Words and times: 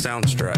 Soundstripe. 0.00 0.56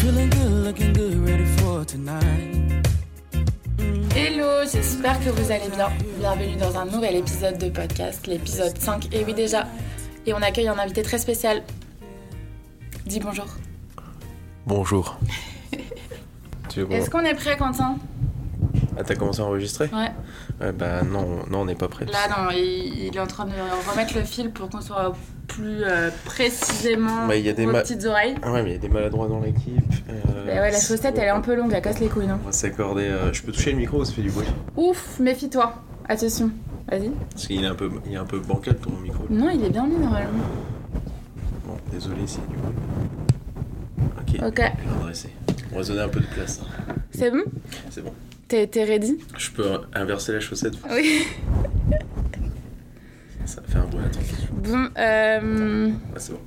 Feeling 0.00 0.30
good, 0.30 0.64
looking 0.64 0.94
good, 0.94 1.28
ready 1.28 1.44
for 1.58 1.84
tonight. 1.84 2.86
Hello, 4.14 4.64
j'espère 4.64 5.20
que 5.20 5.28
vous 5.28 5.52
allez 5.52 5.68
bien. 5.68 5.90
Bienvenue 6.18 6.56
dans 6.56 6.78
un 6.78 6.86
nouvel 6.86 7.16
épisode 7.16 7.58
de 7.58 7.68
podcast, 7.68 8.26
l'épisode 8.26 8.78
5. 8.78 9.14
Et 9.14 9.22
oui 9.26 9.34
déjà, 9.34 9.66
et 10.24 10.32
on 10.32 10.40
accueille 10.40 10.68
un 10.68 10.78
invité 10.78 11.02
très 11.02 11.18
spécial. 11.18 11.62
Dis 13.04 13.20
bonjour. 13.20 13.46
Bonjour. 14.66 15.18
Est-ce 16.90 17.10
qu'on 17.10 17.24
est 17.24 17.34
prêt 17.34 17.58
Quentin? 17.58 17.98
Ah, 18.98 19.04
t'as 19.04 19.14
commencé 19.14 19.40
à 19.40 19.44
enregistrer 19.44 19.90
Ouais. 19.92 20.10
Ouais, 20.60 20.72
bah 20.72 21.02
non, 21.02 21.44
non 21.50 21.60
on 21.60 21.64
n'est 21.66 21.74
pas 21.74 21.88
prêt. 21.88 22.06
Là 22.06 22.28
non, 22.30 22.50
il, 22.50 23.06
il 23.08 23.16
est 23.16 23.20
en 23.20 23.26
train 23.26 23.44
de 23.44 23.52
remettre 23.90 24.14
le 24.14 24.22
fil 24.22 24.50
pour 24.50 24.70
qu'on 24.70 24.80
soit 24.80 25.14
plus 25.48 25.82
euh, 25.84 26.10
précisément 26.24 27.26
Bah, 27.26 27.36
il 27.36 27.44
y 27.44 27.48
a 27.48 27.52
des 27.52 27.66
aux 27.66 27.70
ma- 27.72 27.82
petites 27.82 28.04
oreilles. 28.06 28.34
Ah 28.42 28.52
ouais, 28.52 28.62
mais 28.62 28.70
il 28.70 28.72
y 28.72 28.76
a 28.76 28.80
des 28.80 28.88
maladroits 28.88 29.28
dans 29.28 29.40
l'équipe. 29.40 29.80
euh, 30.08 30.12
Mais 30.46 30.60
ouais, 30.60 30.70
la 30.70 30.80
chaussette 30.80 31.14
elle 31.18 31.24
est 31.24 31.28
un 31.28 31.40
peu 31.40 31.54
longue, 31.54 31.72
elle 31.74 31.82
casse 31.82 32.00
les 32.00 32.08
couilles. 32.08 32.26
Non 32.26 32.38
On 32.42 32.46
va 32.46 32.52
s'accorder. 32.52 33.04
euh, 33.04 33.32
Je 33.32 33.42
peux 33.42 33.52
toucher 33.52 33.72
le 33.72 33.78
micro 33.78 34.00
ou 34.00 34.04
ça 34.04 34.12
fait 34.12 34.22
du 34.22 34.30
bruit 34.30 34.46
Ouf, 34.76 35.18
méfie-toi. 35.20 35.74
Attention, 36.08 36.50
vas-y. 36.90 37.10
Parce 37.32 37.46
qu'il 37.48 37.62
est 37.64 37.66
un 37.66 37.74
peu, 37.74 37.90
il 38.06 38.12
est 38.14 38.16
un 38.16 38.24
peu 38.24 38.38
bancal 38.38 38.76
ton 38.76 38.92
micro. 39.02 39.24
Non, 39.28 39.50
il 39.50 39.62
est 39.64 39.70
bien 39.70 39.86
mis 39.86 39.96
normalement. 39.98 40.30
Bon, 41.66 41.76
désolé 41.92 42.26
s'il 42.26 42.40
y 42.40 42.44
a 42.44 42.46
du 42.46 42.56
bruit. 42.56 42.74
Ok, 44.18 44.48
Ok, 44.48 44.72
je 44.84 44.88
vais 44.88 44.98
redresser. 45.00 45.30
On 45.72 45.78
va 45.78 45.82
se 45.84 45.88
donner 45.90 46.02
un 46.04 46.08
peu 46.08 46.20
de 46.20 46.26
place. 46.26 46.60
hein. 46.62 46.94
c'est 47.10 47.30
bon? 47.30 47.42
C'est 47.90 48.02
bon. 48.02 48.12
T'es 48.48 48.66
t'es 48.68 48.84
ready? 48.84 49.18
Je 49.36 49.50
peux 49.50 49.66
inverser 49.94 50.32
la 50.32 50.40
chaussette 50.40 50.74
Oui. 50.90 51.24
Ça 53.44 53.62
fait 53.66 53.78
un 53.78 53.84
bruit, 53.86 54.04
attends. 54.04 54.20
Bon, 54.52 54.88
euh... 54.98 55.90
Ah, 56.14 56.18
c'est 56.18 56.32
bon. 56.32 56.40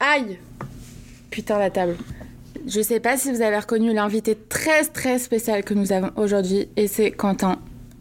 Aïe 0.00 0.38
Putain, 1.30 1.58
la 1.58 1.70
table. 1.70 1.96
Je 2.66 2.80
sais 2.82 3.00
pas 3.00 3.16
si 3.16 3.30
vous 3.32 3.40
avez 3.40 3.56
reconnu 3.58 3.94
l'invité 3.94 4.36
très 4.48 4.84
très 4.84 5.18
spécial 5.18 5.62
que 5.64 5.72
nous 5.74 5.92
avons 5.92 6.10
aujourd'hui, 6.16 6.68
et 6.76 6.86
c'est 6.88 7.10
Quentin, 7.12 7.58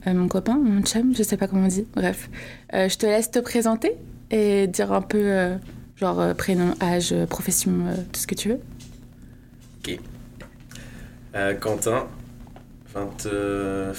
Euh, 0.07 0.13
mon 0.13 0.27
copain, 0.27 0.55
mon 0.57 0.81
chum, 0.83 1.15
je 1.15 1.23
sais 1.23 1.37
pas 1.37 1.47
comment 1.47 1.65
on 1.65 1.69
dit, 1.69 1.87
bref. 1.95 2.29
Euh, 2.73 2.89
je 2.89 2.97
te 2.97 3.05
laisse 3.05 3.31
te 3.31 3.39
présenter 3.39 3.93
et 4.29 4.67
dire 4.67 4.91
un 4.93 5.01
peu, 5.01 5.17
euh, 5.21 5.55
genre 5.95 6.35
prénom, 6.35 6.73
âge, 6.81 7.13
profession, 7.29 7.71
tout 8.11 8.19
ce 8.19 8.27
que 8.27 8.35
tu 8.35 8.49
veux. 8.49 8.59
Ok. 9.79 9.99
Quentin, 11.59 12.07
20, 12.95 13.25
euh, 13.27 13.93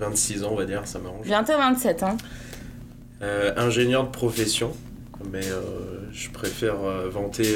26 0.00 0.44
ans, 0.44 0.50
on 0.52 0.56
va 0.56 0.64
dire, 0.64 0.86
ça 0.86 0.98
m'arrange. 0.98 1.26
Bientôt 1.26 1.52
27, 1.56 2.02
hein. 2.02 2.16
Euh, 3.22 3.52
ingénieur 3.56 4.04
de 4.04 4.10
profession, 4.10 4.72
mais 5.30 5.46
euh, 5.46 6.10
je 6.12 6.30
préfère 6.30 6.82
euh, 6.82 7.08
vanter 7.08 7.54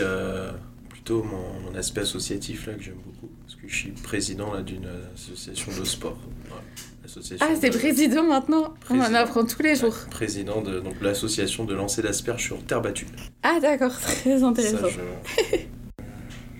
plutôt 0.88 1.22
mon, 1.24 1.70
mon 1.70 1.76
aspect 1.78 2.02
associatif 2.02 2.66
là 2.66 2.74
que 2.74 2.82
j'aime 2.82 2.94
beaucoup, 3.04 3.32
parce 3.44 3.56
que 3.56 3.66
je 3.66 3.74
suis 3.74 3.90
président 3.90 4.52
là, 4.52 4.62
d'une 4.62 4.86
association 5.14 5.72
de 5.78 5.84
sport. 5.84 6.16
Voilà. 6.48 6.62
Ah, 7.40 7.46
c'est 7.58 7.70
de- 7.70 7.78
président 7.78 8.22
maintenant 8.24 8.74
On 8.90 9.00
en 9.00 9.14
apprend 9.14 9.42
tous 9.46 9.62
les 9.62 9.74
jours. 9.74 9.94
Ouais, 10.04 10.10
président 10.10 10.60
de 10.60 10.78
donc 10.80 10.94
l'association 11.00 11.64
de 11.64 11.72
lancer 11.74 12.02
d'asperges 12.02 12.44
sur 12.44 12.62
terre 12.64 12.82
battue. 12.82 13.06
Ah, 13.42 13.58
d'accord, 13.62 13.92
très 14.00 14.38
Ça, 14.38 14.46
intéressant. 14.46 14.88
je, 14.88 15.56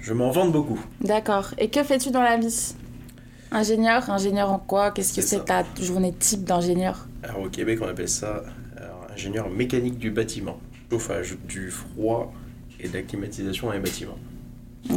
je 0.01 0.13
m'en 0.15 0.31
vante 0.31 0.51
beaucoup. 0.51 0.81
D'accord. 1.03 1.51
Et 1.59 1.69
que 1.69 1.83
fais-tu 1.85 2.11
dans 2.11 2.23
la 2.23 2.39
vie? 2.39 2.75
Ingénieur 3.51 4.09
Ingénieur 4.11 4.51
en 4.53 4.59
quoi? 4.59 4.91
Qu'est-ce 4.91 5.15
que 5.15 5.23
C'est 5.23 5.45
ta 5.45 5.65
journée 5.81 6.13
type 6.13 6.45
d'ingénieur? 6.45 7.07
Alors 7.23 7.43
au 7.43 7.49
Québec, 7.49 7.79
on 7.83 7.89
appelle 7.89 8.09
ça 8.09 8.43
alors, 8.77 9.07
ingénieur 9.13 9.49
mécanique 9.49 9.99
du 9.99 10.11
bâtiment, 10.11 10.59
chauffage, 10.91 11.37
du 11.49 11.71
froid 11.71 12.33
et 12.81 12.89
de 12.89 12.95
la 12.95 13.03
climatisation 13.03 13.69
dans 13.69 13.73
les 13.73 13.81
bâtiments. 13.81 14.19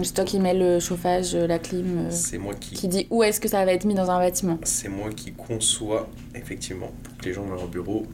C'est 0.04 0.14
toi 0.14 0.24
qui 0.26 0.40
mets 0.40 0.54
le 0.54 0.80
chauffage, 0.80 1.36
la 1.36 1.58
clim, 1.60 1.98
euh, 2.06 2.08
C'est 2.12 2.38
moi 2.38 2.54
qui 2.54 2.76
qui 2.76 2.88
dit 2.88 3.08
où 3.10 3.24
est-ce 3.24 3.40
que 3.40 3.48
ça 3.50 3.66
va 3.66 3.74
être 3.74 3.86
mis 3.86 3.96
dans 3.96 4.12
un 4.12 4.20
bâtiment. 4.20 4.60
C'est 4.64 4.88
moi 4.90 5.10
qui 5.10 5.34
conçois, 5.34 6.08
effectivement, 6.36 6.92
pour 7.04 7.18
que 7.18 7.26
les 7.26 7.34
gens 7.34 7.46
dans 7.46 7.56
leur 7.56 7.68
bureau 7.68 8.06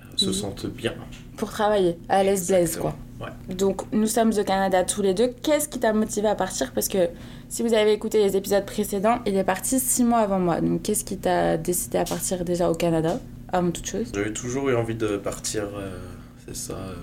euh, 0.00 0.02
se 0.16 0.26
Mhm. 0.26 0.32
sentent 0.32 0.66
bien. 0.66 0.94
Pour 1.36 1.50
travailler, 1.50 1.96
à 2.08 2.24
l'aise 2.24 2.48
blaise 2.48 2.76
quoi. 2.76 2.96
Ouais. 3.20 3.54
Donc 3.54 3.82
nous 3.92 4.06
sommes 4.08 4.32
au 4.36 4.44
Canada 4.44 4.82
tous 4.84 5.02
les 5.02 5.14
deux. 5.14 5.28
Qu'est-ce 5.42 5.68
qui 5.68 5.78
t'a 5.78 5.92
motivé 5.92 6.26
à 6.28 6.34
partir? 6.34 6.72
Parce 6.72 6.88
que 6.88 7.08
si 7.54 7.62
vous 7.62 7.72
avez 7.72 7.92
écouté 7.92 8.18
les 8.18 8.36
épisodes 8.36 8.66
précédents, 8.66 9.20
il 9.26 9.36
est 9.36 9.44
parti 9.44 9.78
six 9.78 10.02
mois 10.02 10.18
avant 10.18 10.40
moi. 10.40 10.60
Donc 10.60 10.82
qu'est-ce 10.82 11.04
qui 11.04 11.16
t'a 11.18 11.56
décidé 11.56 11.98
à 11.98 12.04
partir 12.04 12.44
déjà 12.44 12.68
au 12.68 12.74
Canada 12.74 13.20
Avant 13.52 13.70
toute 13.70 13.86
chose? 13.86 14.10
J'avais 14.12 14.32
toujours 14.32 14.70
eu 14.70 14.74
envie 14.74 14.96
de 14.96 15.16
partir, 15.18 15.62
euh, 15.76 15.96
c'est 16.44 16.56
ça, 16.56 16.72
euh, 16.74 16.94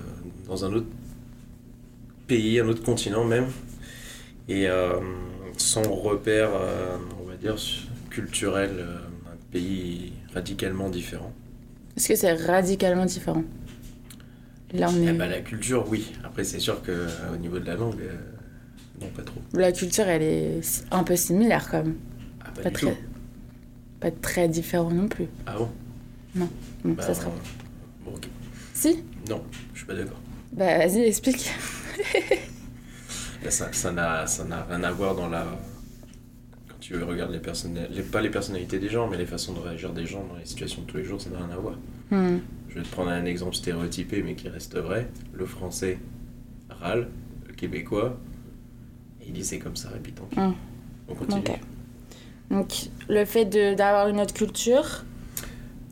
dans 0.49 0.65
un 0.65 0.73
autre 0.73 0.87
pays, 2.27 2.59
un 2.59 2.67
autre 2.67 2.83
continent 2.83 3.23
même, 3.23 3.47
et 4.49 4.67
euh, 4.67 4.99
sans 5.55 5.89
repère, 5.89 6.49
euh, 6.53 6.97
on 7.23 7.29
va 7.29 7.37
dire, 7.37 7.55
culturel, 8.09 8.71
un 9.27 9.37
pays 9.53 10.11
radicalement 10.33 10.89
différent. 10.89 11.31
Est-ce 11.95 12.09
que 12.09 12.15
c'est 12.15 12.33
radicalement 12.33 13.05
différent? 13.05 13.45
Là 14.73 14.89
on 14.89 15.01
Eh 15.01 15.07
est... 15.07 15.13
ben, 15.13 15.29
la 15.29 15.39
culture, 15.39 15.85
oui. 15.89 16.11
Après, 16.25 16.43
c'est 16.43 16.59
sûr 16.59 16.81
que 16.83 16.91
euh, 16.91 17.07
au 17.33 17.37
niveau 17.37 17.57
de 17.57 17.65
la 17.67 17.75
langue, 17.75 18.01
non, 18.99 19.07
pas 19.15 19.21
trop. 19.23 19.41
La 19.53 19.71
culture 19.71 20.05
elle 20.07 20.21
est 20.23 20.61
un 20.91 21.03
peu 21.03 21.15
similaire 21.15 21.67
quand 21.69 21.83
même. 21.83 21.95
Ah, 22.41 22.49
pas, 22.55 22.61
Pas 22.63 22.69
du 22.69 22.75
très, 22.75 22.91
tout. 22.91 22.97
pas 23.99 24.11
très 24.11 24.47
différent 24.49 24.89
non 24.91 25.07
plus. 25.07 25.27
Ah 25.45 25.55
bon? 25.57 25.69
Donc 26.85 26.97
Bah, 26.97 27.03
ça 27.03 27.13
sera... 27.13 27.31
Bon, 28.05 28.11
ok. 28.15 28.27
Si? 28.73 29.03
Non, 29.29 29.43
je 29.73 29.79
suis 29.79 29.87
pas 29.87 29.93
d'accord. 29.95 30.19
Bah 30.53 30.77
vas-y 30.79 31.01
explique. 31.03 31.49
Ça 33.49 33.71
ça 33.73 33.91
n'a 33.91 34.27
ça 34.27 34.45
n'a 34.45 34.63
rien 34.69 34.83
à 34.83 34.91
voir 34.91 35.15
dans 35.15 35.27
la 35.27 35.45
quand 36.67 36.75
tu 36.79 36.95
regardes 37.03 37.31
les 37.31 37.39
personnalités 37.39 38.03
pas 38.03 38.21
les 38.21 38.29
personnalités 38.29 38.77
des 38.79 38.89
gens 38.89 39.07
mais 39.09 39.17
les 39.17 39.25
façons 39.25 39.53
de 39.53 39.59
réagir 39.59 39.93
des 39.93 40.05
gens 40.05 40.23
dans 40.25 40.35
les 40.35 40.45
situations 40.45 40.83
de 40.83 40.87
tous 40.87 40.97
les 40.97 41.03
jours 41.03 41.19
ça 41.19 41.29
n'a 41.31 41.37
rien 41.37 41.49
à 41.49 41.57
voir 41.57 41.77
Hmm. 42.11 42.39
je 42.67 42.75
vais 42.75 42.81
te 42.81 42.89
prendre 42.89 43.09
un 43.09 43.23
exemple 43.23 43.55
stéréotypé 43.55 44.21
mais 44.21 44.35
qui 44.35 44.49
reste 44.49 44.77
vrai 44.77 45.09
le 45.33 45.45
français 45.45 45.97
râle 46.69 47.07
le 47.47 47.53
québécois 47.53 48.19
il 49.25 49.33
dit 49.33 49.43
c'est 49.45 49.59
comme 49.59 49.75
ça 49.75 49.89
et 49.95 49.99
puis 49.99 50.11
pis 50.11 50.21
Hmm. 50.39 50.53
on 51.09 51.15
continue. 51.15 51.43
Donc 52.49 52.73
le 53.07 53.25
fait 53.25 53.45
d'avoir 53.75 54.07
une 54.09 54.19
autre 54.19 54.33
culture, 54.33 55.03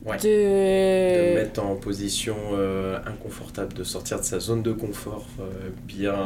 Ouais. 0.06 0.16
de... 0.16 0.22
de 0.22 1.34
mettre 1.34 1.62
en 1.62 1.76
position 1.76 2.34
euh, 2.52 2.98
inconfortable 3.04 3.74
de 3.74 3.84
sortir 3.84 4.18
de 4.18 4.24
sa 4.24 4.40
zone 4.40 4.62
de 4.62 4.72
confort 4.72 5.26
euh, 5.40 5.68
bien 5.86 6.16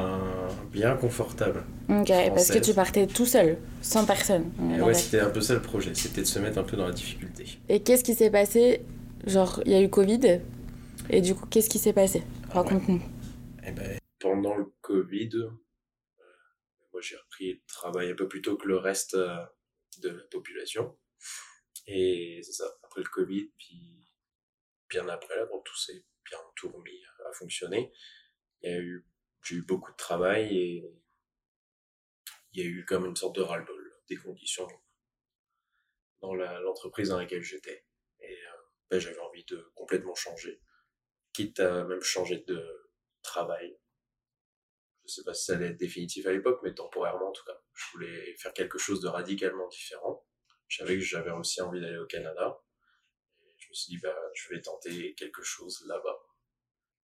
bien 0.73 0.95
confortable 0.95 1.65
Ok, 1.89 2.13
parce 2.29 2.53
que 2.53 2.59
tu 2.61 2.73
partais 2.73 3.09
tout 3.09 3.27
seul, 3.27 3.57
sans 3.83 4.05
personne. 4.07 4.45
Et 4.77 4.81
ouais 4.81 4.95
c'était 4.95 5.19
un 5.19 5.29
peu 5.31 5.41
ça 5.41 5.55
le 5.55 5.61
projet 5.61 5.91
c'était 5.95 6.21
de 6.21 6.27
se 6.27 6.39
mettre 6.39 6.59
un 6.59 6.63
peu 6.63 6.77
dans 6.77 6.87
la 6.87 6.93
difficulté 6.93 7.59
Et 7.69 7.81
qu'est-ce 7.81 8.05
qui 8.05 8.15
s'est 8.15 8.31
passé? 8.31 8.81
Genre, 9.27 9.61
il 9.67 9.73
y 9.73 9.75
a 9.75 9.81
eu 9.83 9.89
Covid, 9.89 10.39
et 11.11 11.21
du 11.21 11.35
coup, 11.35 11.47
qu'est-ce 11.47 11.69
qui 11.71 11.79
s'est 11.79 11.93
passé? 11.95 12.23
Ah 12.53 12.63
ouais. 12.63 12.69
Raconte-nous. 12.69 13.01
Eh 13.67 13.73
ben, 13.73 13.99
pendant 14.21 14.55
le 14.55 14.67
Covid, 14.83 15.31
travail 17.67 18.11
un 18.11 18.15
peu 18.15 18.29
plus 18.29 18.43
tôt 18.43 18.57
que 18.57 18.67
le 18.67 18.77
reste 18.77 19.15
euh, 19.15 19.45
de 19.99 20.11
la 20.11 20.25
population. 20.25 20.99
Et 21.87 22.41
c'est 22.43 22.53
ça, 22.53 22.79
après 22.83 23.03
le 23.03 23.09
Covid, 23.09 23.51
puis 23.59 24.09
bien 24.89 25.09
après, 25.09 25.37
là, 25.37 25.47
quand 25.51 25.61
tout 25.61 25.77
s'est 25.77 26.05
bien 26.25 26.39
tout 26.57 26.71
remis 26.71 27.03
à 27.27 27.33
fonctionner, 27.33 27.93
il 28.63 28.71
y 28.71 28.73
a 28.73 28.79
eu, 28.79 29.07
j'ai 29.43 29.57
eu 29.57 29.63
beaucoup 29.63 29.93
de 29.93 29.97
travail 29.97 30.57
et 30.57 30.95
il 32.53 32.63
y 32.63 32.67
a 32.67 32.69
eu 32.69 32.85
comme 32.85 33.05
une 33.05 33.17
sorte 33.17 33.37
de 33.37 33.43
ras-le-bol 33.43 34.01
des 34.09 34.17
conditions 34.17 34.69
dans 36.21 36.35
l'entreprise 36.35 37.09
dans 37.09 37.19
laquelle 37.19 37.43
j'étais. 37.43 37.87
Et 38.21 38.33
euh, 38.33 38.57
ben, 38.91 38.99
j'avais 38.99 39.19
envie 39.19 39.45
de 39.45 39.71
complètement 39.75 40.15
changer, 40.15 40.61
quitte 41.33 41.61
à 41.61 41.85
même 41.85 42.03
changer 42.03 42.39
de 42.47 42.91
travail. 43.23 43.79
Je 45.07 45.13
sais 45.13 45.23
pas 45.25 45.35
si 45.35 45.45
ça 45.45 45.55
allait 45.55 45.69
être 45.69 45.77
définitif 45.79 46.27
à 46.27 46.33
l'époque, 46.33 46.61
mais 46.63 46.73
temporairement 46.75 47.29
en 47.29 47.33
tout 47.33 47.45
cas. 47.45 47.59
Je 47.75 47.85
voulais 47.93 48.35
faire 48.39 48.53
quelque 48.55 48.79
chose 48.79 49.01
de 49.01 49.09
radicalement 49.09 49.69
différent. 49.69 50.25
Je 50.69 50.79
savais 50.79 50.95
que 50.95 51.01
j'avais 51.05 51.31
aussi 51.31 51.61
envie 51.61 51.81
d'aller 51.81 51.99
au 51.99 52.07
Canada. 52.07 52.59
Et 53.43 53.53
je 53.59 53.69
me 53.69 53.75
suis 53.75 53.95
dit, 53.97 54.01
bah, 54.03 54.17
je 54.35 54.49
vais 54.55 54.61
tenter 54.63 55.15
quelque 55.15 55.43
chose 55.43 55.85
là-bas. 55.87 56.19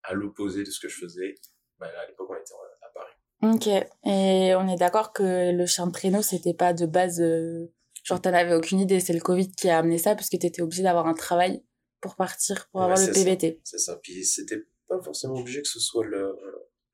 À 0.03 0.13
l'opposé 0.13 0.63
de 0.63 0.69
ce 0.69 0.79
que 0.79 0.89
je 0.89 0.99
faisais. 0.99 1.35
Bah, 1.79 1.87
à 1.87 2.07
l'époque, 2.07 2.29
on 2.29 2.35
était 2.35 2.53
à 2.81 2.89
Paris. 2.93 3.13
Ok, 3.55 3.67
et 4.05 4.55
on 4.55 4.67
est 4.67 4.77
d'accord 4.77 5.13
que 5.13 5.51
le 5.55 5.65
chien 5.65 5.87
de 5.87 5.91
traîneau, 5.91 6.21
c'était 6.21 6.53
pas 6.53 6.73
de 6.73 6.85
base... 6.85 7.21
euh, 7.21 7.71
Genre, 8.03 8.21
t'en 8.21 8.33
avais 8.33 8.53
aucune 8.53 8.79
idée, 8.79 8.99
c'est 8.99 9.13
le 9.13 9.19
Covid 9.19 9.51
qui 9.53 9.67
a 9.67 9.79
amené 9.79 9.97
ça, 9.97 10.13
parce 10.15 10.29
que 10.29 10.37
t'étais 10.37 10.61
obligé 10.61 10.83
d'avoir 10.83 11.07
un 11.07 11.15
travail 11.15 11.63
pour 12.01 12.15
partir, 12.15 12.67
pour 12.69 12.81
Ouais, 12.81 12.91
avoir 12.91 12.99
le. 13.07 13.11
PVT. 13.11 13.61
C'est 13.63 13.79
ça. 13.79 13.97
Puis 14.03 14.23
c'était 14.23 14.61
pas 14.87 15.01
forcément 15.01 15.33
obligé 15.39 15.61
que 15.63 15.67
ce 15.67 15.79
soit 15.79 16.05
le, 16.05 16.35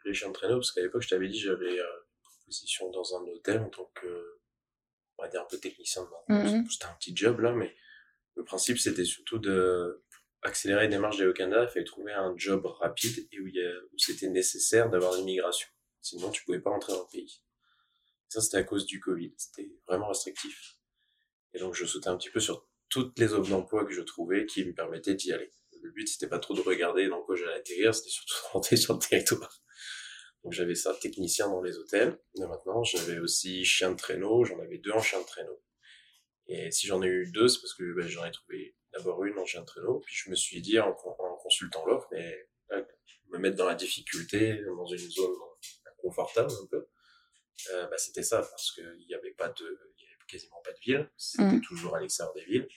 les 0.06 0.14
chiens 0.14 0.30
de 0.30 0.34
traîneau, 0.34 0.56
parce 0.56 0.72
qu'à 0.72 0.82
l'époque, 0.82 1.02
je 1.02 1.10
t'avais 1.10 1.28
dit, 1.28 1.40
j'avais 1.40 1.80
euh, 1.80 1.86
une 2.40 2.46
position 2.46 2.90
dans 2.92 3.16
un 3.18 3.22
hôtel 3.28 3.60
en 3.60 3.70
tant 3.70 3.92
que, 3.96 4.40
on 5.18 5.24
va 5.24 5.30
dire, 5.30 5.42
un 5.42 5.46
peu 5.46 5.58
technicien. 5.58 6.08
Mhm. 6.28 6.70
C'était 6.70 6.86
un 6.86 6.94
petit 7.00 7.16
job 7.16 7.40
là, 7.40 7.52
mais 7.54 7.76
le 8.36 8.44
principe, 8.44 8.78
c'était 8.80 9.06
surtout 9.06 9.40
de 9.40 10.04
accélérer 10.44 10.84
les 10.84 10.90
démarches 10.90 11.18
d'aller 11.18 11.30
au 11.30 11.34
Canada, 11.34 11.64
il 11.70 11.72
fallait 11.72 11.86
trouver 11.86 12.14
un 12.14 12.34
job 12.36 12.66
rapide 12.66 13.28
et 13.32 13.40
où, 13.40 13.48
il 13.48 13.56
y 13.56 13.62
a- 13.64 13.80
où 13.94 13.98
c'était 13.98 14.28
nécessaire 14.30 14.90
d'avoir 14.90 15.14
l'immigration. 15.16 15.70
Sinon, 16.02 16.32
tu 16.32 16.44
pouvais 16.46 16.60
pas 16.60 16.72
entrer 16.72 16.94
dans 16.94 17.02
le 17.02 17.12
pays. 17.12 17.42
Ça, 18.28 18.42
c'était 18.42 18.58
à 18.58 18.64
cause 18.64 18.86
du 18.88 19.00
Covid. 19.00 19.34
C'était 19.38 19.70
vraiment 19.88 20.08
restrictif. 20.08 20.78
Et 21.54 21.60
donc, 21.60 21.76
je 21.76 21.86
sautais 21.86 22.08
un 22.08 22.18
petit 22.18 22.30
peu 22.32 22.40
sur 22.40 22.68
toutes 22.90 23.20
les 23.20 23.34
offres 23.34 23.50
d'emploi 23.52 23.86
que 23.86 23.92
je 23.94 24.02
trouvais 24.02 24.46
qui 24.48 24.66
me 24.66 24.74
permettaient 24.74 25.14
d'y 25.14 25.32
aller. 25.32 25.52
Le 25.84 25.92
but, 25.92 26.08
c'était 26.08 26.28
pas 26.28 26.40
trop 26.40 26.54
de 26.56 26.62
regarder 26.62 27.08
dans 27.08 27.22
quoi 27.22 27.36
j'allais 27.36 27.54
atterrir, 27.54 27.94
c'était 27.94 28.10
surtout 28.10 28.34
de 28.34 28.48
rentrer 28.54 28.78
sur 28.78 28.94
le 28.94 29.00
territoire. 29.00 29.62
Donc, 30.44 30.54
j'avais 30.54 30.76
ça, 30.76 30.94
technicien 30.96 31.48
dans 31.48 31.62
les 31.62 31.78
hôtels. 31.78 32.18
Et 32.36 32.42
maintenant, 32.46 32.84
j'avais 32.84 33.20
aussi 33.20 33.64
chien 33.66 33.92
de 33.92 33.98
traîneau. 33.98 34.44
J'en 34.46 34.60
avais 34.60 34.78
deux 34.80 34.92
en 34.92 35.02
chien 35.02 35.20
de 35.22 35.26
traîneau. 35.26 35.62
Et 36.48 36.72
si 36.72 36.88
j'en 36.88 37.02
ai 37.04 37.08
eu 37.08 37.32
deux, 37.32 37.48
c'est 37.48 37.62
parce 37.62 37.74
que 37.76 37.94
ben, 37.94 38.08
j'en 38.08 38.26
ai 38.26 38.32
trouvé 38.32 38.76
d'abord 38.94 39.24
une 39.24 39.38
en 39.38 39.46
chien 39.46 39.62
de 39.62 39.66
traîneau. 39.66 40.00
Puis 40.00 40.16
je 40.16 40.30
me 40.30 40.36
suis 40.36 40.62
dit, 40.62 40.80
en, 40.80 40.94
con- 40.94 41.16
en 41.20 41.36
consultant 41.38 41.86
l'offre, 41.86 42.08
mais 42.12 42.50
là, 42.70 42.86
me 43.30 43.38
mettre 43.38 43.56
dans 43.56 43.68
la 43.68 43.76
difficulté, 43.76 44.62
dans 44.66 44.86
une 44.88 44.98
zone 44.98 45.32
confortable 45.98 46.52
un 46.52 46.66
peu, 46.66 46.88
euh, 47.74 47.88
bah, 47.88 47.98
c'était 47.98 48.24
ça, 48.24 48.40
parce 48.40 48.72
qu'il 48.74 49.06
n'y 49.08 49.14
avait 49.14 49.32
pas 49.34 49.50
de, 49.50 49.80
il 50.00 50.04
y 50.04 50.08
avait 50.08 50.16
quasiment 50.28 50.60
pas 50.64 50.72
de 50.74 50.80
ville, 50.80 51.10
c'était 51.16 51.44
Mm. 51.58 51.62
toujours 51.62 51.96
à 51.96 52.02
l'extérieur 52.02 52.34
des 52.34 52.44
villes. 52.46 52.68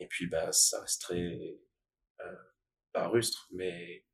Et 0.00 0.06
puis, 0.08 0.26
bah, 0.26 0.50
ça 0.52 0.80
reste 0.80 1.00
très, 1.02 1.60
euh, 2.20 2.34
pas 2.92 3.06
rustre, 3.08 3.46
mais. 3.52 4.04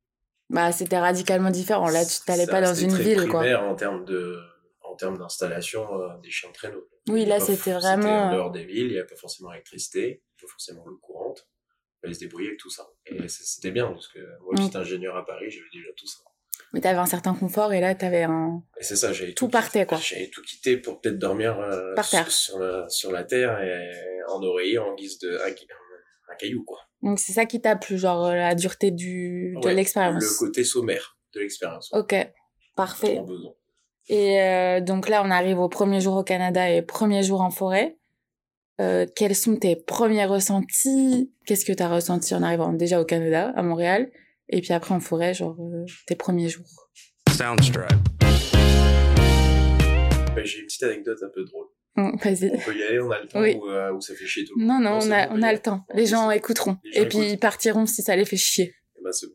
Bah, 0.49 0.71
c'était 0.71 0.97
radicalement 0.97 1.51
différent. 1.51 1.89
Là, 1.89 2.05
tu 2.05 2.17
t'allais 2.25 2.47
pas 2.47 2.61
dans 2.61 2.73
une 2.73 2.89
très 2.91 3.03
ville, 3.03 3.27
quoi. 3.27 3.41
primaire 3.41 3.63
en 3.63 3.75
termes 3.75 4.03
de, 4.05 4.39
en 4.83 4.95
termes 4.95 5.17
d'installation 5.17 6.01
euh, 6.01 6.17
des 6.23 6.31
chiens 6.31 6.49
de 6.49 6.53
traîneau. 6.55 6.87
Oui, 7.07 7.25
là, 7.25 7.39
c'était 7.39 7.73
vraiment, 7.73 8.23
en 8.25 8.27
euh, 8.29 8.35
dehors 8.35 8.51
des 8.51 8.65
villes, 8.65 8.87
il 8.87 8.91
n'y 8.93 8.97
avait 8.97 9.07
pas 9.07 9.15
forcément 9.15 9.51
l'électricité, 9.51 10.23
pas 10.41 10.47
forcément 10.47 10.83
l'eau 10.85 10.97
courante. 11.01 11.47
Il 11.97 12.01
fallait 12.01 12.13
se 12.15 12.19
débrouiller 12.21 12.47
avec 12.49 12.59
tout 12.59 12.69
ça. 12.69 12.87
Et 13.05 13.27
c- 13.27 13.43
c'était 13.43 13.71
bien, 13.71 13.91
parce 13.91 14.07
que 14.07 14.19
moi, 14.41 14.53
Mm. 14.53 14.61
j'étais 14.63 14.77
ingénieur 14.77 15.15
à 15.17 15.25
Paris, 15.25 15.49
j'avais 15.51 15.67
déjà 15.73 15.89
tout 15.95 16.07
ça. 16.07 16.19
Mais 16.73 16.81
t'avais 16.81 16.99
un 16.99 17.05
certain 17.05 17.33
confort 17.35 17.73
et 17.73 17.79
là, 17.79 17.93
t'avais 17.95 18.23
un. 18.23 18.63
Et 18.79 18.83
c'est 18.83 18.95
ça, 18.95 19.11
j'avais 19.13 19.33
Tout 19.33 19.45
tout, 19.45 19.51
partait, 19.51 19.85
quoi. 19.85 19.97
J'avais 19.97 20.29
tout 20.29 20.41
quitté 20.43 20.77
pour 20.77 20.99
peut-être 21.01 21.17
dormir 21.17 21.59
euh, 21.59 21.93
Par 21.95 22.07
terre. 22.09 22.29
Sur, 22.31 22.53
sur 22.53 22.59
la, 22.59 22.89
sur 22.89 23.11
la 23.11 23.23
terre 23.23 23.59
et 23.61 23.91
en 24.27 24.41
oreiller 24.43 24.77
en 24.79 24.93
guise 24.95 25.17
de 25.19 25.37
un, 25.37 26.31
un 26.31 26.35
caillou, 26.35 26.63
quoi. 26.63 26.79
Donc, 27.01 27.19
c'est 27.19 27.31
ça 27.33 27.45
qui 27.45 27.61
t'a 27.61 27.75
plu, 27.75 27.97
genre 27.97 28.25
euh, 28.25 28.35
la 28.35 28.55
dureté 28.55 28.91
du... 28.91 29.55
de 29.61 29.67
Ouais, 29.67 29.73
l'expérience. 29.73 30.21
Le 30.23 30.37
côté 30.39 30.63
sommaire 30.63 31.17
de 31.33 31.39
l'expérience. 31.39 31.89
Ok, 31.93 32.15
parfait. 32.75 33.21
Et 34.09 34.41
euh, 34.41 34.81
donc 34.81 35.07
là, 35.07 35.21
on 35.23 35.29
arrive 35.29 35.59
au 35.59 35.69
premier 35.69 36.01
jour 36.01 36.17
au 36.17 36.23
Canada 36.23 36.69
et 36.69 36.81
premier 36.81 37.21
jour 37.23 37.41
en 37.41 37.51
forêt. 37.51 37.97
Euh, 38.81 39.05
quels 39.15 39.35
sont 39.35 39.55
tes 39.55 39.75
premiers 39.75 40.25
ressentis? 40.25 41.31
Qu'est-ce 41.45 41.65
que 41.65 41.73
tu 41.73 41.83
as 41.83 41.89
ressenti 41.89 42.33
en 42.33 42.41
arrivant 42.41 42.73
déjà 42.73 42.99
au 42.99 43.05
Canada, 43.05 43.53
à 43.55 43.61
Montréal? 43.61 44.09
Et 44.47 44.61
puis 44.61 44.73
après 44.73 44.95
en 44.95 44.99
forêt, 44.99 45.33
genre 45.33 45.55
euh, 45.59 45.85
tes 46.07 46.15
premiers 46.15 46.49
jours. 46.49 46.89
Soundstripe. 47.29 47.87
Ben, 50.35 50.43
J'ai 50.43 50.59
une 50.59 50.65
petite 50.65 50.83
anecdote 50.83 51.19
un 51.23 51.29
peu 51.33 51.43
drôle. 51.45 51.67
Vas-y. 51.95 52.51
On 52.53 52.57
peut 52.59 52.75
y 52.77 52.83
aller, 52.83 52.99
on 52.99 53.11
a 53.11 53.19
le 53.21 53.27
temps 53.27 53.41
Oui. 53.41 53.55
ou, 53.55 53.67
euh, 53.69 53.91
ou 53.91 53.99
ça 54.01 54.15
fait 54.15 54.25
chier 54.25 54.45
tout 54.45 54.53
le 54.57 54.65
monde 54.65 54.81
Non, 54.83 54.89
non, 54.91 54.99
on 55.01 55.11
a, 55.11 55.27
bon, 55.27 55.35
on 55.37 55.41
a 55.41 55.51
le 55.53 55.59
temps. 55.59 55.85
Les 55.93 56.05
gens 56.05 56.31
écouteront. 56.31 56.77
Les 56.83 56.91
gens 56.93 57.01
Et 57.01 57.07
puis 57.09 57.17
écoutent. 57.17 57.31
ils 57.33 57.39
partiront 57.39 57.85
si 57.85 58.01
ça 58.01 58.15
les 58.15 58.25
fait 58.25 58.37
chier. 58.37 58.73
Eh 58.97 59.03
ben, 59.03 59.11
c'est 59.11 59.27
bon. 59.27 59.33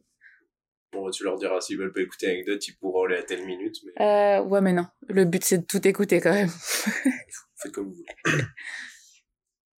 Bon, 0.92 1.10
tu 1.10 1.24
leur 1.24 1.36
diras 1.36 1.60
s'ils 1.60 1.76
veulent 1.76 1.92
pas 1.92 2.00
écouter 2.02 2.26
l'anecdote, 2.28 2.66
ils 2.68 2.76
pourront 2.76 3.04
aller 3.04 3.16
à 3.16 3.22
telle 3.24 3.44
minute, 3.44 3.74
mais 3.84 4.02
Euh, 4.04 4.42
ouais, 4.44 4.60
mais 4.60 4.72
non. 4.72 4.86
Le 5.08 5.24
but, 5.24 5.44
c'est 5.44 5.58
de 5.58 5.64
tout 5.66 5.86
écouter 5.86 6.20
quand 6.20 6.32
même. 6.32 6.48
faites 7.60 7.72
comme 7.72 7.88
vous 7.88 7.94
voulez. 7.94 8.42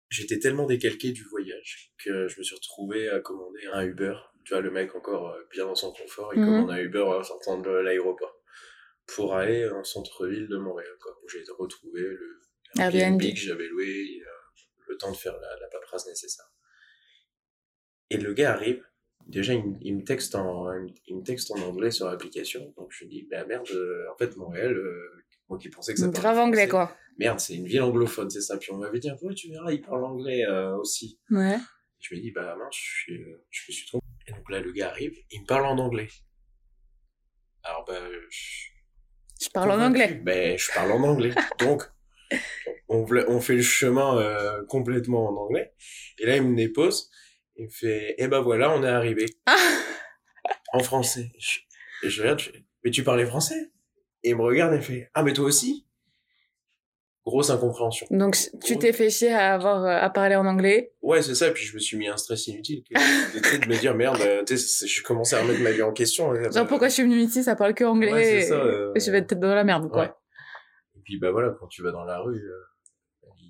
J'étais 0.09 0.39
tellement 0.39 0.65
décalqué 0.65 1.11
du 1.11 1.23
voyage 1.23 1.91
que 2.03 2.27
je 2.29 2.37
me 2.39 2.43
suis 2.43 2.55
retrouvé 2.55 3.09
à 3.09 3.19
commander 3.19 3.59
un 3.73 3.83
Uber. 3.83 4.13
Tu 4.45 4.53
vois, 4.53 4.61
le 4.61 4.71
mec 4.71 4.95
encore 4.95 5.29
euh, 5.29 5.41
bien 5.51 5.65
dans 5.65 5.75
son 5.75 5.91
confort, 5.91 6.31
il 6.33 6.39
Mhm. 6.39 6.45
commande 6.45 6.71
un 6.71 6.77
Uber 6.77 7.01
en 7.01 7.23
sortant 7.23 7.59
de 7.59 7.69
l'aéroport 7.69 8.33
pour 9.07 9.35
aller 9.35 9.67
en 9.69 9.83
centre-ville 9.83 10.47
de 10.47 10.57
Montréal, 10.57 10.91
quoi, 11.01 11.13
j'ai 11.31 11.43
retrouvé 11.57 12.01
le 12.01 12.39
Airbnb. 12.79 13.21
que 13.21 13.35
j'avais 13.35 13.67
loué, 13.67 13.85
et, 13.87 14.21
euh, 14.21 14.25
le 14.89 14.97
temps 14.97 15.11
de 15.11 15.17
faire 15.17 15.33
la, 15.37 15.59
la 15.59 15.67
paperasse 15.67 16.07
nécessaire. 16.07 16.45
Et 18.09 18.17
le 18.17 18.33
gars 18.33 18.53
arrive, 18.53 18.83
déjà 19.25 19.53
il, 19.53 19.65
me- 19.65 19.77
il 19.81 19.97
me 19.97 20.03
texte 20.03 20.35
en 20.35 20.71
il 21.07 21.17
me- 21.17 21.23
texte 21.23 21.51
en 21.51 21.59
anglais 21.61 21.91
sur 21.91 22.07
l'application, 22.07 22.73
donc 22.77 22.91
je 22.91 23.03
me 23.05 23.09
dis 23.09 23.27
bah 23.29 23.45
merde, 23.45 23.67
euh, 23.71 24.05
en 24.13 24.17
fait 24.17 24.35
Montréal, 24.37 24.73
euh, 24.73 25.23
moi 25.49 25.59
qui 25.59 25.69
pensais 25.69 25.93
que 25.93 25.99
ça 25.99 26.05
parlait 26.05 26.19
Grave 26.21 26.37
anglais, 26.39 26.67
quoi. 26.67 26.95
Merde, 27.19 27.39
c'est 27.39 27.55
une 27.55 27.65
ville 27.65 27.81
anglophone, 27.81 28.29
c'est 28.29 28.41
ça. 28.41 28.57
Puis 28.57 28.71
on 28.71 28.77
m'avait 28.77 28.99
dit, 28.99 29.09
ouais, 29.21 29.33
tu 29.33 29.49
verras, 29.49 29.71
il 29.71 29.81
parle 29.81 30.05
anglais 30.05 30.45
euh, 30.45 30.75
aussi. 30.77 31.19
Ouais. 31.31 31.57
Je 31.99 32.13
me 32.15 32.19
dis, 32.21 32.31
bah 32.31 32.55
mince, 32.55 32.75
je, 32.75 33.01
suis, 33.01 33.23
je 33.49 33.61
me 33.67 33.73
suis 33.73 33.87
trompé. 33.87 34.05
Et 34.27 34.31
donc 34.33 34.49
là, 34.51 34.59
le 34.59 34.71
gars 34.71 34.89
arrive, 34.89 35.15
il 35.31 35.41
me 35.41 35.45
parle 35.47 35.65
en 35.65 35.77
anglais. 35.79 36.09
Alors, 37.63 37.83
bah, 37.85 37.99
je, 38.29 39.45
Je 39.45 39.49
parle 39.49 39.71
en 39.71 39.81
anglais. 39.81 40.13
Ben, 40.23 40.57
je 40.57 40.71
parle 40.73 40.91
en 40.91 41.01
anglais. 41.03 41.33
Donc, 41.59 41.83
on, 42.89 43.39
fait 43.41 43.55
le 43.55 43.61
chemin 43.61 44.17
euh, 44.17 44.65
complètement 44.65 45.29
en 45.29 45.35
anglais. 45.35 45.73
Et 46.19 46.25
là, 46.25 46.35
il 46.37 46.43
me 46.43 46.55
dépose. 46.55 47.09
Il 47.55 47.65
me 47.65 47.69
fait, 47.69 48.15
eh 48.17 48.27
ben 48.27 48.41
voilà, 48.41 48.71
on 48.75 48.83
est 48.83 48.87
arrivé. 48.87 49.25
En 50.73 50.79
français. 50.79 51.31
Je- 51.39 51.59
et 52.03 52.09
je 52.09 52.21
regarde, 52.21 52.39
je 52.39 52.51
fais, 52.51 52.63
mais 52.83 52.91
tu 52.91 53.03
parlais 53.03 53.25
français? 53.25 53.71
Et 54.23 54.29
il 54.29 54.35
me 54.35 54.43
regarde 54.43 54.73
et 54.73 54.77
il 54.77 54.83
fait, 54.83 55.09
ah, 55.13 55.23
mais 55.23 55.33
toi 55.33 55.45
aussi? 55.45 55.85
Grosse 57.25 57.49
incompréhension. 57.49 58.07
Donc 58.09 58.37
tu 58.63 58.77
t'es 58.77 58.93
fait 58.93 59.09
chier 59.09 59.33
à 59.33 59.53
avoir 59.55 59.83
euh, 59.83 59.97
à 59.99 60.09
parler 60.09 60.35
en 60.35 60.45
anglais? 60.45 60.93
Ouais, 61.01 61.21
c'est 61.21 61.35
ça. 61.35 61.51
Puis 61.51 61.65
je 61.65 61.73
me 61.73 61.79
suis 61.79 61.97
mis 61.97 62.07
un 62.07 62.15
stress 62.15 62.47
inutile. 62.47 62.83
de, 62.89 63.65
de 63.65 63.67
me 63.67 63.77
dire, 63.77 63.95
merde, 63.95 64.21
euh, 64.21 64.43
tu 64.45 64.57
sais, 64.57 64.87
je 64.87 65.03
commençais 65.03 65.35
à 65.35 65.41
remettre 65.41 65.59
ma 65.61 65.71
vie 65.71 65.81
en 65.81 65.91
question. 65.91 66.33
et, 66.33 66.49
Genre 66.51 66.67
pourquoi 66.67 66.87
je 66.87 66.93
suis 66.93 67.03
venue 67.03 67.19
ici, 67.19 67.43
ça 67.43 67.55
parle 67.57 67.73
que 67.73 67.83
anglais. 67.83 68.13
Ouais, 68.13 68.41
ça, 68.43 68.53
euh, 68.55 68.93
et 68.95 68.99
Je 69.01 69.11
vais 69.11 69.17
être 69.17 69.37
dans 69.37 69.53
la 69.53 69.65
merde, 69.65 69.89
quoi. 69.89 70.03
Ouais. 70.03 70.11
Et 71.07 71.11
puis, 71.11 71.19
bah 71.19 71.31
voilà, 71.31 71.55
quand 71.59 71.67
tu 71.67 71.81
vas 71.83 71.91
dans 71.91 72.03
la 72.03 72.19
rue, 72.19 72.37
euh, 72.37 72.63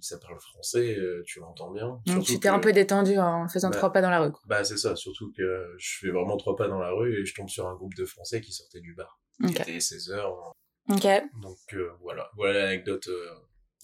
ça 0.01 0.17
parle 0.19 0.39
français, 0.39 0.95
euh, 0.97 1.23
tu 1.25 1.39
l'entends 1.39 1.71
bien. 1.71 1.99
Donc 2.05 2.23
tu 2.23 2.39
t'es 2.39 2.49
un 2.49 2.59
peu 2.59 2.71
détendu 2.71 3.17
en 3.17 3.47
faisant 3.47 3.69
Bah, 3.69 3.77
trois 3.77 3.91
pas 3.91 4.01
dans 4.01 4.11
la 4.11 4.19
rue. 4.19 4.31
quoi. 4.31 4.41
Bah, 4.45 4.63
c'est 4.63 4.77
ça. 4.77 4.95
Surtout 4.95 5.31
que 5.35 5.73
je 5.79 5.97
fais 5.99 6.09
vraiment 6.11 6.37
trois 6.37 6.55
pas 6.55 6.67
dans 6.67 6.79
la 6.79 6.91
rue 6.91 7.19
et 7.19 7.25
je 7.25 7.33
tombe 7.33 7.49
sur 7.49 7.67
un 7.67 7.75
groupe 7.75 7.95
de 7.95 8.05
Français 8.05 8.41
qui 8.41 8.51
sortait 8.51 8.79
du 8.81 8.93
bar. 8.93 9.19
Il 9.39 9.49
Ok. 9.49 9.59
était 9.61 9.77
16h. 9.79 10.53
Ok. 10.89 11.07
Donc, 11.41 11.57
euh, 11.73 11.89
voilà. 12.01 12.29
Voilà 12.35 12.65
l'anecdote. 12.65 13.07
euh. 13.07 13.29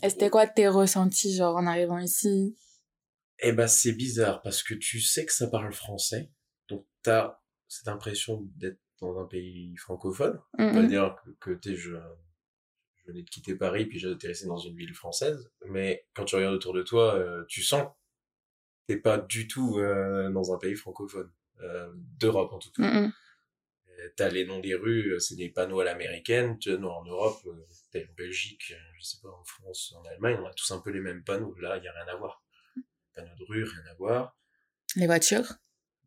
Et 0.03 0.09
c'était 0.09 0.29
quoi 0.29 0.45
tes 0.47 0.67
ressentis, 0.67 1.35
genre 1.35 1.55
en 1.55 1.65
arrivant 1.65 1.97
ici? 1.97 2.55
Eh 3.39 3.51
ben, 3.53 3.67
c'est 3.67 3.93
bizarre 3.93 4.41
parce 4.41 4.61
que 4.61 4.73
tu 4.75 4.99
sais 5.01 5.25
que 5.25 5.33
ça 5.33 5.47
parle 5.47 5.73
français. 5.73 6.29
Donc, 6.69 6.85
t'as 7.01 7.39
cette 7.67 7.87
impression 7.87 8.41
d'être 8.57 8.79
dans 9.01 9.19
un 9.19 9.25
pays 9.25 9.75
francophone. 9.77 10.39
Mm, 10.59 10.74
pas 10.74 10.81
mm. 10.83 10.88
dire 10.88 11.15
que, 11.24 11.29
que 11.51 11.59
t'es 11.59 11.75
je, 11.75 11.95
je 13.05 13.12
venais 13.12 13.24
de 13.24 13.29
quitter 13.29 13.55
Paris 13.55 13.86
puis 13.86 14.00
j'ai 14.00 14.10
atterrissé 14.10 14.48
dans 14.48 14.57
une 14.57 14.75
ville 14.75 14.93
française. 14.93 15.51
Mais 15.67 16.05
quand 16.13 16.25
tu 16.25 16.36
regardes 16.36 16.55
autour 16.55 16.74
de 16.74 16.83
toi 16.83 17.15
euh, 17.15 17.43
tu 17.48 17.63
sens 17.63 17.83
que 17.83 17.93
t'es 18.88 18.98
pas 18.98 19.17
du 19.17 19.48
tout 19.48 19.79
euh, 19.79 20.29
dans 20.31 20.53
un 20.53 20.57
pays 20.57 20.75
francophone 20.75 21.31
euh, 21.62 21.91
d'Europe 22.19 22.53
en 22.53 22.60
tout 22.60 22.72
cas. 22.72 22.83
Mm, 22.83 23.05
mm. 23.05 23.13
Euh, 23.89 24.10
t'as 24.15 24.29
les 24.29 24.45
noms 24.45 24.60
des 24.60 24.75
rues 24.75 25.19
c'est 25.19 25.36
des 25.36 25.50
panneaux 25.50 25.79
à 25.79 25.83
l'américaine 25.83 26.57
vois, 26.65 26.91
en 26.91 27.05
Europe 27.05 27.41
t'es 27.91 28.07
en 28.10 28.13
Belgique 28.15 28.74
je 28.98 29.03
sais 29.03 29.17
pas 29.22 29.29
en 29.29 29.43
France 29.43 29.93
en 29.98 30.03
Allemagne 30.05 30.38
on 30.41 30.48
a 30.48 30.53
tous 30.53 30.72
un 30.72 30.79
peu 30.79 30.91
les 30.91 31.01
mêmes 31.01 31.24
panneaux. 31.24 31.55
Là 31.60 31.77
il 31.77 31.83
y 31.83 31.88
a 31.88 31.93
rien 31.93 32.07
à 32.13 32.15
voir. 32.15 32.43
Panneaux 33.13 33.36
de 33.38 33.43
rue 33.43 33.63
rien 33.63 33.86
à 33.91 33.93
voir. 33.95 34.36
Les 34.95 35.05
voitures? 35.05 35.53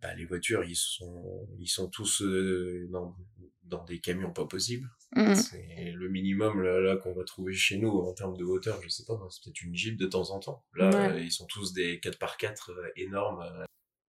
Bah, 0.03 0.15
les 0.15 0.25
voitures 0.25 0.65
ils 0.65 0.77
sont 0.77 1.49
ils 1.59 1.69
sont 1.69 1.89
tous 1.89 2.23
euh, 2.23 2.87
dans 2.91 3.17
dans 3.63 3.85
des 3.85 4.01
camions 4.01 4.33
pas 4.33 4.47
possibles 4.47 4.89
Mm, 5.15 5.35
c'est 5.35 5.93
le 5.95 6.09
minimum 6.09 6.61
là, 6.63 6.81
là 6.81 6.97
qu'on 6.97 7.15
va 7.15 7.25
trouver 7.25 7.53
chez 7.55 7.79
nous 7.79 7.91
en 7.91 8.13
termes 8.13 8.37
de 8.37 8.45
hauteur, 8.45 8.81
je 8.83 8.89
sais 8.89 9.05
pas, 9.07 9.19
c'est 9.31 9.45
peut-être 9.45 9.63
une 9.63 9.75
Jeep 9.75 9.97
de 9.97 10.07
temps 10.07 10.31
en 10.31 10.41
temps. 10.41 10.65
Là, 10.75 10.91
Ouais. 10.91 11.13
euh, 11.17 11.21
ils 11.21 11.31
sont 11.33 11.47
tous 11.47 11.73
des 11.73 12.01
4x4 12.01 12.71
euh, 12.71 12.89
énormes. 12.97 13.41
euh. 13.43 13.65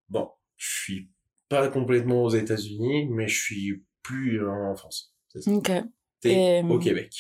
Bon, 0.10 0.30
je 0.58 0.68
suis 0.82 1.12
pas 1.50 1.68
complètement 1.70 2.24
aux 2.24 2.30
États-Unis, 2.30 3.08
mais 3.08 3.28
je 3.28 3.42
suis 3.42 3.86
plus 4.02 4.46
en 4.46 4.76
France. 4.76 5.14
Ça. 5.30 5.52
Ok. 5.52 5.72
T'es 6.20 6.60
Et, 6.60 6.64
au 6.64 6.80
Québec. 6.80 7.14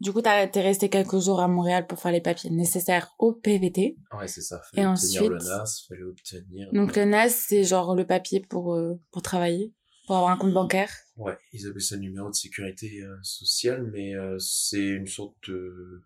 Du 0.00 0.12
coup, 0.12 0.22
t'es 0.22 0.48
resté 0.60 0.88
quelques 0.88 1.18
jours 1.18 1.40
à 1.40 1.48
Montréal 1.48 1.86
pour 1.88 1.98
faire 1.98 2.12
les 2.12 2.20
papiers 2.20 2.50
nécessaires 2.50 3.14
au 3.18 3.32
PVT. 3.32 3.96
Ouais, 4.16 4.28
c'est 4.28 4.42
ça. 4.42 4.62
Et 4.74 4.76
Fallait 4.76 4.86
obtenir 4.86 5.28
le 5.28 5.36
ensuite- 5.36 5.48
NAS, 5.50 5.84
fallait 5.88 6.02
obtenir. 6.04 6.72
Donc 6.72 6.94
le 6.94 7.04
NAS, 7.04 7.30
c'est 7.30 7.64
genre 7.64 7.96
le 7.96 8.06
papier 8.06 8.38
pour, 8.40 8.74
euh, 8.74 8.94
pour 9.10 9.22
travailler, 9.22 9.74
pour 10.08 10.16
avoir 10.16 10.32
un 10.32 10.36
compte 10.38 10.52
bancaire. 10.54 10.90
Ouais, 11.16 11.36
ils 11.52 11.66
appellent 11.68 11.80
ça 11.82 11.96
numéro 11.98 12.28
de 12.30 12.34
sécurité 12.34 13.02
euh, 13.02 13.16
sociale, 13.22 13.82
mais 13.92 14.14
euh, 14.16 14.38
c'est 14.38 14.86
une 14.86 15.06
sorte 15.06 15.36
de 15.48 16.02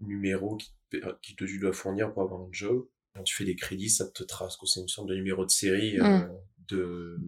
numéro 0.00 0.56
qui, 0.56 0.72
te- 0.90 0.96
euh, 0.96 1.12
qui 1.22 1.36
te, 1.36 1.44
tu 1.44 1.58
dois 1.58 1.72
fournir 1.72 2.12
pour 2.12 2.22
avoir 2.22 2.40
un 2.40 2.48
job. 2.50 2.86
Quand 3.14 3.22
tu 3.22 3.34
fais 3.36 3.44
des 3.44 3.56
crédits, 3.56 3.90
ça 3.90 4.08
te 4.08 4.22
trace. 4.22 4.56
C'est 4.64 4.80
une 4.80 4.88
sorte 4.88 5.08
de 5.08 5.14
numéro 5.14 5.44
de 5.44 5.50
série 5.50 6.00
euh, 6.00 6.26
Mm. 6.26 6.30
de 6.68 7.20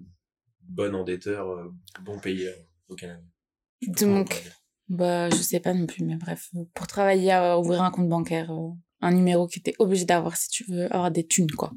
bon 0.62 0.94
endetteur, 0.94 1.70
bon 2.02 2.18
payeur 2.18 2.56
au 2.88 2.94
Canada. 2.94 3.22
Je 3.82 3.90
Donc. 4.04 4.42
Bah, 4.88 5.28
je 5.30 5.36
sais 5.36 5.60
pas 5.60 5.72
non 5.74 5.86
plus, 5.86 6.04
mais 6.04 6.16
bref, 6.16 6.50
pour 6.74 6.86
travailler 6.86 7.32
à 7.32 7.58
ouvrir 7.58 7.82
un 7.82 7.90
compte 7.90 8.08
bancaire, 8.08 8.50
un 9.00 9.12
numéro 9.12 9.46
que 9.48 9.58
t'es 9.58 9.74
obligé 9.78 10.04
d'avoir 10.04 10.36
si 10.36 10.48
tu 10.50 10.64
veux 10.70 10.84
avoir 10.86 11.10
des 11.10 11.26
thunes, 11.26 11.50
quoi. 11.50 11.72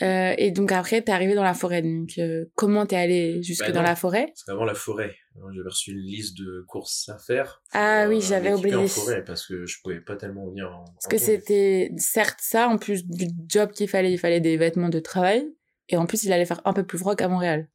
Euh, 0.00 0.34
et 0.38 0.50
donc 0.50 0.72
après, 0.72 1.02
t'es 1.02 1.12
arrivé 1.12 1.34
dans 1.34 1.42
la 1.42 1.52
forêt. 1.52 1.82
Donc 1.82 2.14
euh, 2.18 2.46
comment 2.54 2.86
t'es 2.86 2.96
allé 2.96 3.42
jusque 3.42 3.66
Bah 3.66 3.72
dans 3.72 3.82
la 3.82 3.94
forêt? 3.94 4.26
Parce 4.28 4.44
qu'avant 4.44 4.64
la 4.64 4.74
forêt, 4.74 5.14
euh, 5.36 5.40
j'avais 5.54 5.68
reçu 5.68 5.90
une 5.92 5.98
liste 5.98 6.38
de 6.38 6.64
courses 6.66 7.10
à 7.10 7.18
faire. 7.18 7.62
Ah 7.72 8.04
pour, 8.04 8.14
oui, 8.14 8.22
euh, 8.22 8.26
j'avais 8.26 8.54
oublié. 8.54 8.74
en 8.74 8.86
forêt 8.88 9.22
parce 9.22 9.46
que 9.46 9.66
je 9.66 9.80
pouvais 9.82 10.00
pas 10.00 10.16
tellement 10.16 10.48
venir 10.48 10.70
en. 10.74 10.84
Parce 10.84 11.08
que 11.08 11.18
c'était 11.18 11.90
certes 11.98 12.40
ça, 12.40 12.68
en 12.68 12.78
plus 12.78 13.06
du 13.06 13.26
job 13.46 13.70
qu'il 13.72 13.88
fallait, 13.88 14.12
il 14.12 14.18
fallait 14.18 14.40
des 14.40 14.56
vêtements 14.56 14.88
de 14.88 14.98
travail. 15.00 15.46
Et 15.88 15.96
en 15.96 16.06
plus, 16.06 16.24
il 16.24 16.32
allait 16.32 16.46
faire 16.46 16.62
un 16.64 16.72
peu 16.72 16.86
plus 16.86 16.98
froid 16.98 17.14
qu'à 17.14 17.28
Montréal. 17.28 17.68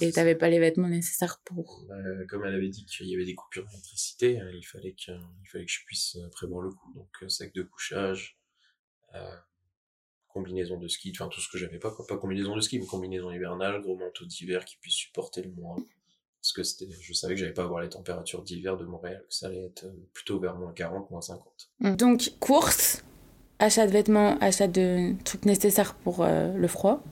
et 0.00 0.10
t'avais 0.12 0.34
pas 0.34 0.48
les 0.50 0.58
vêtements 0.58 0.88
nécessaires 0.88 1.40
pour. 1.44 1.86
Euh, 1.90 2.26
comme 2.28 2.44
elle 2.44 2.54
avait 2.54 2.68
dit 2.68 2.84
qu'il 2.84 3.06
y 3.06 3.14
avait 3.14 3.24
des 3.24 3.34
coupures 3.34 3.64
d'électricité, 3.66 4.40
euh, 4.40 4.52
il 4.52 4.64
fallait 4.66 4.92
que, 4.92 5.12
il 5.12 5.48
fallait 5.50 5.64
que 5.64 5.70
je 5.70 5.84
puisse 5.86 6.16
euh, 6.16 6.28
prévoir 6.32 6.60
le 6.62 6.70
coup. 6.70 6.92
Donc, 6.94 7.08
euh, 7.22 7.28
sac 7.28 7.54
de 7.54 7.62
couchage, 7.62 8.36
euh, 9.14 9.36
combinaison 10.36 10.76
de 10.76 10.86
ski, 10.86 11.12
enfin 11.14 11.28
tout 11.28 11.40
ce 11.40 11.48
que 11.48 11.56
j'avais 11.56 11.78
pas, 11.78 11.90
quoi. 11.90 12.06
Pas 12.06 12.18
combinaison 12.18 12.54
de 12.54 12.60
ski, 12.60 12.78
mais 12.78 12.86
combinaison 12.86 13.30
hivernale, 13.30 13.80
gros 13.80 13.96
manteau 13.96 14.26
d'hiver 14.26 14.64
qui 14.64 14.76
puisse 14.76 14.94
supporter 14.94 15.42
le 15.42 15.50
moins. 15.50 15.76
Parce 16.42 16.52
que 16.52 16.62
c'était, 16.62 16.86
je 17.00 17.12
savais 17.12 17.34
que 17.34 17.40
j'allais 17.40 17.54
pas 17.54 17.64
avoir 17.64 17.80
les 17.80 17.88
températures 17.88 18.42
d'hiver 18.42 18.76
de 18.76 18.84
Montréal, 18.84 19.24
que 19.28 19.34
ça 19.34 19.46
allait 19.46 19.64
être 19.64 19.84
euh, 19.84 20.08
plutôt 20.12 20.38
vers 20.38 20.54
moins 20.56 20.72
40, 20.72 21.10
moins 21.10 21.22
50. 21.22 21.96
Donc 21.98 22.32
course, 22.38 23.02
achat 23.58 23.86
de 23.86 23.92
vêtements, 23.92 24.38
achat 24.40 24.68
de 24.68 25.14
trucs 25.24 25.46
nécessaires 25.46 25.94
pour 25.94 26.22
euh, 26.22 26.52
le 26.52 26.68
froid. 26.68 27.02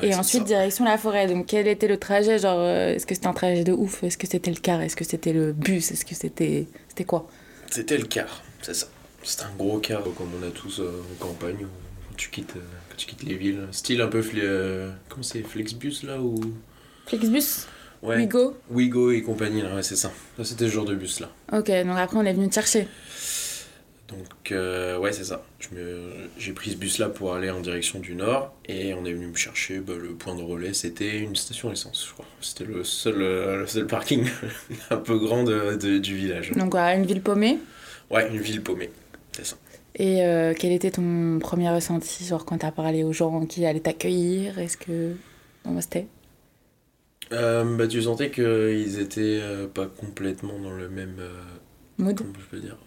Ouais, 0.00 0.08
et 0.08 0.14
ensuite 0.14 0.42
ça. 0.42 0.46
direction 0.46 0.84
la 0.84 0.96
forêt. 0.98 1.26
Donc 1.26 1.46
quel 1.46 1.66
était 1.66 1.88
le 1.88 1.98
trajet 1.98 2.38
Genre, 2.38 2.58
euh, 2.58 2.94
est-ce 2.94 3.06
que 3.06 3.14
c'était 3.14 3.26
un 3.26 3.32
trajet 3.32 3.64
de 3.64 3.72
ouf? 3.72 4.04
Est-ce 4.04 4.16
que 4.16 4.26
c'était 4.26 4.50
le 4.50 4.60
car? 4.60 4.80
Est-ce 4.80 4.96
que 4.96 5.04
c'était 5.04 5.32
le 5.32 5.52
bus? 5.52 5.90
Est-ce 5.90 6.04
que 6.04 6.14
c'était 6.14 6.66
c'était 6.88 7.04
quoi? 7.04 7.26
C'était 7.70 7.98
le 7.98 8.04
car, 8.04 8.42
c'est 8.62 8.74
ça. 8.74 8.86
C'était 9.22 9.42
un 9.42 9.54
gros 9.56 9.78
car, 9.78 10.02
comme 10.02 10.30
on 10.40 10.46
a 10.46 10.50
tous 10.50 10.80
euh, 10.80 11.02
en 11.12 11.26
campagne, 11.26 11.66
tu 12.20 12.28
quittes, 12.30 12.54
euh, 12.56 12.60
quand 12.90 12.96
tu 12.96 13.06
quittes 13.06 13.22
les 13.22 13.34
villes. 13.34 13.66
Style 13.72 14.00
un 14.02 14.08
peu, 14.08 14.22
euh, 14.36 14.90
comment 15.08 15.22
c'est, 15.22 15.42
Flexbus 15.42 16.02
là 16.04 16.20
ou? 16.20 16.38
Flixbus 17.06 17.66
Ouais, 18.02 18.16
Wigo? 18.16 18.56
Wigo 18.70 19.10
et 19.10 19.22
compagnie 19.22 19.62
là, 19.62 19.74
ouais, 19.74 19.82
c'est 19.82 19.96
ça. 19.96 20.10
Ça 20.36 20.44
c'était 20.44 20.66
ce 20.66 20.72
genre 20.72 20.84
de 20.86 20.94
bus 20.94 21.20
là. 21.20 21.30
Ok, 21.52 21.66
donc 21.66 21.96
après 21.98 22.16
on 22.16 22.24
est 22.24 22.32
venu 22.32 22.48
te 22.48 22.54
chercher. 22.54 22.88
Donc 24.08 24.52
euh, 24.52 24.98
ouais, 24.98 25.12
c'est 25.12 25.24
ça. 25.24 25.44
J'ai 26.38 26.52
pris 26.52 26.70
ce 26.72 26.76
bus 26.76 26.98
là 26.98 27.08
pour 27.08 27.34
aller 27.34 27.48
en 27.50 27.60
direction 27.60 28.00
du 28.00 28.14
nord 28.14 28.54
et 28.66 28.92
on 28.94 29.04
est 29.04 29.12
venu 29.12 29.26
me 29.28 29.36
chercher. 29.36 29.78
bah, 29.78 29.92
le 29.96 30.10
point 30.14 30.34
de 30.34 30.42
relais, 30.42 30.72
c'était 30.74 31.18
une 31.18 31.36
station 31.36 31.70
essence, 31.72 32.06
je 32.08 32.12
crois. 32.14 32.26
C'était 32.40 32.64
le 32.64 32.82
seul, 32.84 33.18
le 33.18 33.66
seul 33.66 33.86
parking 33.86 34.26
un 34.90 34.96
peu 34.96 35.18
grand 35.18 35.44
de, 35.44 35.76
de- 35.76 35.98
du 35.98 36.16
village. 36.16 36.50
Donc 36.52 36.72
voilà, 36.72 36.94
une 36.96 37.06
ville 37.06 37.22
paumée. 37.22 37.58
Ouais, 38.10 38.28
une 38.28 38.40
ville 38.40 38.62
paumée, 38.62 38.90
c'est 39.32 39.46
ça. 39.46 39.56
Et 39.94 40.22
euh, 40.24 40.54
quel 40.58 40.72
était 40.72 40.90
ton 40.92 41.38
premier 41.40 41.70
ressenti 41.70 42.24
Genre 42.24 42.44
quand 42.44 42.58
t'as 42.58 42.72
parlé 42.72 43.04
aux 43.04 43.12
gens 43.12 43.46
qui 43.46 43.66
allaient 43.66 43.80
t'accueillir? 43.80 44.58
Est-ce 44.58 44.76
que. 44.76 45.16
Comment 45.64 45.80
c'était 45.80 46.08
Euh, 47.32 47.76
bah, 47.76 47.86
tu 47.86 48.02
sentais 48.02 48.30
qu'ils 48.30 48.98
étaient 48.98 49.38
euh, 49.40 49.66
pas 49.68 49.86
complètement 49.86 50.58
dans 50.58 50.72
le 50.76 50.88
même. 50.88 51.20
Mood? 51.98 52.20
comment 52.22 52.40
je 52.40 52.46
peux 52.46 52.60
dire? 52.60 52.78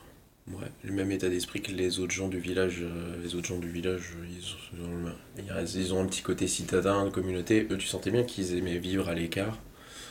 Ouais, 0.48 0.72
le 0.84 0.94
même 0.94 1.12
état 1.12 1.30
d'esprit 1.30 1.62
que 1.62 1.72
les 1.72 2.00
autres 2.00 2.14
gens 2.14 2.28
du 2.30 2.40
village. 2.40 2.84
les 3.24 3.36
autres 3.36 3.48
gens 3.48 3.60
du 3.60 3.70
village, 3.70 4.14
ils 4.30 4.82
ont, 4.84 5.06
le- 5.06 5.44
ils- 5.80 5.94
ont 5.94 6.02
un 6.04 6.08
petit 6.08 6.22
côté 6.24 6.48
citadin, 6.48 7.06
de 7.06 7.10
communauté. 7.12 7.68
Eux, 7.72 7.78
tu 7.78 7.88
sentais 7.88 8.12
bien 8.12 8.24
qu'ils 8.24 8.56
aimaient 8.58 8.78
vivre 8.80 9.10
à 9.10 9.16
l'écart. 9.16 9.60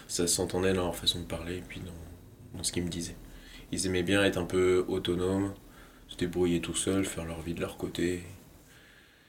Ça 0.09 0.27
s'entendait 0.29 0.73
dans 0.75 0.85
leur 0.85 0.97
façon 0.97 1.21
de 1.21 1.27
parler 1.27 1.59
et 1.59 1.63
puis 1.69 1.81
dans, 1.81 2.59
dans 2.59 2.65
ce 2.65 2.73
qu'ils 2.73 2.85
me 2.85 2.91
disaient. 2.91 3.17
Ils 3.73 3.87
aimaient 3.87 4.03
bien 4.05 4.25
être 4.25 4.39
un 4.39 4.45
peu 4.47 4.85
autonomes, 4.89 5.55
débrouiller 6.23 6.61
tout 6.61 6.75
seuls, 6.75 7.05
faire 7.05 7.25
leur 7.25 7.41
vie 7.43 7.55
de 7.55 7.61
leur 7.61 7.77
côté 7.77 8.23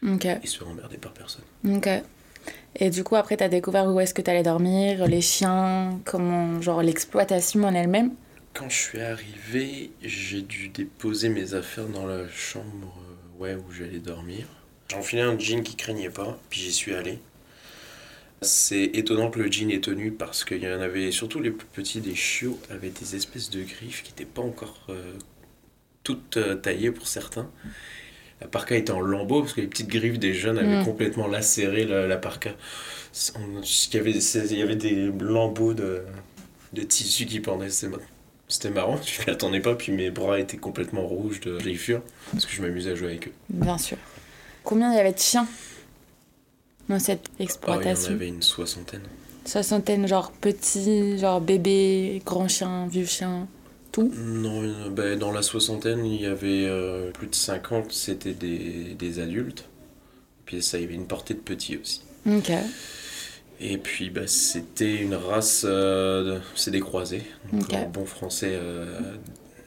Ok, 0.04 0.26
et 0.26 0.48
se 0.48 0.58
faire 0.58 0.68
emmerder 0.68 0.98
par 0.98 1.14
personne. 1.14 1.46
ok. 1.66 1.88
Et 2.76 2.90
du 2.90 3.04
coup, 3.04 3.16
après, 3.16 3.38
t'as 3.38 3.48
découvert 3.50 3.86
où 3.88 4.00
est-ce 4.00 4.14
que 4.14 4.22
t'allais 4.22 4.44
dormir, 4.44 5.08
les 5.08 5.22
chiens, 5.22 6.02
comment. 6.06 6.62
Genre 6.62 6.82
l'exploitation 6.84 7.64
en 7.64 7.74
elle-même? 7.74 8.12
Quand 8.54 8.70
je 8.70 8.78
suis 8.78 9.02
arrivé, 9.02 9.92
j'ai 10.02 10.42
dû 10.42 10.70
déposer 10.70 11.30
mes 11.30 11.54
affaires 11.56 11.88
dans 11.88 12.06
la 12.06 12.28
chambre 12.30 13.00
euh, 13.00 13.40
ouais, 13.42 13.56
où 13.56 13.72
j'allais 13.72 14.00
dormir. 14.00 14.48
J'ai 14.90 14.98
enfilé 14.98 15.22
un 15.22 15.38
jean 15.40 15.64
qui 15.64 15.76
craignait 15.76 16.10
pas, 16.10 16.40
puis 16.50 16.60
j'y 16.62 16.72
suis 16.74 16.94
allé. 16.94 17.20
C'est 18.42 18.84
étonnant 18.94 19.32
que 19.32 19.40
le 19.40 19.50
jean 19.52 19.72
ait 19.72 19.80
tenu 19.82 20.12
parce 20.12 20.44
qu'il 20.44 20.62
y 20.64 20.68
en 20.68 20.82
avait, 20.82 21.12
surtout 21.12 21.40
les 21.40 21.52
plus 21.52 21.68
petits, 21.68 22.02
des 22.02 22.16
chiots 22.16 22.60
avaient 22.70 22.90
des 22.90 23.16
espèces 23.16 23.50
de 23.50 23.64
griffes 23.64 24.04
qui 24.04 24.12
n'étaient 24.12 24.26
pas 24.26 24.42
encore 24.42 24.86
euh, 24.90 25.14
toutes 26.04 26.38
euh, 26.38 26.56
taillées 26.56 26.92
pour 26.92 27.08
certains. 27.08 27.50
La 28.42 28.48
parka 28.48 28.76
était 28.76 28.92
en 28.92 29.00
lambeaux 29.00 29.42
parce 29.42 29.54
que 29.54 29.62
les 29.62 29.68
petites 29.68 29.88
griffes 29.88 30.20
des 30.20 30.34
jeunes 30.34 30.58
avaient 30.58 30.82
Mm. 30.82 30.86
complètement 30.86 31.28
lacéré 31.28 31.86
la, 31.86 32.08
la 32.08 32.18
parka. 32.18 32.52
On- 33.36 33.62
Il 33.62 33.94
y 33.96 33.98
avait, 34.00 34.20
c'est- 34.20 34.48
il 34.52 34.58
y 34.58 34.62
avait 34.62 34.76
des 34.76 35.12
lambeaux 35.20 35.74
de, 35.74 36.02
de 36.74 36.82
tissu 36.82 37.26
qui 37.26 37.40
pendaient. 37.40 37.70
C'était 37.70 38.70
marrant, 38.70 39.00
je 39.02 39.22
m'y 39.24 39.30
attendais 39.30 39.62
pas, 39.62 39.76
puis 39.76 39.92
mes 39.94 40.12
bras 40.12 40.40
étaient 40.40 40.58
complètement 40.58 41.08
rouges 41.08 41.40
de 41.40 41.58
griffure 41.58 42.02
parce 42.32 42.46
que 42.46 42.52
je 42.52 42.62
m'amusais 42.62 42.92
à 42.92 42.96
jouer 42.96 43.08
avec 43.10 43.28
eux. 43.30 43.34
Bien 43.50 43.78
sûr. 43.78 43.98
Combien 44.64 44.92
il 44.92 44.98
y 44.98 45.00
avait 45.00 45.14
de 45.14 45.20
chiens 45.20 45.48
dans 46.90 47.00
cette 47.00 47.28
Oh, 47.30 47.34
il 47.40 47.40
y 47.40 47.44
en 47.44 47.46
exploitation 47.46 48.12
avait 48.14 48.28
une 48.28 48.42
soixantaine. 48.42 49.02
Soixantaine, 49.46 50.08
genre 50.08 50.32
petits, 50.34 51.18
genre 51.18 51.40
bébés, 51.42 52.22
grands 52.26 52.48
chiens, 52.48 52.88
vieux 52.88 53.06
chiens, 53.06 53.48
tout 53.94 54.12
Non, 54.18 54.90
ben, 54.90 55.18
dans 55.18 55.32
la 55.32 55.42
soixantaine, 55.42 56.06
il 56.06 56.22
y 56.22 56.26
avait 56.26 56.66
euh, 56.66 57.12
plus 57.12 57.28
de 57.28 57.36
50, 57.36 57.94
c'était 57.94 58.34
des, 58.34 58.96
des 59.00 59.20
adultes. 59.20 59.70
Puis 60.46 60.62
ça, 60.62 60.78
il 60.78 60.82
y 60.82 60.86
avait 60.86 60.96
une 60.96 61.08
portée 61.08 61.36
de 61.36 61.40
petits 61.40 61.78
aussi. 61.78 62.02
Ok. 62.26 62.52
Et 63.62 63.78
puis 63.78 64.10
bah, 64.10 64.28
c'était 64.28 64.96
une 64.96 65.16
race, 65.16 65.64
euh, 65.66 66.40
c'est 66.56 66.72
des 66.72 66.82
croisés. 66.82 67.24
Donc 67.54 67.64
Ok. 67.64 67.74
en 67.76 67.88
bon 67.88 68.06
français, 68.06 68.52
euh, 68.54 68.86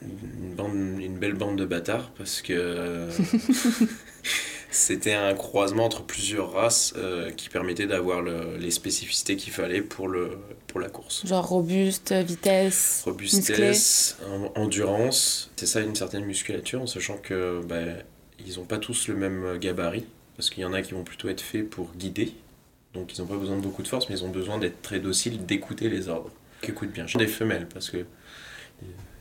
une, 0.02 0.54
bande, 0.54 0.74
une 1.00 1.16
belle 1.18 1.34
bande 1.34 1.56
de 1.56 1.64
bâtards 1.64 2.10
parce 2.18 2.42
que 2.42 3.06
c'était 4.76 5.14
un 5.14 5.34
croisement 5.34 5.84
entre 5.86 6.02
plusieurs 6.02 6.52
races 6.52 6.94
euh, 6.96 7.30
qui 7.30 7.48
permettait 7.48 7.86
d'avoir 7.86 8.22
le- 8.22 8.56
les 8.58 8.70
spécificités 8.70 9.36
qu'il 9.36 9.52
fallait 9.52 9.82
pour, 9.82 10.08
le, 10.08 10.38
pour 10.66 10.80
la 10.80 10.88
course. 10.88 11.26
Genre 11.26 11.46
robuste, 11.46 12.12
vitesse. 12.12 13.02
Robustesse, 13.04 14.16
en- 14.28 14.60
endurance, 14.60 15.50
c'est 15.56 15.66
ça 15.66 15.80
une 15.80 15.94
certaine 15.94 16.24
musculature 16.24 16.82
en 16.82 16.86
sachant 16.86 17.16
que 17.16 17.60
bah, 17.66 17.78
ils 18.46 18.56
n'ont 18.58 18.64
pas 18.64 18.78
tous 18.78 19.08
le 19.08 19.14
même 19.16 19.58
gabarit 19.58 20.06
parce 20.36 20.50
qu'il 20.50 20.62
y 20.62 20.66
en 20.66 20.72
a 20.72 20.82
qui 20.82 20.92
vont 20.92 21.04
plutôt 21.04 21.28
être 21.28 21.40
faits 21.40 21.68
pour 21.68 21.92
guider 21.94 22.32
donc 22.94 23.16
ils 23.16 23.20
n'ont 23.20 23.26
pas 23.26 23.36
besoin 23.36 23.56
de 23.56 23.62
beaucoup 23.62 23.82
de 23.82 23.88
force 23.88 24.08
mais 24.08 24.16
ils 24.18 24.24
ont 24.24 24.30
besoin 24.30 24.58
d'être 24.58 24.80
très 24.82 25.00
dociles, 25.00 25.44
d'écouter 25.46 25.88
les 25.88 26.08
ordres. 26.08 26.30
Qui 26.62 26.70
écoutent 26.70 26.92
bien. 26.92 27.04
Des 27.16 27.26
femelles 27.26 27.66
parce 27.72 27.90
que 27.90 28.04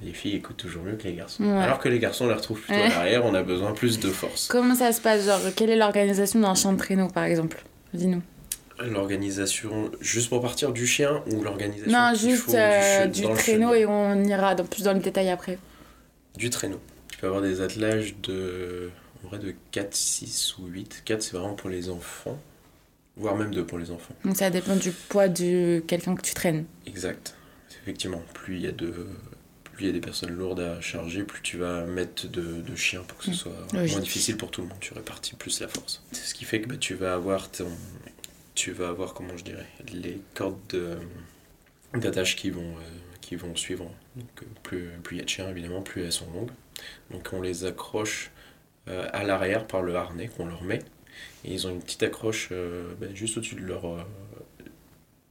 les 0.02 0.14
filles 0.14 0.36
écoutent 0.36 0.58
toujours 0.58 0.84
mieux 0.84 0.96
que 0.96 1.04
les 1.04 1.14
garçons. 1.14 1.44
Ouais. 1.44 1.58
Alors 1.64 1.80
que 1.80 1.90
les 1.90 2.00
garçons 2.00 2.26
on 2.26 2.28
les 2.28 2.34
retrouve 2.34 2.60
plutôt 2.60 2.74
Ouais. 2.80 2.86
à 2.86 2.90
l'arrière, 2.90 3.26
on 3.26 3.34
a 3.34 3.44
besoin 3.44 3.72
plus 3.74 4.00
de 4.00 4.10
force. 4.10 4.48
Comment 4.48 4.76
ça 4.76 4.92
se 4.92 5.02
passe 5.02 5.26
Genre, 5.26 5.40
quelle 5.56 5.70
est 5.70 5.76
l'organisation 5.76 6.40
d'un 6.40 6.56
champ 6.56 6.74
de 6.74 6.78
traîneau, 6.78 7.08
par 7.08 7.24
exemple? 7.24 7.64
Dis-nous. 7.94 8.22
L'organisation, 8.80 9.90
juste 10.02 10.28
pour 10.30 10.42
partir 10.42 10.74
du 10.74 10.86
chien 10.86 11.24
ou 11.32 11.42
l'organisation 11.42 11.92
Non, 11.92 12.14
juste 12.14 12.44
faut 12.44 12.52
du 12.52 12.58
euh, 12.58 13.06
du, 13.08 13.24
traîneau 13.24 13.74
et 13.74 13.86
on 13.86 14.22
ira 14.26 14.54
dans, 14.54 14.66
plus 14.66 14.84
dans 14.84 14.94
le 14.94 15.00
détail 15.00 15.30
après. 15.30 15.58
Du 16.38 16.50
traîneau. 16.50 16.82
Tu 17.10 17.18
peux 17.20 17.28
avoir 17.28 17.42
des 17.42 17.62
attelages 17.62 18.16
de, 18.24 18.90
en 19.24 19.30
vrai, 19.30 19.40
de 19.40 19.56
4, 19.72 19.94
6 19.96 20.58
ou 20.60 20.66
8. 20.68 21.04
4, 21.06 21.22
c'est 21.24 21.38
vraiment 21.38 21.54
pour 21.54 21.70
les 21.70 21.90
enfants, 21.90 22.38
voire 23.16 23.36
même 23.38 23.52
2 23.56 23.66
pour 23.66 23.78
les 23.78 23.92
enfants. 23.92 24.14
Donc 24.26 24.36
ça 24.36 24.50
dépend 24.50 24.76
du 24.76 24.92
poids 24.92 25.30
de 25.30 25.82
quelqu'un 25.88 26.16
que 26.16 26.22
tu 26.22 26.34
traînes. 26.34 26.66
Exact. 26.86 27.34
Effectivement, 27.82 28.22
plus 28.34 28.56
il 28.56 28.62
y 28.64 28.68
a 28.68 28.72
de 28.74 29.08
plus 29.76 29.86
il 29.86 29.88
y 29.88 29.90
a 29.90 29.94
des 29.94 30.02
personnes 30.02 30.32
lourdes 30.32 30.60
à 30.62 30.80
charger, 30.82 31.24
plus 31.24 31.42
tu 31.42 31.58
vas 31.58 31.86
mettre 31.86 32.28
de, 32.28 32.62
de 32.62 32.76
chiens 32.76 33.04
pour 33.04 33.18
que 33.18 33.26
ce 33.26 33.32
Mm. 33.32 33.34
soit 33.34 33.52
Logique. 33.74 33.92
moins 33.92 34.02
difficile 34.02 34.38
pour 34.38 34.52
tout 34.52 34.62
le 34.62 34.68
monde. 34.68 34.78
Tu 34.80 34.94
répartis 34.94 35.36
plus 35.36 35.60
la 35.60 35.68
force. 35.68 36.02
C'est 36.12 36.24
ce 36.26 36.34
qui 36.34 36.46
fait 36.46 36.62
que 36.62 36.68
bah, 36.70 36.78
tu 36.78 36.94
vas 36.96 37.14
avoir 37.14 37.52
ton, 37.52 37.68
tu 38.56 38.72
vas 38.72 38.90
avoir 38.90 39.14
comment 39.14 39.36
je 39.38 39.44
dirais 39.44 39.66
les 39.94 40.20
cordes 40.34 40.58
de- 40.70 40.98
d'attache 41.94 42.36
qui 42.36 42.50
vont 42.50 42.62
euh, 42.78 42.82
qui 43.22 43.36
vont 43.36 43.56
suivre. 43.56 43.90
Donc 44.16 44.28
euh, 44.44 44.46
plus 44.64 44.90
plus 45.04 45.16
il 45.18 45.20
y 45.20 45.22
a 45.22 45.26
de 45.26 45.30
chiens 45.30 45.50
évidemment, 45.50 45.82
plus 45.82 46.04
elles 46.04 46.12
sont 46.14 46.32
longues. 46.32 46.52
Donc 47.12 47.30
on 47.34 47.42
les 47.42 47.66
accroche 47.66 48.32
euh, 48.88 49.08
à 49.14 49.24
l'arrière 49.24 49.66
par 49.68 49.82
le 49.82 49.96
harnais 49.96 50.28
qu'on 50.28 50.46
leur 50.46 50.64
met. 50.64 50.80
Et 51.44 51.54
ils 51.54 51.66
ont 51.68 51.70
une 51.70 51.82
petite 51.82 52.04
accroche 52.04 52.50
euh, 52.52 52.94
bah, 53.00 53.08
juste 53.14 53.38
au-dessus 53.38 53.56
de 53.56 53.62
leur, 53.62 54.06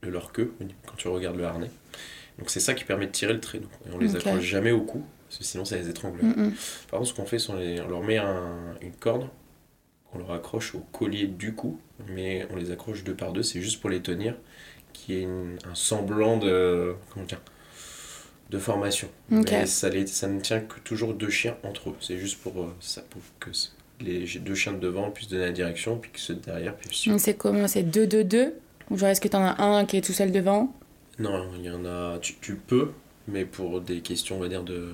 de 0.01 0.09
leur 0.09 0.31
queue, 0.31 0.53
quand 0.87 0.95
tu 0.97 1.07
regardes 1.07 1.37
le 1.37 1.45
harnais. 1.45 1.69
Donc 2.39 2.49
c'est 2.49 2.59
ça 2.59 2.73
qui 2.73 2.83
permet 2.83 3.07
de 3.07 3.11
tirer 3.11 3.33
le 3.33 3.39
traîneau. 3.39 3.67
Et 3.87 3.93
on 3.93 3.97
les 3.97 4.15
accroche 4.15 4.43
jamais 4.43 4.71
au 4.71 4.81
cou, 4.81 5.03
parce 5.27 5.37
que 5.39 5.43
sinon 5.45 5.63
ça 5.65 5.77
les 5.77 5.89
étrangle. 5.89 6.21
Mm, 6.23 6.29
mm. 6.47 6.53
Par 6.91 6.99
contre, 6.99 7.09
ce 7.11 7.15
qu'on 7.15 7.25
fait, 7.25 7.39
c'est 7.39 7.51
on, 7.51 7.87
leur 7.89 8.01
met 8.03 8.17
un- 8.17 8.75
une 8.81 8.91
corde 8.93 9.29
qu'on 10.11 10.19
leur 10.19 10.31
accroche 10.31 10.75
au 10.75 10.79
collier 10.91 11.27
du 11.27 11.53
cou, 11.53 11.79
mais 12.09 12.45
on 12.51 12.55
les 12.57 12.71
accroche 12.71 13.03
deux 13.03 13.15
par 13.15 13.31
deux, 13.33 13.43
c'est 13.43 13.61
juste 13.61 13.79
pour 13.81 13.89
les 13.89 14.01
tenir, 14.01 14.35
qui 14.93 15.21
est 15.21 15.25
un 15.25 15.75
semblant 15.75 16.37
de. 16.37 16.95
Comment 17.13 17.25
dire 17.25 17.41
de 18.51 18.59
formation. 18.59 19.09
Ok. 19.31 19.49
Mais 19.51 19.65
ça, 19.65 19.89
les- 19.89 20.05
ça 20.05 20.27
ne 20.27 20.39
tient 20.39 20.59
que 20.59 20.79
toujours 20.81 21.15
deux 21.15 21.31
chiens 21.31 21.57
entre 21.63 21.89
eux. 21.89 21.95
C'est 21.99 22.19
juste 22.19 22.39
pour, 22.41 22.61
euh, 22.61 22.75
ça, 22.79 23.01
pour 23.09 23.19
que, 23.39 23.49
les 24.01 24.25
deux 24.39 24.53
chiens 24.53 24.73
de 24.73 24.77
devant 24.77 25.09
puissent 25.09 25.29
donner 25.29 25.45
la 25.45 25.51
direction, 25.51 25.97
puis 25.97 26.11
que 26.11 26.19
ceux 26.19 26.35
de 26.35 26.41
derrière 26.41 26.75
puissent 26.75 26.91
suivre. 26.99 27.15
Donc 27.15 27.21
c'est 27.21 27.33
comment? 27.33 27.67
C'est 27.67 27.81
2-2-2 27.81 28.53
Ou 28.91 28.97
genre 28.99 29.09
est-ce 29.09 29.19
que 29.19 29.27
t'en 29.27 29.41
as 29.43 29.59
un 29.63 29.85
qui 29.85 29.97
est 29.97 30.01
tout 30.01 30.13
seul 30.13 30.31
devant? 30.31 30.71
Non, 31.19 31.45
il 31.57 31.65
y 31.65 31.69
en 31.69 31.85
a. 31.85 32.17
Tu, 32.19 32.35
tu 32.41 32.55
peux, 32.55 32.91
mais 33.27 33.45
pour 33.45 33.81
des 33.81 34.01
questions, 34.01 34.37
on 34.37 34.39
va 34.39 34.47
dire, 34.49 34.63
de 34.63 34.91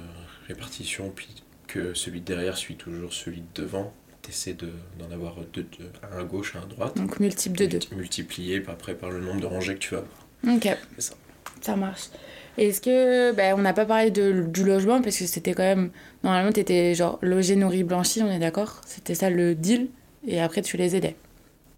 répartition, 0.48 1.12
puis 1.16 1.28
que 1.68 1.94
celui 1.94 2.20
de 2.22 2.26
derrière 2.26 2.58
suit 2.58 2.76
toujours 2.76 3.14
celui 3.14 3.42
de 3.56 3.62
devant, 3.64 3.94
t'essaies 4.22 4.54
de, 4.54 4.70
d'en 5.00 5.12
avoir 5.14 5.36
deux, 5.54 5.64
deux, 5.80 5.90
un 6.14 6.20
à 6.20 6.24
gauche, 6.24 6.56
un 6.56 6.62
à 6.62 6.66
droite. 6.66 6.98
Donc 6.98 7.20
multiple 7.20 7.58
de 7.58 7.66
2. 7.66 7.72
multi- 7.78 7.96
Multiplié 7.96 8.64
après 8.68 8.94
par 8.94 9.10
le 9.10 9.20
nombre 9.20 9.42
de 9.42 9.46
rangées 9.48 9.74
que 9.76 9.80
tu 9.80 9.96
vas 9.96 10.02
avoir. 10.02 10.56
Ok, 10.58 10.78
C'est 10.96 11.02
ça. 11.02 11.14
ça 11.62 11.76
marche. 11.76 12.10
Est-ce 12.58 12.82
que. 12.82 13.32
Ben, 13.34 13.56
on 13.58 13.62
n'a 13.62 13.74
pas 13.74 13.86
parlé 13.86 14.12
de, 14.12 14.44
du 14.48 14.64
logement 14.66 15.02
parce 15.02 15.18
que 15.18 15.26
c'était 15.26 15.54
quand 15.54 15.64
même. 15.64 15.90
Normalement, 16.24 16.52
t'étais 16.52 16.94
genre 16.94 17.18
logé, 17.22 17.56
nourri, 17.56 17.84
blanchi, 17.84 18.22
on 18.22 18.30
est 18.30 18.40
d'accord? 18.40 18.82
C'était 18.86 19.16
ça 19.16 19.30
le 19.30 19.56
deal 19.56 19.88
et 20.28 20.40
après 20.42 20.62
tu 20.62 20.76
les 20.78 20.96
aidais. 20.96 21.16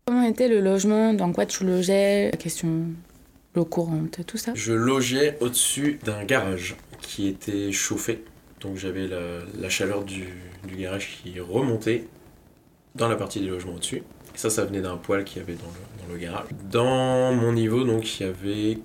Comment 0.06 0.24
était 0.24 0.48
le 0.50 0.60
logement? 0.60 1.14
Dans 1.14 1.32
quoi 1.32 1.46
tu 1.46 1.64
logeais? 1.64 2.32
La 2.32 2.38
question. 2.38 2.88
L'eau 3.56 3.66
courante, 3.66 4.20
tout 4.26 4.38
ça 4.38 4.52
Je 4.56 4.74
logeais 4.74 5.38
au-dessus 5.40 6.00
d'un 6.04 6.24
garage 6.24 6.76
qui 7.02 7.28
était 7.28 7.72
chauffé. 7.72 8.24
Donc 8.62 8.78
j'avais 8.78 9.08
la, 9.08 9.40
la 9.60 9.70
chaleur 9.70 10.04
du, 10.04 10.26
du 10.68 10.76
garage 10.76 11.20
qui 11.22 11.40
remontait 11.40 12.08
dans 12.96 13.08
la 13.10 13.16
partie 13.16 13.42
des 13.42 13.48
logements 13.48 13.74
au-dessus. 13.76 13.98
Et 13.98 14.38
ça, 14.38 14.50
ça 14.50 14.66
venait 14.66 14.82
d'un 14.82 14.98
poêle 14.98 15.24
qu'il 15.24 15.38
y 15.40 15.42
avait 15.42 15.54
dans 15.56 15.68
le, 15.68 16.08
dans 16.08 16.14
le 16.14 16.20
garage. 16.20 16.48
Dans 16.72 17.34
mon 17.34 17.54
niveau, 17.54 17.84
donc, 17.84 18.20
il 18.20 18.26
y 18.26 18.30
avait 18.30 18.80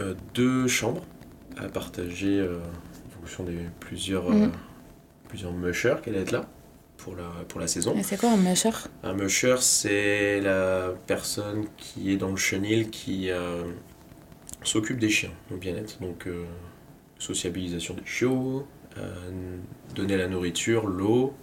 euh, 0.00 0.14
deux 0.34 0.66
chambres 0.66 1.04
à 1.56 1.68
partager 1.68 2.40
euh, 2.40 2.58
en 2.58 3.20
fonction 3.20 3.44
des 3.44 3.58
plusieurs, 3.80 4.28
euh, 4.28 4.34
Mhm. 4.34 4.52
plusieurs 5.28 5.52
mushers 5.52 5.96
qui 6.02 6.10
allaient 6.10 6.22
être 6.22 6.32
là 6.32 6.48
pour 7.04 7.14
la, 7.16 7.44
pour 7.48 7.60
la 7.60 7.68
saison. 7.68 7.94
C'est 8.02 8.18
quoi 8.18 8.30
un 8.30 8.38
musher? 8.38 8.70
Un 9.02 9.12
musher, 9.12 9.56
c'est 9.60 10.40
la 10.40 10.94
personne 11.06 11.66
qui 11.76 12.10
est 12.10 12.16
dans 12.16 12.30
le 12.30 12.36
chenil 12.36 12.88
qui 12.88 13.30
euh, 13.30 13.64
s'occupe 14.62 14.98
des 14.98 15.10
chiens 15.10 15.32
au 15.52 15.56
bien-être. 15.56 16.00
Donc, 16.00 16.26
euh, 16.26 16.46
sociabilisation 17.18 17.94
des 17.94 18.06
chiots, 18.06 18.66
euh, 18.96 19.56
donner 19.94 20.16
la 20.16 20.28
nourriture, 20.28 20.86
l'eau, 20.86 21.34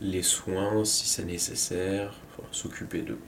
les 0.00 0.22
soins 0.22 0.84
si 0.84 1.06
c'est 1.06 1.24
nécessaire, 1.24 2.14
enfin, 2.28 2.46
s'occuper 2.52 3.00
d'eux. 3.00 3.20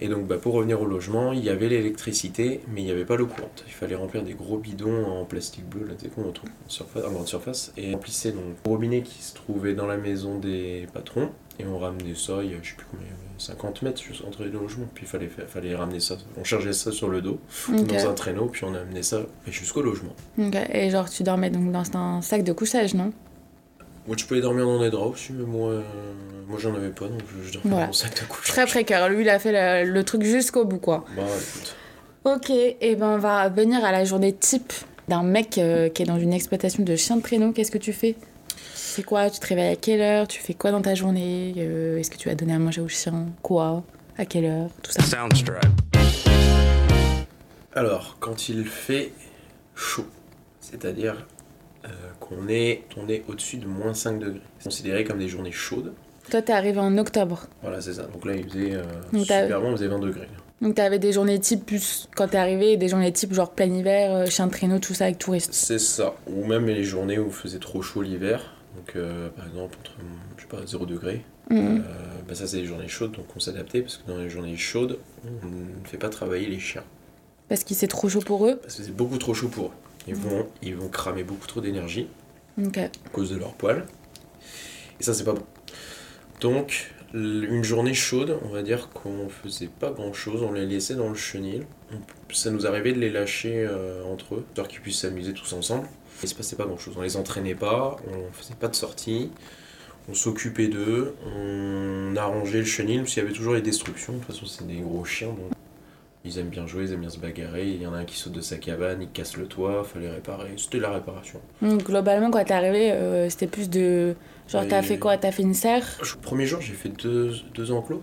Et 0.00 0.08
donc, 0.08 0.26
bah, 0.26 0.38
pour 0.38 0.54
revenir 0.54 0.80
au 0.80 0.86
logement, 0.86 1.32
il 1.32 1.44
y 1.44 1.50
avait 1.50 1.68
l'électricité, 1.68 2.60
mais 2.72 2.80
il 2.80 2.84
n'y 2.84 2.90
avait 2.90 3.04
pas 3.04 3.16
l'eau 3.16 3.26
courante. 3.26 3.64
Il 3.66 3.72
fallait 3.72 3.94
remplir 3.94 4.22
des 4.22 4.32
gros 4.32 4.56
bidons 4.56 5.06
en 5.06 5.24
plastique 5.24 5.68
bleu, 5.68 5.86
là, 5.86 5.94
t'es 5.94 6.08
con, 6.08 6.24
on 6.26 6.32
trouve 6.32 6.48
en, 6.48 6.70
surface, 6.70 7.04
en 7.04 7.10
grande 7.10 7.28
surface, 7.28 7.72
et 7.76 7.92
remplissait 7.92 8.32
donc 8.32 8.44
le 8.64 8.70
robinet 8.70 9.02
qui 9.02 9.22
se 9.22 9.34
trouvait 9.34 9.74
dans 9.74 9.86
la 9.86 9.98
maison 9.98 10.38
des 10.38 10.86
patrons, 10.94 11.30
et 11.58 11.66
on 11.66 11.78
ramenait 11.78 12.14
ça, 12.14 12.42
il 12.42 12.52
y 12.52 12.54
a, 12.54 12.58
je 12.62 12.70
sais 12.70 12.76
plus 12.76 12.86
combien, 12.90 13.06
il 13.06 13.10
y 13.10 13.12
avait 13.12 13.38
50 13.38 13.82
mètres 13.82 14.02
juste 14.02 14.24
entre 14.24 14.44
les 14.44 14.50
deux 14.50 14.58
logements, 14.58 14.88
puis 14.94 15.04
il 15.04 15.08
fallait, 15.08 15.28
fallait 15.28 15.74
ramener 15.74 16.00
ça, 16.00 16.16
on 16.38 16.44
chargeait 16.44 16.72
ça 16.72 16.92
sur 16.92 17.08
le 17.08 17.20
dos, 17.20 17.38
dans 17.68 18.08
un 18.08 18.14
traîneau, 18.14 18.46
puis 18.46 18.64
on 18.64 18.74
amenait 18.74 19.02
ça 19.02 19.20
jusqu'au 19.46 19.82
logement. 19.82 20.14
Et 20.72 20.88
genre 20.88 21.10
tu 21.10 21.22
dormais 21.22 21.50
donc 21.50 21.70
dans 21.72 21.84
un 21.94 22.22
sac 22.22 22.42
de 22.42 22.52
couchage, 22.52 22.94
non? 22.94 23.12
Moi, 24.06 24.16
tu 24.16 24.26
pouvais 24.26 24.40
dormir 24.40 24.64
dans 24.64 24.80
des 24.80 24.90
draps 24.90 25.12
aussi, 25.12 25.32
mais 25.32 25.44
moi, 25.44 25.70
euh, 25.70 25.82
moi 26.48 26.58
j'en 26.58 26.74
avais 26.74 26.88
pas, 26.88 27.06
donc 27.06 27.20
je, 27.42 27.48
je 27.48 27.52
dormais 27.52 27.70
Voilà. 27.70 27.82
dans 27.84 27.86
mon 27.88 27.92
sac 27.92 28.14
de 28.20 28.26
couche. 28.26 28.48
Très 28.48 28.66
précaire. 28.66 29.08
Lui, 29.08 29.22
il 29.22 29.28
a 29.28 29.38
fait 29.38 29.84
le, 29.84 29.90
le 29.90 30.04
truc 30.04 30.22
jusqu'au 30.22 30.64
bout, 30.64 30.78
quoi. 30.78 31.04
Bah 31.16 31.22
écoute. 31.22 31.76
Ok, 32.24 32.50
et 32.50 32.96
ben 32.96 33.06
on 33.14 33.18
va 33.18 33.48
venir 33.48 33.84
à 33.84 33.92
la 33.92 34.04
journée 34.04 34.32
type 34.34 34.72
d'un 35.08 35.22
mec 35.22 35.58
euh, 35.58 35.88
qui 35.88 36.02
est 36.02 36.06
dans 36.06 36.18
une 36.18 36.32
exploitation 36.32 36.82
de 36.82 36.96
chiens 36.96 37.16
de 37.16 37.22
traîneau. 37.22 37.52
Qu'est-ce 37.52 37.70
que 37.70 37.78
tu 37.78 37.92
fais? 37.92 38.14
C'est 38.74 39.02
quoi? 39.04 39.30
Tu 39.30 39.38
te 39.38 39.46
réveilles 39.46 39.72
à 39.72 39.76
quelle 39.76 40.00
heure? 40.00 40.26
Tu 40.28 40.40
fais 40.40 40.54
quoi 40.54 40.70
dans 40.72 40.82
ta 40.82 40.94
journée? 40.94 41.54
Euh, 41.58 41.98
Est-ce 41.98 42.10
que 42.10 42.16
tu 42.16 42.28
vas 42.28 42.34
donner 42.34 42.54
à 42.54 42.58
manger 42.58 42.80
aux 42.80 42.88
chiens? 42.88 43.26
Quoi? 43.42 43.82
À 44.18 44.24
quelle 44.26 44.44
heure? 44.46 44.68
Tout 44.82 44.90
ça. 44.92 45.02
Soundstripe. 45.02 45.56
Alors, 47.74 48.16
quand 48.18 48.48
il 48.48 48.64
fait 48.66 49.12
chaud, 49.74 50.06
c'est-à-dire 50.60 51.26
euh, 51.84 51.88
qu'on 52.20 52.48
est, 52.48 52.84
on 52.96 53.08
est 53.08 53.24
au-dessus 53.28 53.56
de 53.56 53.66
moins 53.66 53.94
5 53.94 54.18
degrés, 54.18 54.40
c'est 54.58 54.64
considéré 54.64 55.04
comme 55.04 55.18
des 55.18 55.28
journées 55.28 55.52
chaudes. 55.52 55.92
Toi, 56.30 56.42
t'es 56.42 56.52
arrivé 56.52 56.78
en 56.78 56.96
octobre. 56.98 57.46
Voilà, 57.62 57.80
c'est 57.80 57.94
ça. 57.94 58.02
Donc 58.04 58.24
là, 58.24 58.34
il 58.34 58.44
faisait 58.48 58.74
euh, 58.74 58.82
super 59.24 59.60
bon, 59.60 59.70
il 59.70 59.76
faisait 59.76 59.88
20 59.88 59.98
degrés. 59.98 60.28
Donc 60.60 60.74
t'avais 60.74 60.98
des 60.98 61.12
journées 61.12 61.38
type 61.40 61.64
plus 61.64 62.06
quand 62.14 62.28
t'es 62.28 62.36
arrivé, 62.36 62.72
et 62.72 62.76
des 62.76 62.88
journées 62.88 63.12
type 63.12 63.32
genre 63.32 63.50
plein 63.50 63.72
hiver, 63.72 64.14
euh, 64.14 64.26
chien 64.26 64.46
de 64.46 64.52
traîneau, 64.52 64.78
tout 64.78 64.92
ça 64.92 65.04
avec 65.06 65.18
touristes. 65.18 65.54
C'est 65.54 65.78
ça. 65.78 66.14
Ou 66.26 66.44
même 66.44 66.66
les 66.66 66.84
journées 66.84 67.18
où 67.18 67.26
il 67.26 67.32
faisait 67.32 67.58
trop 67.58 67.80
chaud 67.80 68.02
l'hiver. 68.02 68.56
Donc, 68.76 68.94
euh, 68.94 69.30
par 69.30 69.46
exemple, 69.46 69.78
entre, 69.80 69.92
je 70.36 70.42
sais 70.42 70.48
pas, 70.48 70.66
0 70.66 70.86
degré. 70.86 71.24
Mhm. 71.48 71.82
Bah 72.28 72.36
ça, 72.36 72.46
c'est 72.46 72.58
les 72.58 72.66
journées 72.66 72.86
chaudes, 72.86 73.12
donc 73.12 73.24
on 73.34 73.40
s'adaptait 73.40 73.80
parce 73.80 73.96
que 73.96 74.06
dans 74.06 74.18
les 74.18 74.30
journées 74.30 74.56
chaudes, 74.56 74.98
on 75.24 75.46
ne 75.46 75.88
fait 75.88 75.96
pas 75.96 76.10
travailler 76.10 76.46
les 76.46 76.60
chiens. 76.60 76.84
Parce 77.48 77.64
qu'il 77.64 77.76
c'est 77.76 77.88
trop 77.88 78.08
chaud 78.08 78.20
pour 78.20 78.46
eux. 78.46 78.58
Parce 78.62 78.76
que 78.76 78.84
c'est 78.84 78.94
beaucoup 78.94 79.18
trop 79.18 79.34
chaud 79.34 79.48
pour 79.48 79.66
eux. 79.66 79.70
Ils 80.08 80.14
vont, 80.14 80.46
ils 80.62 80.76
vont 80.76 80.88
cramer 80.88 81.24
beaucoup 81.24 81.46
trop 81.46 81.60
d'énergie. 81.60 82.08
À 83.06 83.08
cause 83.12 83.30
de 83.30 83.36
leur 83.36 83.54
poils. 83.54 83.86
Et 84.98 85.02
ça, 85.02 85.14
c'est 85.14 85.24
pas 85.24 85.32
bon. 85.32 85.44
Donc, 86.40 86.92
une 87.12 87.64
journée 87.64 87.94
chaude, 87.94 88.38
on 88.44 88.48
va 88.48 88.62
dire 88.62 88.90
qu'on 88.90 89.28
faisait 89.28 89.68
pas 89.68 89.90
grand 89.90 90.12
chose, 90.12 90.42
on 90.42 90.52
les 90.52 90.66
laissait 90.66 90.94
dans 90.94 91.08
le 91.08 91.14
chenil. 91.14 91.66
Ça 92.32 92.50
nous 92.50 92.66
arrivait 92.66 92.92
de 92.92 92.98
les 93.00 93.10
lâcher 93.10 93.66
euh, 93.68 94.04
entre 94.04 94.36
eux, 94.36 94.44
histoire 94.48 94.68
qu'ils 94.68 94.80
puissent 94.80 95.00
s'amuser 95.00 95.32
tous 95.32 95.52
ensemble. 95.52 95.88
Il 96.22 96.28
se 96.28 96.34
passait 96.34 96.56
pas 96.56 96.66
grand 96.66 96.78
chose. 96.78 96.94
On 96.96 97.02
les 97.02 97.16
entraînait 97.16 97.54
pas, 97.54 97.96
on 98.06 98.32
faisait 98.32 98.54
pas 98.54 98.68
de 98.68 98.76
sortie, 98.76 99.30
on 100.08 100.14
s'occupait 100.14 100.68
d'eux, 100.68 101.14
on 101.26 102.14
arrangeait 102.16 102.58
le 102.58 102.64
chenil, 102.64 102.98
parce 102.98 103.14
qu'il 103.14 103.22
y 103.22 103.26
avait 103.26 103.34
toujours 103.34 103.54
les 103.54 103.62
destructions. 103.62 104.12
De 104.12 104.18
toute 104.18 104.28
façon, 104.28 104.46
c'est 104.46 104.66
des 104.66 104.80
gros 104.80 105.04
chiens, 105.04 105.28
donc 105.28 105.50
ils 106.24 106.38
aiment 106.38 106.48
bien 106.50 106.66
jouer, 106.66 106.84
ils 106.84 106.92
aiment 106.92 107.00
bien 107.00 107.10
se 107.10 107.18
bagarrer. 107.18 107.66
Il 107.68 107.80
y 107.82 107.86
en 107.86 107.94
a 107.94 107.98
un 107.98 108.04
qui 108.04 108.16
saute 108.16 108.32
de 108.34 108.40
sa 108.40 108.56
cabane, 108.56 109.00
il 109.02 109.08
casse 109.10 109.36
le 109.36 109.46
toit, 109.46 109.84
fallait 109.84 110.10
réparer. 110.10 110.50
C'était 110.56 110.78
la 110.80 110.90
réparation. 110.90 111.40
Donc 111.62 111.84
globalement, 111.84 112.30
quand 112.30 112.44
t'es 112.44 112.52
arrivé, 112.54 112.92
euh, 112.92 113.28
c'était 113.30 113.46
plus 113.46 113.70
de. 113.70 114.14
Genre, 114.48 114.66
t'as 114.68 114.82
fait 114.82 114.98
quoi? 114.98 115.16
T'as 115.16 115.30
fait 115.32 115.42
une 115.42 115.54
serre? 115.54 115.86
Le 116.00 116.20
premier 116.20 116.44
jour, 116.46 116.60
j'ai 116.60 116.74
fait 116.74 116.88
deux, 116.88 117.32
deux 117.54 117.70
enclos. 117.72 118.02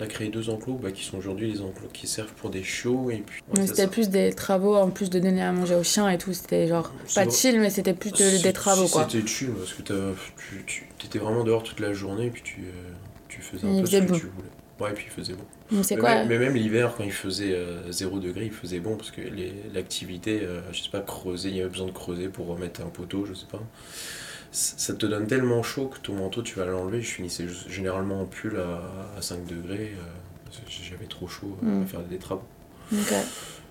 On 0.00 0.04
a 0.04 0.06
créé 0.08 0.30
deux 0.30 0.48
enclos 0.50 0.80
bah, 0.82 0.90
qui 0.90 1.04
sont 1.04 1.18
aujourd'hui 1.18 1.52
les 1.52 1.60
enclos 1.60 1.86
qui 1.92 2.08
servent 2.08 2.32
pour 2.32 2.50
des 2.50 2.64
chiots. 2.64 3.10
Et 3.10 3.18
puis, 3.24 3.40
ouais, 3.54 3.66
c'était 3.68 3.86
plus 3.86 4.08
des 4.08 4.32
travaux 4.32 4.74
en 4.74 4.90
plus 4.90 5.10
de 5.10 5.20
donner 5.20 5.42
à 5.42 5.52
manger 5.52 5.76
aux 5.76 5.84
chiens 5.84 6.08
et 6.08 6.18
tout. 6.18 6.32
C'était 6.32 6.66
genre 6.66 6.92
pas 7.14 7.28
chill, 7.28 7.60
mais 7.60 7.70
c'était 7.70 7.92
plus 7.94 8.10
de- 8.10 8.42
des 8.42 8.52
travaux 8.52 8.88
quoi. 8.88 9.06
C'était 9.08 9.24
chill 9.28 9.50
parce 9.50 9.72
que 9.74 9.82
tu, 9.82 10.86
tu 10.98 11.06
étais 11.06 11.18
vraiment 11.20 11.44
dehors 11.44 11.62
toute 11.62 11.78
la 11.78 11.92
journée 11.92 12.26
et 12.26 12.30
puis 12.30 12.42
tu, 12.42 12.62
euh, 12.62 12.90
tu 13.28 13.42
faisais 13.42 13.66
un 13.68 13.74
Il 13.74 13.82
peu 13.82 13.86
ce 13.86 13.96
que 13.98 14.02
beau. 14.06 14.14
tu 14.16 14.26
voulais. 14.34 14.48
Ouais, 14.82 14.90
et 14.90 14.94
puis 14.94 15.04
il 15.06 15.10
faisait 15.12 15.34
c'est 15.82 15.94
mais, 15.96 16.00
quoi 16.00 16.14
même, 16.16 16.28
mais 16.28 16.38
même 16.38 16.54
l'hiver, 16.54 16.94
quand 16.96 17.04
il 17.04 17.12
faisait 17.12 17.54
euh, 17.54 17.90
0 17.92 18.18
degré, 18.18 18.46
il 18.46 18.50
faisait 18.52 18.80
bon 18.80 18.96
parce 18.96 19.10
que 19.10 19.20
les- 19.20 19.54
l'activité, 19.72 20.40
euh, 20.42 20.60
je 20.72 20.82
sais 20.82 20.90
pas, 20.90 21.00
creuser, 21.00 21.48
il 21.50 21.56
y 21.56 21.60
avait 21.60 21.70
besoin 21.70 21.86
de 21.86 21.92
creuser 21.92 22.28
pour 22.28 22.46
remettre 22.48 22.80
un 22.82 22.86
poteau, 22.90 23.24
je 23.26 23.34
sais 23.34 23.46
pas. 23.50 23.60
Ça 24.50 24.92
te 24.92 25.06
donne 25.06 25.26
tellement 25.26 25.62
chaud 25.62 25.86
que 25.86 25.98
ton 25.98 26.14
manteau, 26.14 26.42
tu 26.42 26.56
vas 26.56 26.66
l'enlever. 26.66 27.00
Je 27.00 27.10
finissais 27.10 27.46
généralement 27.70 28.20
en 28.20 28.26
pull 28.26 28.58
à, 28.58 28.82
à 29.18 29.22
5 29.22 29.46
degrés. 29.46 29.92
euh, 29.98 30.02
parce 30.44 30.58
que 30.58 30.64
J'avais 30.90 31.06
trop 31.06 31.26
chaud 31.28 31.56
euh, 31.62 31.66
Mm. 31.80 31.82
à 31.82 31.86
faire 31.86 32.00
des 32.00 32.18
travaux. 32.18 32.42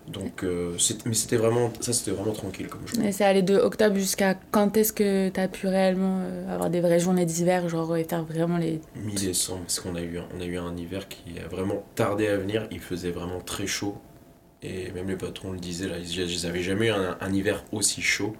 Donc, 0.07 0.43
euh, 0.43 0.77
c'est- 0.77 1.05
mais 1.05 1.13
c'était 1.13 1.37
vraiment, 1.37 1.71
ça 1.79 1.93
c'était 1.93 2.11
vraiment 2.11 2.33
tranquille 2.33 2.67
comme 2.67 2.85
jour. 2.87 3.03
Et 3.05 3.11
c'est 3.11 3.23
allé 3.23 3.41
de 3.43 3.55
octobre 3.55 3.95
jusqu'à 3.95 4.35
quand 4.51 4.75
est-ce 4.75 4.91
que 4.93 5.29
t'as 5.29 5.47
pu 5.47 5.67
réellement 5.67 6.19
euh, 6.23 6.53
avoir 6.53 6.69
des 6.69 6.81
vraies 6.81 6.99
journées 6.99 7.25
d'hiver, 7.25 7.69
genre 7.69 7.95
et 7.95 8.03
faire 8.03 8.23
vraiment 8.25 8.57
les. 8.57 8.81
Mi-décembre, 8.95 9.61
parce 9.61 9.79
qu'on 9.79 9.95
a 9.95 10.01
eu, 10.01 10.17
un- 10.17 10.27
on 10.35 10.41
a 10.41 10.45
eu 10.45 10.57
un 10.57 10.75
hiver 10.75 11.07
qui 11.07 11.39
a 11.39 11.47
vraiment 11.47 11.83
tardé 11.95 12.27
à 12.27 12.37
venir. 12.37 12.67
Il 12.71 12.79
faisait 12.79 13.11
vraiment 13.11 13.39
très 13.39 13.67
chaud. 13.67 13.95
Et 14.63 14.91
même 14.91 15.07
les 15.07 15.15
patrons 15.17 15.51
le 15.51 15.59
disaient, 15.59 15.87
là, 15.87 15.97
ils 15.99 16.19
ils 16.19 16.45
avaient 16.45 16.61
jamais 16.63 16.87
eu 16.87 16.91
un, 16.91 17.17
un 17.19 17.33
hiver 17.33 17.63
aussi 17.71 18.01
chaud. 18.01 18.35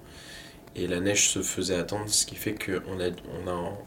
Et 0.76 0.88
la 0.88 1.00
neige 1.00 1.30
se 1.30 1.42
faisait 1.42 1.76
attendre, 1.76 2.10
ce 2.10 2.26
qui 2.26 2.36
fait 2.36 2.54
qu'on 2.56 3.00
a, 3.00 3.10
on 3.10 3.48
a, 3.50 3.78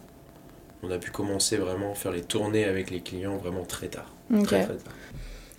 on 0.83 0.91
a 0.91 0.99
pu 0.99 1.11
commencer 1.11 1.57
vraiment 1.57 1.93
à 1.93 1.95
faire 1.95 2.13
les 2.13 2.23
tournées 2.23 2.65
avec 2.65 2.91
les 2.91 3.01
clients 3.01 3.37
vraiment 3.37 3.65
très 3.65 3.89
tard. 3.89 4.13
Très, 4.45 4.59
très 4.65 4.77
tard. 4.77 4.95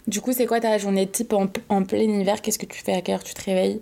Du 0.07 0.21
coup, 0.21 0.33
c'est 0.33 0.45
quoi 0.45 0.59
ta 0.59 0.77
journée 0.77 1.07
type 1.07 1.33
en, 1.33 1.47
en 1.69 1.83
plein 1.83 1.99
hiver? 1.99 2.41
Qu'est-ce 2.41 2.59
que 2.59 2.65
tu 2.65 2.81
fais 2.83 2.93
À 2.93 3.01
quelle 3.01 3.15
heure 3.15 3.23
tu 3.23 3.33
te 3.33 3.43
réveilles? 3.43 3.81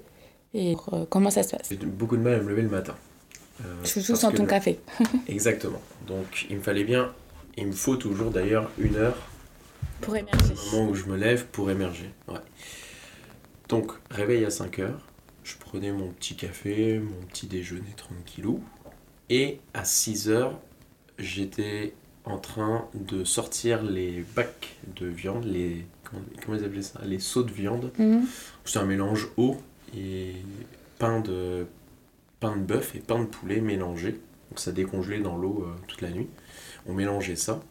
Et 0.54 0.76
euh, 0.94 1.06
comment 1.10 1.30
ça 1.30 1.44
se 1.44 1.56
passe? 1.56 1.68
J'ai 1.70 1.78
beaucoup 1.78 2.16
de 2.16 2.22
mal 2.22 2.36
à 2.36 2.40
me 2.42 2.50
lever 2.50 2.62
le 2.62 2.70
matin. 2.70 2.96
Euh, 3.66 3.84
Surtout 3.84 4.16
sans 4.16 4.32
ton 4.32 4.44
le- 4.44 4.50
café. 4.50 4.80
Exactement. 5.28 5.82
Donc 6.08 6.46
il 6.50 6.58
me 6.58 6.62
fallait 6.62 6.84
bien, 6.84 7.12
il 7.58 7.68
me 7.68 7.72
faut 7.72 7.96
toujours 7.98 8.32
d'ailleurs 8.32 8.72
une 8.78 8.96
heure 8.96 9.18
Pour 10.02 10.16
émerger. 10.16 10.54
au 10.54 10.76
moment 10.76 10.92
où 10.92 10.96
je 10.96 11.06
me 11.06 11.18
lève 11.18 11.46
pour 11.48 11.70
émerger. 11.70 12.10
Ouais. 12.28 12.40
Donc, 13.70 13.92
réveil 14.12 14.46
à 14.46 14.50
5 14.50 14.80
heures, 14.80 15.00
je 15.44 15.56
prenais 15.58 15.92
mon 15.92 16.10
petit 16.10 16.36
café, 16.36 17.00
mon 17.00 17.26
petit 17.28 17.48
déjeuner 17.48 17.94
tranquillou, 17.96 18.62
et 19.30 19.60
à 19.74 19.84
6 19.86 20.30
heures, 20.30 20.60
j'étais 21.18 21.94
en 22.26 22.38
train 22.38 22.88
de 22.94 23.24
sortir 23.24 23.82
les 23.84 24.24
bacs 24.36 24.76
de 24.96 25.08
viande, 25.08 25.46
les. 25.46 25.86
Comment, 26.14 26.26
comment 26.46 26.58
ils 26.58 26.64
appelaient 26.66 26.82
ça 26.82 27.00
Les 27.04 27.20
seaux 27.20 27.44
de 27.44 27.52
viande. 27.52 27.92
Mhm. 27.98 28.26
C'est 28.66 28.80
un 28.80 28.86
mélange 28.86 29.30
eau 29.38 29.58
et 29.98 30.34
pain 31.00 31.20
de, 31.22 31.66
pain 32.40 32.56
de 32.56 32.62
bœuf 32.62 32.96
et 32.96 33.00
pain 33.00 33.20
de 33.20 33.26
poulet 33.26 33.62
mélangé. 33.62 34.12
Donc 34.50 34.60
ça 34.60 34.72
décongelait 34.72 35.20
dans 35.20 35.38
l'eau 35.38 35.66
euh, 35.68 35.74
toute 35.88 36.02
la 36.02 36.10
nuit. 36.12 36.28
On 36.86 36.94
mélangeait 36.94 37.36
ça 37.36 37.62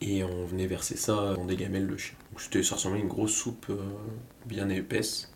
et 0.00 0.22
on 0.24 0.44
venait 0.46 0.66
verser 0.66 0.96
ça 0.96 1.34
dans 1.34 1.44
des 1.44 1.56
gamelles 1.56 1.86
de 1.88 1.96
chien. 1.96 2.14
Donc 2.30 2.40
c'était, 2.40 2.62
ça 2.62 2.76
ressemblait 2.76 3.00
à 3.00 3.02
une 3.02 3.08
grosse 3.08 3.32
soupe 3.32 3.66
euh, 3.70 3.76
bien 4.46 4.68
épaisse 4.68 5.32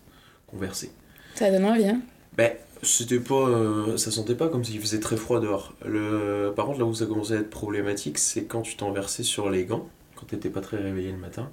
qu'on 0.46 0.58
versait. 0.58 0.90
Ça 1.34 1.50
donne 1.50 1.64
envie, 1.64 1.86
hein 1.86 2.00
Ben, 2.36 2.52
c'était 2.82 3.18
pas. 3.20 3.34
euh, 3.48 3.96
ça 3.96 4.10
sentait 4.10 4.34
pas 4.34 4.48
comme 4.48 4.64
s'il 4.64 4.80
faisait 4.80 5.00
très 5.00 5.16
froid 5.16 5.40
dehors. 5.40 5.74
Le... 5.84 6.52
Par 6.54 6.66
contre, 6.66 6.78
là 6.78 6.84
où 6.84 6.94
ça 6.94 7.06
commençait 7.06 7.36
à 7.36 7.40
être 7.40 7.50
problématique, 7.50 8.18
c'est 8.18 8.44
quand 8.44 8.62
tu 8.62 8.76
t'en 8.76 8.92
versais 8.92 9.22
sur 9.22 9.50
les 9.50 9.64
gants, 9.64 9.88
quand 10.16 10.26
t'étais 10.26 10.50
pas 10.50 10.60
très 10.60 10.76
réveillé 10.78 11.10
le 11.12 11.18
matin, 11.18 11.50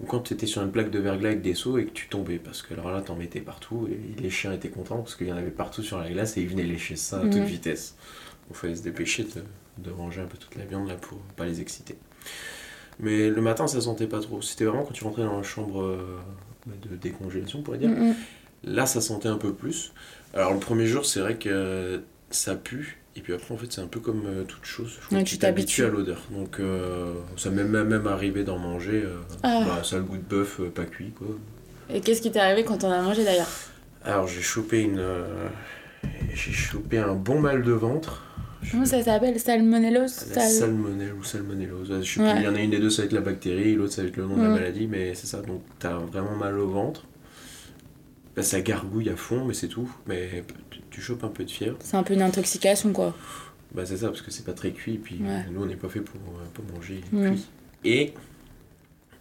ou 0.00 0.06
quand 0.06 0.20
t'étais 0.20 0.46
sur 0.46 0.62
une 0.62 0.70
plaque 0.70 0.90
de 0.90 0.98
verglas 0.98 1.30
avec 1.30 1.42
des 1.42 1.54
seaux 1.54 1.78
et 1.78 1.84
que 1.86 1.90
tu 1.92 2.08
tombais. 2.08 2.38
Parce 2.38 2.62
que 2.62 2.74
alors 2.74 2.90
là, 2.90 3.00
t'en 3.02 3.16
mettais 3.16 3.40
partout 3.40 3.88
et 3.90 4.20
les 4.20 4.30
chiens 4.30 4.52
étaient 4.52 4.68
contents 4.68 4.98
parce 4.98 5.14
qu'il 5.16 5.28
y 5.28 5.32
en 5.32 5.36
avait 5.36 5.50
partout 5.50 5.82
sur 5.82 5.98
la 5.98 6.10
glace 6.10 6.36
et 6.36 6.42
ils 6.42 6.48
venaient 6.48 6.62
lécher 6.64 6.96
ça 6.96 7.18
à 7.18 7.22
toute 7.22 7.36
Mhm. 7.36 7.44
vitesse. 7.44 7.96
Il 8.50 8.56
fallait 8.56 8.74
se 8.76 8.82
dépêcher 8.82 9.24
de, 9.24 9.42
de 9.78 9.90
ranger 9.90 10.20
un 10.20 10.26
peu 10.26 10.36
toute 10.36 10.54
la 10.56 10.64
viande 10.64 10.88
là 10.88 10.96
pour 10.96 11.18
pas 11.36 11.46
les 11.46 11.60
exciter. 11.60 11.96
Mais 13.00 13.30
le 13.30 13.40
matin, 13.40 13.66
ça 13.66 13.80
sentait 13.80 14.06
pas 14.06 14.20
trop. 14.20 14.42
C'était 14.42 14.64
vraiment 14.64 14.84
quand 14.84 14.92
tu 14.92 15.04
rentrais 15.04 15.22
dans 15.24 15.36
la 15.38 15.42
chambre 15.42 15.82
euh, 15.82 16.18
de 16.66 16.96
décongélation, 16.96 17.60
on 17.60 17.62
pourrait 17.62 17.78
dire. 17.78 17.88
Mm. 17.90 18.14
Là, 18.64 18.86
ça 18.86 19.00
sentait 19.00 19.28
un 19.28 19.38
peu 19.38 19.52
plus. 19.54 19.92
Alors, 20.34 20.52
le 20.52 20.60
premier 20.60 20.86
jour, 20.86 21.04
c'est 21.06 21.20
vrai 21.20 21.36
que 21.36 22.02
ça 22.30 22.54
pue. 22.54 23.01
Et 23.14 23.20
puis 23.20 23.34
après, 23.34 23.54
en 23.54 23.58
fait, 23.58 23.66
c'est 23.70 23.80
un 23.82 23.86
peu 23.86 24.00
comme 24.00 24.22
euh, 24.26 24.44
toute 24.44 24.64
chose. 24.64 24.96
Je 25.00 25.06
crois 25.06 25.18
Ouais, 25.18 25.24
que 25.24 25.28
tu 25.28 25.34
tu 25.34 25.40
t'habitues 25.40 25.84
à 25.84 25.88
l'odeur. 25.88 26.22
Donc, 26.30 26.58
euh, 26.60 27.12
ça 27.36 27.50
m'est 27.50 27.62
même, 27.64 28.06
arrivé 28.06 28.42
d'en 28.42 28.58
manger. 28.58 29.02
euh, 29.04 29.16
Ah. 29.42 29.62
bah, 29.66 29.82
ça 29.84 29.96
a 29.96 29.98
le 29.98 30.04
goût 30.06 30.16
de 30.16 30.22
bœuf 30.22 30.60
euh, 30.60 30.70
pas 30.70 30.84
cuit, 30.84 31.10
quoi. 31.10 31.26
Et 31.90 32.00
qu'est-ce 32.00 32.22
qui 32.22 32.30
t'est 32.32 32.40
arrivé 32.40 32.64
quand 32.64 32.84
on 32.84 32.90
a 32.90 33.02
mangé 33.02 33.22
d'ailleurs? 33.24 33.50
Alors, 34.04 34.26
j'ai 34.26 34.40
chopé 34.40 34.80
une... 34.80 35.02
j'ai 36.34 36.52
chopé 36.52 36.98
un 36.98 37.14
bon 37.14 37.38
mal 37.40 37.62
de 37.62 37.72
ventre. 37.72 38.22
Comment 38.70 38.84
ça 38.86 39.02
s'appelle? 39.02 39.38
Salmonellose 39.38 40.10
Sal- 40.12 40.48
salmonelle 40.48 41.12
ou 41.18 41.22
salmonellose. 41.24 41.90
Ouais, 41.90 42.02
Je 42.02 42.14
sais 42.14 42.20
Ouais. 42.20 42.30
plus, 42.32 42.40
il 42.40 42.44
y 42.44 42.48
en 42.48 42.54
a 42.54 42.60
une 42.60 42.70
des 42.70 42.78
deux, 42.78 42.90
ça 42.90 43.02
va 43.02 43.06
être 43.06 43.12
la 43.12 43.20
bactérie, 43.20 43.74
l'autre, 43.74 43.92
ça 43.92 44.02
va 44.02 44.08
être 44.08 44.16
le 44.16 44.24
nom 44.24 44.36
de 44.36 44.42
la 44.42 44.48
maladie, 44.50 44.86
mais 44.86 45.14
c'est 45.14 45.26
ça. 45.26 45.42
Donc, 45.42 45.62
t'as 45.80 45.94
vraiment 45.98 46.34
mal 46.36 46.58
au 46.58 46.68
ventre. 46.68 47.02
Bah, 48.36 48.42
ça 48.42 48.60
gargouille 48.60 49.10
à 49.10 49.16
fond, 49.16 49.44
mais 49.44 49.54
c'est 49.54 49.68
tout. 49.68 49.90
Mais 50.06 50.44
tu, 50.90 51.00
chopes 51.00 51.24
un 51.24 51.28
peu 51.28 51.44
de 51.44 51.50
fièvre. 51.50 51.76
C'est 51.80 51.96
un 51.96 52.02
peu 52.02 52.14
une 52.14 52.22
intoxication, 52.22 52.92
quoi. 52.92 53.14
Bah 53.74 53.86
c'est 53.86 53.96
ça, 53.98 54.08
parce 54.08 54.20
que 54.22 54.30
c'est 54.30 54.44
pas 54.44 54.52
très 54.52 54.72
cuit, 54.72 54.94
et 54.94 54.98
puis 54.98 55.18
Ouais. 55.22 55.44
nous 55.50 55.62
on 55.62 55.66
n'est 55.66 55.76
pas 55.76 55.88
fait 55.88 56.00
pour, 56.00 56.20
euh, 56.20 56.44
pour 56.52 56.64
manger 56.74 57.00
Mm. 57.10 57.30
cuit. 57.30 57.46
Et 57.84 58.12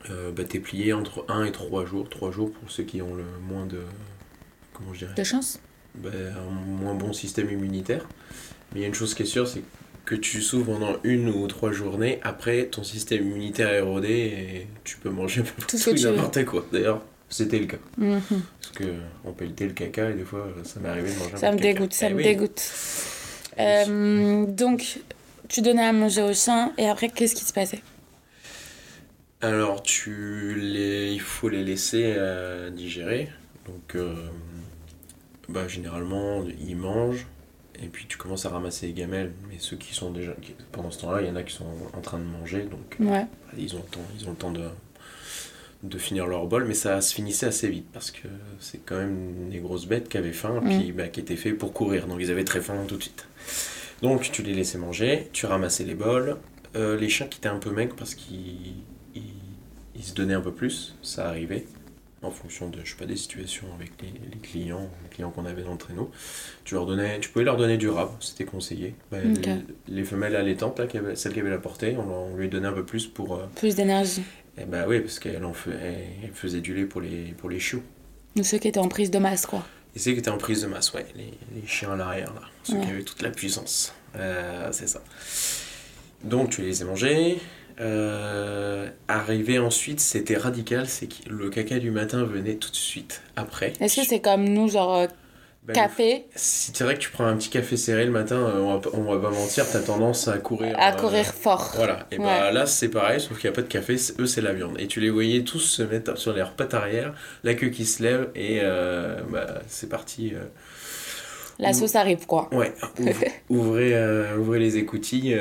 euh, 0.10 0.32
bah, 0.32 0.44
t'es 0.44 0.60
plié 0.60 0.94
entre 0.94 1.26
1 1.30 1.46
et 1.46 1.52
3 1.52 1.86
jours, 1.86 2.10
3 2.10 2.32
jours 2.32 2.52
pour 2.52 2.70
ceux 2.72 2.84
qui 2.84 3.02
ont 3.02 3.16
le 3.16 3.24
moins 3.48 3.66
de... 3.66 3.80
comment 4.74 4.94
je 4.94 5.00
dirais 5.00 5.14
De 5.16 5.24
chance 5.24 5.60
bah, 5.96 6.10
Un 6.38 6.52
moins 6.52 6.96
bon 6.96 7.14
système 7.14 7.50
immunitaire. 7.50 8.06
Mais 8.74 8.80
il 8.80 8.82
y 8.82 8.86
a 8.86 8.88
une 8.88 8.94
chose 8.94 9.14
qui 9.14 9.24
est 9.24 9.26
sûre, 9.26 9.48
c'est 9.48 9.62
que 10.06 10.16
tu 10.16 10.42
souffres 10.42 10.66
pendant 10.72 10.96
une 11.04 11.30
ou 11.30 11.48
trois 11.48 11.72
journées, 11.72 12.20
après 12.24 12.66
ton 12.66 12.84
système 12.84 13.26
immunitaire 13.28 13.70
est 13.70 13.78
érodé 13.78 14.10
et 14.10 14.68
tu 14.84 14.98
peux 14.98 15.10
manger 15.10 15.44
Tout 15.68 15.78
tout 15.78 15.94
n'importe 15.94 16.44
quoi. 16.46 16.66
D'ailleurs, 16.74 17.02
c'était 17.34 17.60
le 17.60 17.66
cas. 17.66 17.78
Mhm. 17.98 18.22
Parce 18.62 18.72
que 18.76 18.84
on 19.26 19.32
pelletait 19.34 19.66
le 19.68 19.74
caca 19.74 20.10
et 20.10 20.14
des 20.14 20.24
fois 20.26 20.48
ça 20.64 20.80
m'est 20.80 20.90
arrivé 20.90 21.12
de 21.14 21.18
manger 21.20 21.38
Ça 21.38 21.52
me 21.52 21.58
caca. 21.58 21.74
dégoûte, 21.74 21.94
ça 21.94 22.08
Eh 22.08 22.14
me 22.14 22.18
oui. 22.18 22.24
dégoûte. 22.24 22.62
Euh, 23.60 24.46
donc, 24.46 25.00
tu 25.50 25.62
donnais 25.62 25.84
à 25.86 25.92
manger 25.94 26.22
au 26.24 26.34
chien, 26.34 26.72
et 26.78 26.88
après, 26.88 27.10
qu'est-ce 27.10 27.36
qui 27.36 27.44
se 27.44 27.52
passait? 27.54 27.82
Alors, 29.42 29.82
tu 29.82 30.56
les, 30.60 31.12
il 31.14 31.20
faut 31.22 31.50
les 31.50 31.64
laisser 31.64 32.14
euh, 32.16 32.70
digérer. 32.70 33.30
Donc, 33.68 33.96
euh, 33.96 34.16
bah, 35.50 35.68
généralement, 35.68 36.44
ils 36.66 36.76
mangent. 36.78 37.26
Et 37.84 37.88
puis, 37.88 38.06
tu 38.08 38.18
commences 38.18 38.46
à 38.46 38.50
ramasser 38.50 38.88
les 38.88 38.94
gamelles. 38.94 39.32
Mais 39.50 39.56
ceux 39.58 39.78
qui 39.78 39.94
sont 39.96 40.12
déjà. 40.12 40.34
pendant 40.72 40.92
ce 40.92 41.00
temps-là, 41.02 41.22
il 41.22 41.28
y 41.28 41.32
en 41.32 41.36
a 41.36 41.44
qui 41.44 41.56
sont 41.56 41.66
en 41.94 42.02
train 42.02 42.20
de 42.20 42.24
manger. 42.24 42.64
Donc, 42.64 42.96
Ouais. 43.00 43.26
ils 43.58 43.74
ont 43.76 43.80
le 43.80 43.90
temps, 43.90 44.06
ils 44.20 44.28
ont 44.28 44.32
le 44.32 44.38
temps 44.38 44.52
de, 44.52 44.64
de 45.84 45.98
finir 45.98 46.28
leur 46.28 46.46
bol. 46.48 46.66
Mais 46.66 46.74
ça 46.74 47.02
se 47.02 47.14
finissait 47.14 47.48
assez 47.48 47.70
vite. 47.70 47.88
Parce 47.94 48.12
que 48.12 48.28
c'est 48.60 48.80
quand 48.86 48.98
même 48.98 49.50
des 49.50 49.60
grosses 49.60 49.86
bêtes 49.88 50.10
qui 50.10 50.18
avaient 50.18 50.32
faim. 50.34 50.62
Puis, 50.80 50.92
bah, 50.92 51.08
qui 51.08 51.20
étaient 51.20 51.36
faits 51.36 51.58
pour 51.58 51.74
courir. 51.74 52.08
Donc, 52.08 52.20
ils 52.22 52.32
avaient 52.32 52.44
très 52.44 52.62
faim 52.62 52.76
tout 52.88 52.98
de 52.98 53.02
suite. 53.04 53.26
Donc, 54.02 54.30
tu 54.32 54.42
les 54.44 54.54
laissais 54.54 54.78
manger. 54.78 55.30
Tu 55.34 55.46
ramassais 55.46 55.84
les 55.84 55.96
bols. 55.96 56.38
Euh, 56.76 56.98
les 56.98 57.10
chiens 57.10 57.28
qui 57.28 57.38
étaient 57.40 57.50
un 57.50 57.58
peu 57.60 57.70
maigres 57.72 57.96
parce 57.98 58.16
qu'ils 58.16 58.76
ils, 59.14 59.22
ils 59.96 60.04
se 60.04 60.14
donnaient 60.14 60.34
un 60.36 60.42
peu 60.42 60.54
plus, 60.54 60.96
ça 61.02 61.28
arrivait 61.28 61.66
en 62.22 62.32
fonction 62.32 62.70
de 62.70 62.78
je 62.84 62.92
sais 62.92 62.96
pas 62.98 63.06
des 63.06 63.18
situations 63.18 63.66
avec 63.76 63.92
les, 64.02 64.08
les 64.32 64.38
clients, 64.38 64.90
les 65.04 65.10
clients 65.10 65.32
qu'on 65.32 65.46
avait 65.46 65.64
dans 65.64 65.74
le 65.74 65.78
traîneau. 65.78 66.12
Tu 66.64 66.76
leur 66.76 66.86
donnais, 66.86 67.20
tu 67.20 67.30
pouvais 67.30 67.44
leur 67.44 67.58
donner 67.58 67.76
du 67.78 67.90
rab, 67.90 68.10
c'était 68.22 68.46
conseillé. 68.46 68.96
Bah, 69.12 69.18
les, 69.22 69.42
les 69.90 70.04
femelles 70.06 70.36
allaitantes 70.38 70.80
là, 70.80 70.88
qui 70.88 70.98
avaient- 70.98 71.16
celles 71.18 71.34
qui 71.34 71.40
avaient 71.42 71.50
la 71.50 71.58
portée, 71.58 71.98
on, 71.98 72.06
leur- 72.08 72.20
on 72.20 72.36
lui 72.38 72.48
donnait 72.48 72.68
un 72.70 72.74
peu 72.74 72.86
plus 72.86 73.06
pour. 73.08 73.36
euh, 73.36 73.48
Plus 73.56 73.76
d'énergie. 73.76 74.22
Eh 74.58 74.66
bah 74.66 74.86
oui, 74.88 75.00
parce 75.00 75.20
qu'elle 75.20 75.44
en 75.46 75.54
fait, 75.54 75.72
elle, 76.24 76.32
faisait 76.34 76.62
du 76.62 76.74
lait 76.74 76.86
pour 76.86 77.02
les 77.02 77.34
pour 77.38 77.50
les 77.50 77.60
chiots. 77.60 77.84
Ceux 78.42 78.58
qui 78.58 78.68
étaient 78.68 78.80
en 78.80 78.88
prise 78.88 79.12
de 79.12 79.20
masse, 79.20 79.46
quoi. 79.46 79.66
Et 79.96 80.00
c'est 80.00 80.14
qui 80.14 80.20
étaient 80.20 80.30
en 80.30 80.38
prise 80.38 80.62
de 80.62 80.68
masse, 80.68 80.94
ouais, 80.94 81.06
les, 81.16 81.34
les 81.60 81.68
chiens 81.68 81.92
à 81.92 81.96
l'arrière 81.98 82.34
là, 82.34 82.42
ceux 82.64 82.76
Ouais. 82.76 82.82
qui 82.86 82.92
avaient 82.92 83.04
toute 83.04 83.22
la 83.22 83.30
puissance. 83.32 83.94
Euh, 84.16 84.70
c'est 84.72 84.88
ça. 84.88 85.02
Donc 86.24 86.50
tu 86.52 86.62
les 86.62 86.68
laissais 86.68 86.86
manger. 86.86 87.40
Euh, 87.80 88.90
arrivé 89.08 89.58
ensuite, 89.58 90.00
c'était 90.00 90.38
radical, 90.38 90.88
c'est 90.88 91.08
que 91.08 91.30
le 91.30 91.50
caca 91.50 91.80
du 91.80 91.90
matin 91.92 92.24
venait 92.24 92.56
tout 92.56 92.70
de 92.70 92.76
suite 92.76 93.22
après. 93.36 93.74
Est-ce 93.80 94.02
que 94.02 94.08
c'est 94.08 94.20
comme 94.20 94.44
nous, 94.48 94.70
genre 94.70 94.96
euh, 94.96 95.08
Ben, 95.64 95.74
café, 95.74 96.26
Si 96.36 96.72
c'est 96.74 96.84
vrai 96.84 96.96
que 96.96 97.00
tu 97.00 97.12
prends 97.12 97.26
un 97.26 97.38
petit 97.38 97.50
café 97.50 97.78
serré 97.78 98.04
le 98.06 98.12
matin, 98.12 98.36
euh, 98.36 98.62
on 98.62 98.74
va, 98.74 98.80
pas- 98.80 98.90
on 98.98 99.04
va 99.04 99.20
pas 99.20 99.30
mentir, 99.30 99.64
t'as 99.72 99.80
tendance 99.82 100.28
à 100.28 100.40
courir. 100.40 100.76
à 100.80 100.92
euh, 100.92 100.96
courir 100.96 101.26
fort 101.26 101.74
Voilà, 101.76 102.08
et 102.12 102.18
Ouais. 102.18 102.24
bah 102.26 102.52
là 102.52 102.66
c'est 102.66 102.90
pareil, 102.90 103.20
sauf 103.22 103.38
qu'il 103.40 103.48
n'y 103.48 103.54
a 103.54 103.56
pas 103.56 103.62
de 103.62 103.68
café, 103.68 103.96
eux 104.18 104.26
c'est 104.26 104.42
la 104.42 104.54
viande. 104.54 104.76
Et 104.80 104.88
tu 104.88 105.00
les 105.00 105.12
voyais 105.12 105.44
tous 105.44 105.60
se 105.60 105.84
mettre 105.84 106.18
sur 106.18 106.34
leurs 106.34 106.54
pattes 106.54 106.74
arrière, 106.74 107.14
la 107.44 107.54
queue 107.54 107.68
qui 107.70 107.86
se 107.86 108.02
lève, 108.02 108.30
et 108.34 108.60
euh, 108.64 109.22
bah, 109.30 109.60
c'est 109.68 109.88
parti. 109.88 110.34
euh, 110.34 110.40
La 111.60 111.74
sauce 111.74 111.96
arrive, 111.96 112.26
quoi. 112.26 112.50
Ouais, 112.52 112.74
ouv- 113.00 113.32
ouvrez, 113.50 113.94
ouvrez 114.40 114.58
les 114.58 114.78
écoutilles, 114.78 115.38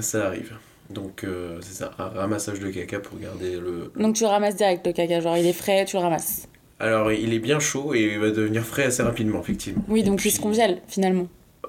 ça 0.00 0.26
arrive. 0.26 0.54
Donc 0.90 1.24
c'est 1.60 1.74
ça, 1.74 1.92
un 2.00 2.08
ramassage 2.08 2.58
de 2.58 2.68
caca 2.70 2.98
pour 2.98 3.16
garder 3.18 3.58
le... 3.60 3.92
Donc 3.96 4.16
tu 4.16 4.24
ramasses 4.24 4.56
direct 4.56 4.84
le 4.86 4.92
caca, 4.92 5.20
genre 5.20 5.36
il 5.36 5.46
est 5.46 5.52
frais, 5.52 5.84
tu 5.84 5.96
le 5.96 6.02
ramasses. 6.02 6.48
Alors 6.80 7.12
il 7.12 7.32
est 7.32 7.38
bien 7.38 7.60
chaud 7.60 7.94
et 7.94 8.12
il 8.14 8.18
va 8.18 8.30
devenir 8.30 8.64
frais 8.64 8.84
assez 8.84 9.02
rapidement, 9.02 9.40
effectivement. 9.40 9.84
Oui, 9.88 10.02
donc 10.02 10.18
puis- 10.18 10.30
il 10.30 10.32
se 10.32 10.40
congèle, 10.40 10.78
finalement. 10.88 11.28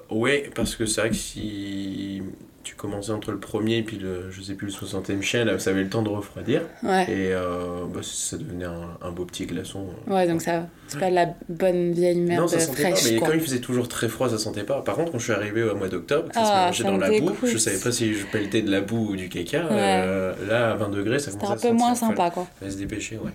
Ouais, 0.09 0.49
parce 0.55 0.75
que 0.75 0.85
c'est 0.85 1.01
vrai 1.01 1.09
que 1.11 1.15
si 1.15 2.21
tu 2.63 2.75
commençais 2.75 3.11
entre 3.11 3.31
le 3.31 3.39
premier 3.39 3.77
et 3.77 3.83
puis 3.83 3.97
le, 3.97 4.29
je 4.31 4.41
sais 4.41 4.53
plus, 4.53 4.67
le 4.67 4.71
60e 4.71 5.21
chien, 5.21 5.43
là, 5.43 5.59
ça 5.59 5.71
avait 5.71 5.83
le 5.83 5.89
temps 5.89 6.01
de 6.01 6.09
refroidir. 6.09 6.61
Ouais. 6.83 7.03
Et 7.03 7.33
euh, 7.33 7.85
bah, 7.93 7.99
ça 8.03 8.37
devenait 8.37 8.65
un, 8.65 8.97
un 9.01 9.11
beau 9.11 9.25
petit 9.25 9.45
glaçon. 9.45 9.85
Ouais, 10.07 10.27
donc 10.27 10.41
ça 10.41 10.59
va. 10.61 10.67
C'est 10.87 10.99
pas 10.99 11.09
de 11.09 11.15
la 11.15 11.33
bonne 11.49 11.91
vieille 11.93 12.19
merde 12.19 12.41
non, 12.41 12.47
ça 12.47 12.59
sentait 12.59 12.83
fraîche, 12.83 13.03
pas, 13.03 13.09
mais 13.11 13.17
quoi. 13.17 13.27
quand 13.29 13.33
il 13.33 13.39
faisait 13.41 13.59
toujours 13.59 13.87
très 13.87 14.07
froid, 14.07 14.29
ça 14.29 14.37
sentait 14.37 14.63
pas. 14.63 14.81
Par 14.81 14.95
contre, 14.95 15.11
quand 15.11 15.19
je 15.19 15.23
suis 15.25 15.33
arrivé 15.33 15.63
au 15.63 15.75
mois 15.75 15.89
d'octobre, 15.89 16.29
ça 16.33 16.39
Ah, 16.43 16.45
se 16.73 16.83
mélangeait 16.83 16.83
ça 16.83 16.89
dans 16.91 16.97
la 16.97 17.19
boue, 17.31 17.47
je 17.47 17.57
savais 17.57 17.79
pas 17.79 17.91
si 17.91 18.13
je 18.13 18.25
pelletais 18.27 18.61
de 18.61 18.71
la 18.71 18.81
boue 18.81 19.09
ou 19.11 19.15
du 19.15 19.29
caca. 19.29 19.63
Ouais. 19.65 19.67
euh, 19.71 20.33
là, 20.47 20.71
à 20.71 20.75
20 20.75 20.89
degrés, 20.89 21.19
ça 21.19 21.31
commençait 21.31 21.47
un 21.67 21.69
à 21.69 21.71
peu 21.71 21.71
moins 21.77 21.95
sympa, 21.95 22.29
quoi. 22.29 22.47
Fallait 22.59 22.71
se 22.71 22.77
dépêcher, 22.77 23.17
ouais. 23.17 23.31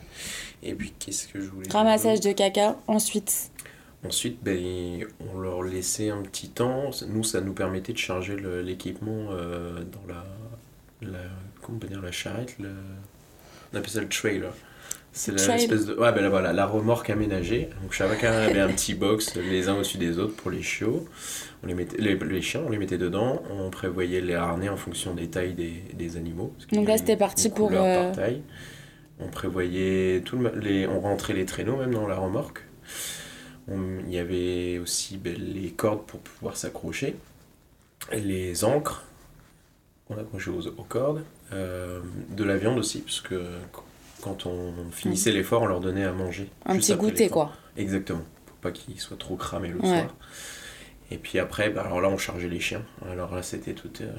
Et 0.62 0.74
puis, 0.74 0.92
qu'est-ce 0.98 1.28
que 1.28 1.40
je 1.40 1.48
voulais 1.48 1.66
dire 1.66 1.72
Ramassage 1.72 2.20
de 2.20 2.32
caca, 2.32 2.76
ensuite. 2.86 3.50
Ensuite, 4.06 4.38
ben, 4.42 5.04
on 5.32 5.38
leur 5.38 5.62
laissait 5.62 6.10
un 6.10 6.22
petit 6.22 6.48
temps. 6.48 6.90
Nous, 7.08 7.24
ça 7.24 7.40
nous 7.40 7.52
permettait 7.52 7.92
de 7.92 7.98
charger 7.98 8.36
l'équipement 8.62 9.28
euh, 9.32 9.82
dans 9.92 10.12
la, 10.12 10.24
la. 11.02 11.18
Comment 11.60 11.76
on 11.76 11.80
peut 11.80 11.88
dire 11.88 12.00
La 12.00 12.12
charrette 12.12 12.54
le, 12.60 12.70
On 13.72 13.76
appelle 13.76 13.90
ça 13.90 14.00
le 14.00 14.08
trailer. 14.08 14.52
C'est 15.12 15.32
l'espèce 15.32 15.86
de. 15.86 15.94
Ouais, 15.94 16.12
ben 16.12 16.22
là, 16.22 16.28
voilà, 16.28 16.52
la 16.52 16.66
remorque 16.66 17.10
aménagée. 17.10 17.70
Donc, 17.82 17.92
chacun 17.92 18.32
avait 18.32 18.60
un 18.60 18.68
petit 18.68 18.94
box 18.94 19.34
les 19.34 19.68
uns 19.68 19.74
au-dessus 19.74 19.98
des 19.98 20.18
autres 20.18 20.36
pour 20.36 20.52
les 20.52 20.62
chiots. 20.62 21.08
On 21.64 21.66
les, 21.66 21.74
mettait, 21.74 21.96
les, 22.00 22.14
les 22.14 22.42
chiens, 22.42 22.62
on 22.64 22.70
les 22.70 22.78
mettait 22.78 22.98
dedans. 22.98 23.42
On 23.50 23.68
prévoyait 23.70 24.20
les 24.20 24.34
harnais 24.34 24.68
en 24.68 24.76
fonction 24.76 25.14
des 25.14 25.26
tailles 25.26 25.54
des, 25.54 25.82
des 25.94 26.16
animaux. 26.16 26.52
parce 26.56 26.70
Donc 26.70 26.86
là, 26.86 26.98
c'était 26.98 27.16
parti 27.16 27.48
pour, 27.48 27.72
euh, 27.72 28.04
par 28.04 28.12
taille. 28.12 28.42
On 29.20 29.28
prévoyait 29.28 30.22
tout 30.24 30.38
le, 30.38 30.50
les, 30.58 30.86
on 30.86 31.00
rentrait 31.00 31.34
les 31.34 31.44
traîneaux 31.44 31.76
même 31.76 31.92
dans 31.92 32.06
la 32.06 32.16
remorque. 32.16 32.62
On- 33.68 33.98
il 34.06 34.12
y 34.12 34.18
avait 34.18 34.78
aussi 34.78 35.16
ben, 35.16 35.34
les 35.36 35.70
cordes 35.70 36.06
pour 36.06 36.20
pouvoir 36.20 36.56
s'accrocher, 36.56 37.16
les 38.12 38.64
ancres 38.64 39.04
qu'on 40.06 40.16
accrochait 40.18 40.50
aux, 40.50 40.66
aux 40.68 40.84
cordes, 40.84 41.22
euh, 41.52 42.00
de 42.30 42.44
la 42.44 42.56
viande 42.56 42.78
aussi, 42.78 43.00
parce 43.00 43.20
que 43.20 43.42
quand 44.22 44.46
on 44.46 44.72
finissait 44.90 45.32
l'effort, 45.32 45.62
on 45.62 45.66
leur 45.66 45.80
donnait 45.80 46.04
à 46.04 46.12
manger. 46.12 46.48
Un 46.64 46.76
petit 46.78 46.94
goûter, 46.94 47.28
quoi. 47.28 47.52
Exactement, 47.76 48.22
pour 48.46 48.56
pas 48.56 48.70
qu'ils 48.70 48.98
soient 49.00 49.16
trop 49.18 49.36
cramés 49.36 49.68
le 49.68 49.80
Ouais. 49.80 49.86
soir. 50.00 50.14
Et 51.10 51.18
puis 51.18 51.38
après, 51.38 51.70
bah, 51.70 51.82
alors 51.84 52.00
là, 52.00 52.08
on 52.08 52.18
chargeait 52.18 52.48
les 52.48 52.60
chiens. 52.60 52.82
Alors 53.10 53.34
là, 53.34 53.42
c'était 53.42 53.74
tout, 53.74 53.90
euh, 54.00 54.10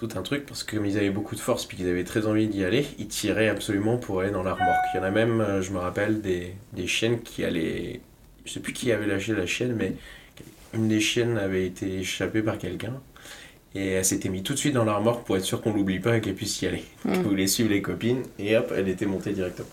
tout 0.00 0.08
un 0.18 0.22
truc, 0.22 0.46
parce 0.46 0.64
que 0.64 0.76
comme 0.76 0.86
ils 0.86 0.96
avaient 0.96 1.10
beaucoup 1.10 1.34
de 1.34 1.40
force, 1.40 1.66
puis 1.66 1.76
qu'ils 1.76 1.88
avaient 1.88 2.04
très 2.04 2.26
envie 2.26 2.48
d'y 2.48 2.64
aller, 2.64 2.86
ils 2.98 3.06
tiraient 3.06 3.50
absolument 3.50 3.98
pour 3.98 4.20
aller 4.20 4.30
dans 4.30 4.42
la 4.42 4.54
remorque. 4.54 4.86
Il 4.94 4.96
y 4.96 5.00
en 5.00 5.02
a 5.02 5.10
même, 5.10 5.42
euh, 5.42 5.60
je 5.60 5.72
me 5.72 5.78
rappelle, 5.78 6.22
des, 6.22 6.54
des 6.72 6.86
chiennes 6.86 7.20
qui 7.20 7.44
allaient... 7.44 8.00
Je 8.46 8.52
sais 8.52 8.60
plus 8.60 8.72
qui 8.72 8.92
avait 8.92 9.06
lâché 9.06 9.34
la 9.34 9.46
chienne, 9.46 9.74
mais 9.74 9.92
une 10.72 10.88
des 10.88 11.00
chiennes 11.00 11.36
avait 11.36 11.66
été 11.66 11.98
échappée 11.98 12.40
par 12.40 12.56
quelqu'un. 12.56 12.94
Et 13.74 13.88
elle 13.88 14.04
s'était 14.04 14.30
mise 14.30 14.42
tout 14.42 14.54
de 14.54 14.58
suite 14.58 14.72
dans 14.72 14.84
la 14.84 14.94
remorque 14.94 15.26
pour 15.26 15.36
être 15.36 15.44
sûre 15.44 15.60
qu'on 15.60 15.74
l'oublie 15.74 16.00
pas 16.00 16.16
et 16.16 16.20
qu'elle 16.22 16.34
puisse 16.34 16.62
y 16.62 16.66
aller. 16.66 16.82
Mm. 17.04 17.12
Qu'elle 17.12 17.22
voulait 17.22 17.46
suivre 17.46 17.68
les 17.68 17.82
copines 17.82 18.22
et 18.38 18.56
hop, 18.56 18.72
elle 18.74 18.88
était 18.88 19.06
montée 19.06 19.32
directement. 19.32 19.68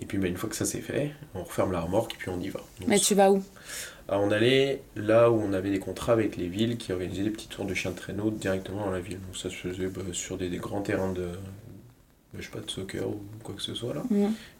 Et 0.00 0.04
puis 0.04 0.18
bah, 0.18 0.28
une 0.28 0.36
fois 0.36 0.50
que 0.50 0.54
ça 0.54 0.64
c'est 0.64 0.80
fait, 0.80 1.12
on 1.34 1.42
referme 1.42 1.72
la 1.72 1.80
remorque 1.80 2.12
et 2.14 2.16
puis 2.18 2.28
on 2.28 2.38
y 2.38 2.50
va. 2.50 2.60
Donc, 2.78 2.88
Mais 2.88 2.98
tu 2.98 3.14
vas 3.14 3.32
où? 3.32 3.42
Alors, 4.08 4.22
on 4.24 4.30
allait 4.30 4.80
là 4.96 5.30
où 5.30 5.40
on 5.40 5.52
avait 5.52 5.70
des 5.70 5.78
contrats 5.78 6.12
avec 6.14 6.36
les 6.36 6.48
villes 6.48 6.76
qui 6.78 6.92
organisaient 6.92 7.24
des 7.24 7.30
petits 7.30 7.48
tours 7.48 7.66
de 7.66 7.74
chiens 7.74 7.90
de 7.90 7.96
traîneau 7.96 8.30
directement 8.30 8.86
dans 8.86 8.90
la 8.90 9.00
ville. 9.00 9.18
Donc 9.20 9.36
ça 9.36 9.50
se 9.50 9.54
faisait 9.54 9.88
bah, 9.88 10.00
sur 10.12 10.38
des, 10.38 10.48
des 10.48 10.56
grands 10.56 10.80
terrains 10.80 11.12
de, 11.12 11.26
bah, 12.32 12.38
je 12.38 12.44
sais 12.44 12.50
pas, 12.50 12.60
de 12.60 12.70
soccer 12.70 13.06
ou 13.06 13.20
quoi 13.42 13.54
que 13.54 13.62
ce 13.62 13.74
soit 13.74 13.92
là. 13.94 14.02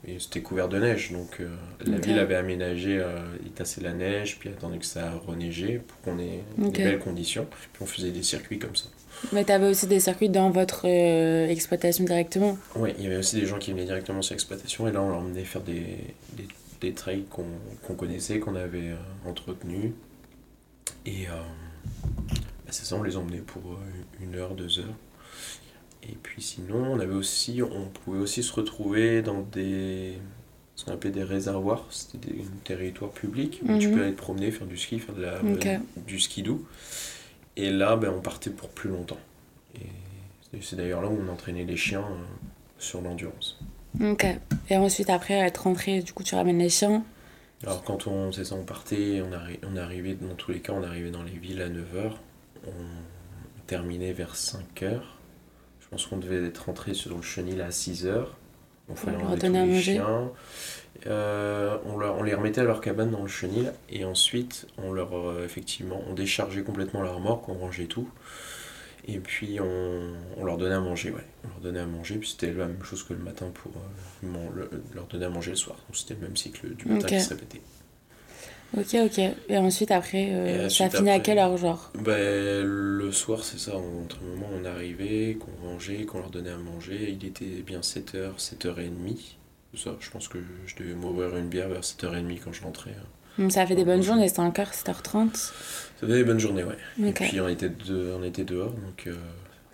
Et 0.07 0.19
c'était 0.19 0.43
couvert 0.43 0.69
de 0.69 0.79
neige, 0.79 1.13
donc 1.13 1.39
euh, 1.41 1.49
la 1.87 1.99
ville 1.99 2.19
avait 2.19 2.35
aménagé, 2.35 2.99
euh, 2.99 3.19
il 3.45 3.51
tassait 3.53 3.81
la 3.81 3.93
neige, 3.93 4.39
puis 4.39 4.49
attendait 4.51 4.79
que 4.79 4.87
ça 4.87 5.13
reneigeait 5.27 5.81
pour 5.87 6.01
qu'on 6.03 6.19
ait 6.19 6.41
Ok. 6.63 6.73
des 6.73 6.85
belles 6.85 6.99
conditions. 6.99 7.47
Puis 7.73 7.83
on 7.83 7.87
faisait 7.87 8.11
des 8.11 8.23
circuits 8.23 8.59
comme 8.59 8.77
ça. 8.77 8.87
Mais 9.33 9.45
t'avais 9.45 9.69
aussi 9.69 9.87
des 9.87 9.99
circuits 10.01 10.29
dans 10.29 10.51
votre 10.51 10.83
euh, 10.87 11.49
exploitation 11.49 12.05
directement? 12.05 12.57
Ouais, 12.77 12.95
il 12.99 13.05
y 13.05 13.07
avait 13.07 13.17
aussi 13.17 13.37
des 13.41 13.47
gens 13.47 13.59
qui 13.59 13.73
venaient 13.73 13.85
directement 13.87 14.23
sur 14.23 14.35
l'exploitation 14.35 14.87
et 14.87 14.93
là 14.93 15.03
on 15.03 15.09
leur 15.09 15.19
emmenait 15.19 15.45
faire 15.45 15.63
des, 15.63 15.83
des, 16.35 16.47
des 16.81 16.93
trails 16.95 17.25
qu'on 17.31 17.95
connaissait, 17.95 18.39
qu'on 18.39 18.55
avait 18.55 18.91
euh, 18.91 18.97
entretenus. 19.29 19.93
Et 21.07 21.29
euh, 21.29 21.33
bah, 22.65 22.71
c'est 22.71 22.85
ça, 22.85 22.97
on 22.97 23.03
les 23.03 23.17
emmenait 23.17 23.39
pour 23.39 23.73
euh, 23.73 23.77
une 24.23 24.35
heure, 24.37 24.55
deux 24.55 24.79
heures. 24.79 24.95
Et 26.03 26.15
puis 26.23 26.41
sinon, 26.43 26.93
on 26.93 27.01
avait 27.01 27.15
aussi, 27.15 27.61
on 27.63 27.89
pouvait 27.89 28.21
aussi 28.21 28.43
se 28.43 28.53
retrouver 28.53 29.21
dans 29.23 29.43
des, 29.43 30.19
ce 30.77 30.85
qu'on 30.85 30.93
appelait 30.93 31.11
des 31.11 31.25
réservoirs, 31.25 31.87
c'était 31.91 32.31
des 32.33 32.45
territoires 32.65 33.11
publics 33.11 33.61
où 33.65 33.79
tu 33.79 33.89
Mhm. 33.89 33.95
peux 33.95 34.03
aller 34.03 34.13
te 34.13 34.19
promener, 34.19 34.51
faire 34.53 34.67
du 34.67 34.77
ski, 34.79 34.99
faire 35.01 35.15
de 35.15 35.23
la, 35.23 35.41
du 36.07 36.21
ski 36.21 36.43
doux. 36.43 36.65
Et 37.57 37.71
là, 37.71 37.97
ben, 37.97 38.13
on 38.17 38.21
partait 38.21 38.51
pour 38.51 38.69
plus 38.69 38.89
longtemps. 38.89 39.19
Et 39.75 39.87
c'est- 40.53 40.63
c'est 40.63 40.77
d'ailleurs 40.77 41.03
là 41.03 41.09
où 41.09 41.19
on 41.21 41.29
entraînait 41.29 41.65
les 41.65 41.77
chiens 41.77 42.03
euh, 42.05 42.25
sur 42.79 43.03
l'endurance. 43.03 43.59
Ok. 44.01 44.27
Et 44.71 44.77
ensuite, 44.77 45.11
après 45.11 45.35
être 45.35 45.65
rentré, 45.65 46.01
du 46.03 46.13
coup, 46.13 46.23
tu 46.23 46.35
ramènes 46.35 46.59
les 46.59 46.69
chiens. 46.69 47.03
Alors 47.65 47.83
quand 47.83 48.07
on, 48.07 48.31
c'est 48.31 48.45
ça, 48.45 48.55
on 48.55 48.63
partait, 48.65 49.21
on, 49.21 49.33
arri- 49.35 49.59
on 49.69 49.77
arrivait, 49.77 50.15
dans 50.15 50.35
tous 50.37 50.53
les 50.53 50.61
cas, 50.61 50.73
on 50.73 50.83
arrivait 50.85 51.11
dans 51.11 51.25
les 51.25 51.33
villes 51.33 51.61
à 51.61 51.69
9h, 51.69 52.13
on 52.67 52.71
terminait 53.67 54.13
vers 54.13 54.35
5h. 54.35 55.01
Je 55.81 55.89
pense 55.91 56.07
qu'on 56.07 56.19
devait 56.19 56.47
être 56.47 56.67
rentré 56.67 56.95
sur 56.95 57.17
le 57.17 57.23
chenil 57.23 57.61
à 57.61 57.71
6h. 57.71 58.27
On 58.91 58.95
fallait 58.95 59.17
enlever 59.17 59.39
tous 59.41 59.47
à 59.47 59.49
les 59.49 59.59
manger. 59.59 59.95
chiens. 59.95 60.31
Euh, 61.07 61.77
on, 61.87 61.97
leur- 61.99 62.17
on 62.19 62.23
les 62.23 62.35
remettait 62.35 62.61
à 62.61 62.65
leur 62.65 62.81
cabane 62.81 63.11
dans 63.11 63.23
le 63.23 63.29
chenil 63.29 63.73
et 63.89 64.05
ensuite 64.05 64.67
on 64.79 64.91
leur 64.93 65.17
euh, 65.17 65.45
effectivement 65.45 66.03
on 66.11 66.13
déchargeait 66.15 66.63
complètement 66.63 67.03
leur 67.03 67.15
remorque, 67.15 67.49
on 67.49 67.55
rangeait 67.55 67.87
tout 67.87 68.09
et 69.09 69.19
puis 69.19 69.59
on, 69.61 70.13
on 70.37 70.45
leur 70.45 70.57
donnait 70.59 70.75
à 70.77 70.81
manger 70.81 71.11
ouais 71.11 71.25
on 71.45 71.49
leur 71.49 71.59
donnait 71.61 71.81
à 71.81 71.87
manger 71.87 72.17
puis 72.17 72.29
c'était 72.29 72.53
la 72.53 72.67
même 72.67 72.83
chose 72.85 73.03
que 73.03 73.15
le 73.15 73.19
matin 73.21 73.51
pour 73.55 73.73
euh, 73.73 74.27
le- 74.55 74.71
leur 74.95 75.07
donner 75.07 75.25
à 75.27 75.31
manger 75.31 75.51
le 75.53 75.57
soir 75.57 75.77
donc 75.89 75.97
c'était 75.97 76.15
le 76.15 76.21
même 76.21 76.37
cycle 76.37 76.75
du 76.75 76.87
matin 76.87 77.07
Ok. 77.07 77.13
qui 77.15 77.21
se 77.21 77.29
répétait 77.31 77.61
Ok, 78.77 78.97
ok. 79.03 79.19
Et 79.49 79.57
ensuite, 79.57 79.91
après, 79.91 80.29
euh, 80.31 80.67
Et 80.67 80.69
ça 80.69 80.91
finit 80.91 81.09
à 81.09 81.21
quelle 81.21 81.39
heure, 81.39 81.57
genre 81.57 81.91
Ben, 81.99 82.63
le 82.67 83.11
soir, 83.13 83.43
c'est 83.43 83.59
ça. 83.59 83.75
Entre 83.75 84.19
le 84.23 84.29
moment 84.37 84.49
où 84.53 84.61
on 84.61 84.65
arrivait, 84.67 85.39
qu'on 85.41 85.67
rangeait, 85.71 86.05
qu'on 86.05 86.19
leur 86.19 86.29
donnait 86.29 86.51
à 86.51 86.59
manger, 86.59 87.17
il 87.19 87.27
était 87.27 87.47
bien 87.67 87.81
7h, 87.81 88.37
7h30. 88.37 89.37
Ça, 89.75 89.97
je 90.01 90.11
pense 90.11 90.29
que 90.29 90.37
je 90.67 90.77
devais 90.77 90.93
m'ouvrir 90.93 91.35
une 91.39 91.49
bière 91.49 91.71
vers 91.71 91.81
7h30 91.83 92.41
quand 92.45 92.53
je 92.53 92.63
rentrais. 92.63 92.91
hein. 92.91 93.07
Ça 93.51 93.67
fait 93.67 93.75
des 93.77 93.85
bonnes 93.85 94.03
journées, 94.03 94.27
5h, 94.29 94.67
7h30. 94.85 95.35
Ça 95.35 95.53
faisait 96.01 96.15
des 96.19 96.25
bonnes 96.25 96.41
journées, 96.41 96.65
ouais. 96.65 96.77
Et 97.09 97.13
puis 97.13 97.41
on 97.41 97.49
était, 97.49 97.69
de- 97.69 98.15
on 98.19 98.23
était 98.25 98.45
dehors, 98.45 98.71
donc... 98.73 99.05
euh, 99.07 99.15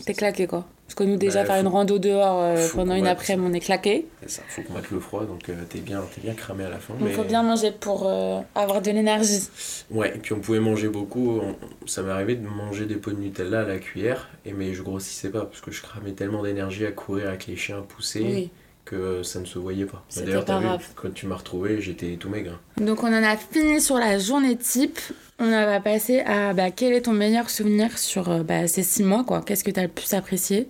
T'es 0.05 0.13
claqué, 0.15 0.47
quoi. 0.47 0.67
Parce 0.87 0.97
que 0.97 1.05
nous, 1.05 1.17
déjà, 1.17 1.41
Bah, 1.45 1.47
faire 1.53 1.61
une 1.63 1.69
rando 1.69 1.99
dehors 1.99 2.43
euh, 2.43 2.69
pendant 2.75 2.95
une 2.95 3.07
après-midi, 3.07 3.49
on 3.51 3.55
est 3.55 3.61
claqué. 3.61 4.07
c'est 4.23 4.31
ça, 4.31 4.43
faut 4.49 4.61
combattre 4.63 4.89
le 4.93 5.01
froid, 5.01 5.25
donc 5.25 5.49
euh, 5.49 5.55
t'es 5.69 5.79
bien, 5.79 6.03
bien 6.23 6.35
cramé 6.35 6.65
à 6.65 6.69
la 6.69 6.79
fin. 6.79 6.95
Il 6.99 7.07
mais- 7.07 7.13
faut 7.13 7.23
bien 7.25 7.43
manger 7.43 7.71
pour 7.73 8.11
avoir 8.55 8.83
de 8.83 8.91
l'énergie. 8.91 9.49
Ouais, 9.91 10.15
et 10.15 10.19
puis 10.19 10.35
on 10.35 10.41
pouvait 10.41 10.61
manger 10.61 10.89
beaucoup. 10.89 11.41
On- 11.41 11.57
Ça 11.87 12.03
m'est 12.03 12.11
arrivé 12.13 12.35
de 12.37 12.47
manger 12.47 12.85
des 12.87 12.97
pots 12.97 13.13
de 13.13 13.17
Nutella 13.21 13.61
à 13.61 13.65
la 13.65 13.79
cuillère, 13.79 14.29
et 14.45 14.53
mais 14.53 14.75
je 14.75 14.83
grossissais 14.83 15.31
pas 15.31 15.47
parce 15.47 15.61
que 15.63 15.71
je 15.71 15.81
cramais 15.81 16.13
tellement 16.13 16.43
d'énergie 16.43 16.85
à 16.85 16.93
courir 16.93 17.29
avec 17.29 17.47
les 17.47 17.57
chiens, 17.57 17.79
à 17.79 17.83
pousser, 17.83 18.21
Oui. 18.23 18.51
Que 18.85 19.23
ça 19.23 19.41
ne 19.41 19.45
se 19.47 19.59
voyait 19.59 19.87
pas. 19.87 20.05
C'était 20.09 20.27
D'ailleurs, 20.27 20.45
pas 20.45 20.53
t'as 20.55 20.59
vu, 20.61 20.67
grave. 20.67 20.87
quand 20.95 21.15
tu 21.15 21.27
m'as 21.27 21.37
retrouvé, 21.37 21.81
j'étais 21.81 22.17
tout 22.17 22.29
maigre. 22.29 22.59
hein. 22.79 22.85
Donc, 22.85 23.03
on 23.03 23.07
en 23.09 23.23
a 23.23 23.37
fini 23.37 23.81
sur 23.81 23.97
la 23.97 24.19
journée 24.19 24.57
type. 24.57 24.99
On 25.39 25.49
va 25.51 25.81
passer 25.81 26.21
à 26.21 26.53
bah, 26.53 26.71
quel 26.71 26.93
est 26.93 27.03
ton 27.03 27.13
meilleur 27.13 27.51
souvenir 27.51 27.99
sur 27.99 28.31
euh, 28.31 28.43
bah, 28.43 28.69
ces 28.69 28.83
six 28.83 29.03
mois, 29.03 29.25
quoi? 29.25 29.43
Qu'est-ce 29.43 29.65
que 29.65 29.71
t'as 29.71 29.83
le 29.83 29.89
plus 29.89 30.13
apprécié? 30.15 30.69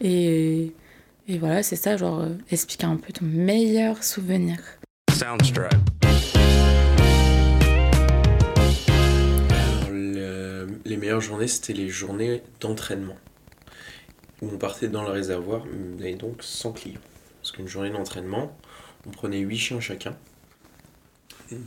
Et, 0.00 0.72
et 1.26 1.38
voilà, 1.38 1.62
c'est 1.62 1.76
ça, 1.76 1.96
genre, 1.96 2.20
euh, 2.20 2.28
expliquer 2.50 2.86
un 2.86 2.96
peu 2.96 3.12
ton 3.12 3.24
meilleur 3.26 4.02
souvenir. 4.04 4.56
Soundstripe. 5.12 5.68
Le- 9.90 10.66
les 10.84 10.96
meilleures 10.96 11.20
journées, 11.20 11.48
c'était 11.48 11.72
les 11.72 11.88
journées 11.88 12.42
d'entraînement. 12.60 13.16
Où 14.40 14.50
on 14.54 14.56
partait 14.58 14.88
dans 14.88 15.02
le 15.02 15.10
réservoir, 15.10 15.64
mais 15.98 16.14
donc 16.14 16.36
sans 16.40 16.72
clients. 16.72 17.00
Parce 17.48 17.56
qu'une 17.56 17.66
journée 17.66 17.88
d'entraînement, 17.88 18.54
on 19.06 19.10
prenait 19.10 19.38
8 19.38 19.56
chiens 19.56 19.80
chacun, 19.80 20.14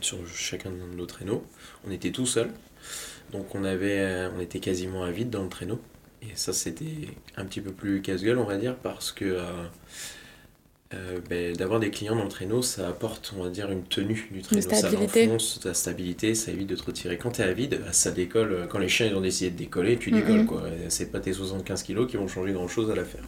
sur 0.00 0.24
chacun 0.28 0.70
de 0.70 0.96
nos 0.96 1.06
traîneaux. 1.06 1.44
On 1.84 1.90
était 1.90 2.12
tout 2.12 2.24
seul. 2.24 2.50
Donc 3.32 3.56
on, 3.56 3.64
avait, 3.64 3.98
euh, 3.98 4.30
on 4.36 4.38
était 4.38 4.60
quasiment 4.60 5.02
à 5.02 5.10
vide 5.10 5.30
dans 5.30 5.42
le 5.42 5.48
traîneau. 5.48 5.80
Et 6.22 6.36
ça, 6.36 6.52
c'était 6.52 7.08
un 7.36 7.44
petit 7.46 7.60
peu 7.60 7.72
plus 7.72 8.00
casse-gueule, 8.00 8.38
on 8.38 8.44
va 8.44 8.58
dire, 8.58 8.76
parce 8.76 9.10
que 9.10 9.24
euh, 9.24 9.42
euh, 10.94 11.18
ben, 11.28 11.56
d'avoir 11.56 11.80
des 11.80 11.90
clients 11.90 12.14
dans 12.14 12.22
le 12.22 12.28
traîneau, 12.28 12.62
ça 12.62 12.86
apporte, 12.86 13.34
on 13.36 13.42
va 13.42 13.50
dire, 13.50 13.68
une 13.72 13.82
tenue 13.82 14.28
du 14.30 14.42
traîneau. 14.42 14.62
Ça 14.62 14.88
l'enfonce, 14.88 15.58
la 15.64 15.74
stabilité, 15.74 16.36
ça 16.36 16.52
évite 16.52 16.68
de 16.68 16.76
te 16.76 16.84
retirer. 16.84 17.18
Quand 17.18 17.32
t'es 17.32 17.42
à 17.42 17.52
vide, 17.52 17.80
bah, 17.84 17.92
ça 17.92 18.12
décolle. 18.12 18.68
Quand 18.70 18.78
les 18.78 18.88
chiens 18.88 19.08
ils 19.08 19.16
ont 19.16 19.20
décidé 19.20 19.50
de 19.50 19.56
décoller, 19.56 19.98
tu 19.98 20.12
décolles, 20.12 20.46
quoi. 20.46 20.62
C'est 20.90 21.10
pas 21.10 21.18
tes 21.18 21.32
75 21.32 21.82
kilos 21.82 22.08
qui 22.08 22.18
vont 22.18 22.28
changer 22.28 22.52
grand-chose 22.52 22.88
à 22.88 22.94
l'affaire. 22.94 23.24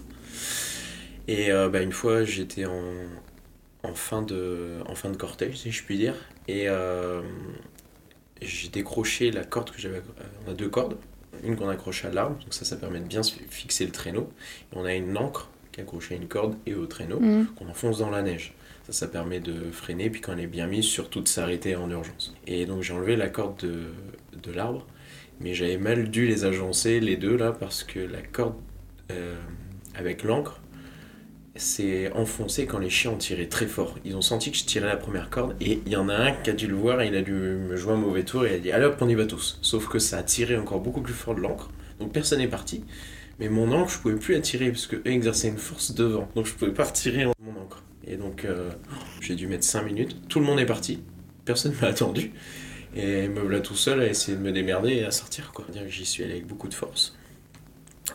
Et 1.28 1.50
euh, 1.52 1.68
bah, 1.68 1.80
une 1.82 1.92
fois, 1.92 2.24
j'étais 2.24 2.64
en, 2.66 2.82
en, 3.82 3.94
fin 3.94 4.22
de, 4.22 4.78
en 4.86 4.94
fin 4.94 5.10
de 5.10 5.16
cortège, 5.16 5.56
si 5.56 5.70
je 5.72 5.82
puis 5.84 5.96
dire. 5.98 6.14
Et 6.48 6.68
euh, 6.68 7.22
j'ai 8.42 8.68
décroché 8.68 9.30
la 9.30 9.44
corde 9.44 9.70
que 9.70 9.80
j'avais. 9.80 9.98
euh, 9.98 10.24
On 10.46 10.50
a 10.50 10.54
deux 10.54 10.68
cordes. 10.68 10.96
Une 11.42 11.56
qu'on 11.56 11.68
accroche 11.68 12.04
à 12.04 12.10
l'arbre, 12.10 12.38
donc 12.38 12.54
ça, 12.54 12.64
ça 12.64 12.76
permet 12.76 13.00
de 13.00 13.06
bien 13.06 13.22
fixer 13.50 13.84
le 13.84 13.90
traîneau. 13.90 14.30
Et 14.72 14.76
on 14.76 14.84
a 14.84 14.94
une 14.94 15.16
ancre 15.18 15.50
qui 15.72 15.80
est 15.80 15.82
accrochée 15.82 16.14
à 16.14 16.16
une 16.16 16.28
corde 16.28 16.54
et 16.64 16.74
au 16.74 16.86
traîneau 16.86 17.18
Mhm. 17.18 17.46
qu'on 17.56 17.68
enfonce 17.68 17.98
dans 17.98 18.10
la 18.10 18.22
neige. 18.22 18.54
Ça, 18.86 18.92
ça 18.92 19.08
permet 19.08 19.40
de 19.40 19.70
freiner, 19.72 20.10
puis 20.10 20.20
quand 20.20 20.32
elle 20.34 20.40
est 20.40 20.46
bien 20.46 20.68
mise, 20.68 20.84
surtout 20.84 21.20
de 21.20 21.26
s'arrêter 21.28 21.74
en 21.74 21.90
urgence. 21.90 22.34
Et 22.46 22.66
donc 22.66 22.82
j'ai 22.82 22.92
enlevé 22.92 23.16
la 23.16 23.28
corde 23.28 23.58
de, 23.66 23.86
de 24.40 24.52
l'arbre, 24.52 24.86
mais 25.40 25.54
j'avais 25.54 25.76
mal 25.78 26.08
dû 26.10 26.26
les 26.28 26.44
agencer, 26.44 27.00
les 27.00 27.16
deux 27.16 27.36
là, 27.36 27.50
parce 27.50 27.82
que 27.82 27.98
la 27.98 28.22
corde 28.22 28.54
euh, 29.10 29.34
avec 29.96 30.22
l'encre 30.22 30.60
s'est 31.56 32.10
enfoncée 32.12 32.66
quand 32.66 32.78
les 32.78 32.90
chiens 32.90 33.12
ont 33.12 33.16
tiré 33.16 33.48
très 33.48 33.66
fort. 33.66 33.96
Ils 34.04 34.16
ont 34.16 34.22
senti 34.22 34.50
que 34.50 34.56
je 34.56 34.64
tirais 34.64 34.88
la 34.88 34.96
première 34.96 35.30
corde, 35.30 35.54
et 35.60 35.80
il 35.86 35.92
y 35.92 35.96
en 35.96 36.08
a 36.08 36.14
un 36.14 36.32
qui 36.32 36.50
a 36.50 36.52
dû 36.52 36.66
le 36.66 36.74
voir, 36.74 37.00
et 37.00 37.06
il 37.06 37.14
a 37.14 37.22
dû 37.22 37.32
me 37.32 37.76
jouer 37.76 37.92
un 37.92 37.96
mauvais 37.96 38.24
tour, 38.24 38.46
et 38.46 38.50
il 38.50 38.54
a 38.54 38.58
dit 38.58 38.72
Allez 38.72 38.86
hop, 38.86 38.96
on 39.00 39.08
y 39.08 39.14
va 39.14 39.26
tous. 39.26 39.58
Sauf 39.62 39.88
que 39.88 39.98
ça 39.98 40.18
a 40.18 40.22
tiré 40.22 40.56
encore 40.56 40.80
beaucoup 40.80 41.00
plus 41.00 41.14
fort 41.14 41.34
de 41.34 41.40
l'encre, 41.40 41.70
donc 42.00 42.12
personne 42.12 42.40
n'est 42.40 42.48
parti. 42.48 42.84
Mais 43.38 43.48
mon 43.48 43.72
encre, 43.72 43.90
je 43.90 43.98
pouvais 43.98 44.16
plus 44.16 44.34
la 44.34 44.40
tirer 44.40 44.70
parce 44.70 44.86
que 44.86 44.96
eux 44.96 45.06
exerçaient 45.06 45.48
une 45.48 45.58
force 45.58 45.94
devant. 45.94 46.28
Donc 46.34 46.46
je 46.46 46.54
pouvais 46.54 46.72
pas 46.72 46.84
retirer 46.84 47.24
mon 47.24 47.60
encre. 47.60 47.82
Et 48.06 48.16
donc 48.16 48.44
euh, 48.44 48.70
j'ai 49.20 49.34
dû 49.34 49.46
mettre 49.46 49.64
5 49.64 49.82
minutes. 49.82 50.28
Tout 50.28 50.38
le 50.38 50.46
monde 50.46 50.60
est 50.60 50.66
parti. 50.66 51.02
Personne 51.44 51.74
m'a 51.82 51.88
attendu. 51.88 52.32
Et 52.94 53.26
me 53.26 53.40
voilà 53.40 53.60
tout 53.60 53.74
seul 53.74 54.00
à 54.00 54.06
essayer 54.06 54.36
de 54.36 54.42
me 54.42 54.52
démerder 54.52 54.92
et 54.94 55.04
à 55.04 55.10
sortir. 55.10 55.52
Quoi. 55.52 55.66
J'y 55.88 56.06
suis 56.06 56.22
allé 56.22 56.34
avec 56.34 56.46
beaucoup 56.46 56.68
de 56.68 56.74
force. 56.74 57.16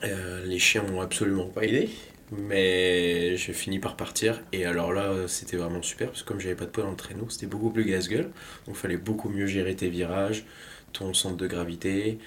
Euh, 0.04 0.46
les 0.46 0.60
chiens 0.60 0.84
m'ont 0.84 1.02
absolument 1.02 1.48
pas 1.48 1.64
aidé. 1.64 1.90
Mais 2.32 3.38
j'ai 3.38 3.54
fini 3.54 3.80
par 3.80 3.96
partir. 3.98 4.42
Et 4.52 4.66
alors 4.66 4.94
là, 4.94 5.28
c'était 5.28 5.58
vraiment 5.58 5.82
super. 5.82 6.10
Parce 6.10 6.22
que 6.24 6.28
comme 6.28 6.40
j'avais 6.40 6.56
pas 6.56 6.66
de 6.66 6.70
poids 6.72 6.84
dans 6.84 6.92
le 6.92 6.96
traîneau, 6.96 7.28
c'était 7.30 7.48
beaucoup 7.48 7.72
plus 7.72 7.86
casse-gueule. 7.86 8.26
Donc 8.66 8.76
il 8.76 8.76
fallait 8.76 8.98
beaucoup 8.98 9.30
mieux 9.30 9.48
gérer 9.48 9.76
tes 9.76 9.90
virages, 9.90 10.46
ton 10.94 11.14
centre 11.14 11.38
de 11.38 11.48
gravité. 11.48 12.20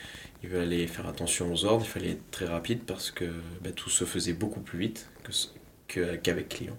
Il 0.43 0.51
fallait 0.51 0.87
faire 0.89 1.07
attention 1.07 1.53
aux 1.53 1.65
ordres, 1.65 1.85
il 1.87 1.89
fallait 1.91 2.11
être 2.13 2.31
très 2.33 2.47
rapide 2.47 2.81
parce 2.85 3.11
que 3.13 3.27
bah, 3.63 3.71
tout 3.73 3.91
se 3.91 4.05
faisait 4.05 4.33
beaucoup 4.33 4.61
plus 4.61 4.79
vite 4.79 5.09
que 5.23 5.33
ce- 5.33 5.49
que- 5.89 6.17
qu'avec 6.17 6.49
client. 6.49 6.77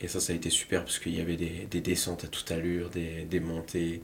Et 0.00 0.08
ça, 0.08 0.20
ça 0.20 0.32
a 0.32 0.36
été 0.36 0.50
super 0.50 0.84
parce 0.84 0.98
qu'il 0.98 1.16
y 1.16 1.20
avait 1.20 1.36
des, 1.36 1.66
des 1.70 1.80
descentes 1.80 2.24
à 2.24 2.28
toute 2.28 2.50
allure, 2.52 2.90
des, 2.90 3.24
des 3.24 3.40
montées, 3.40 4.02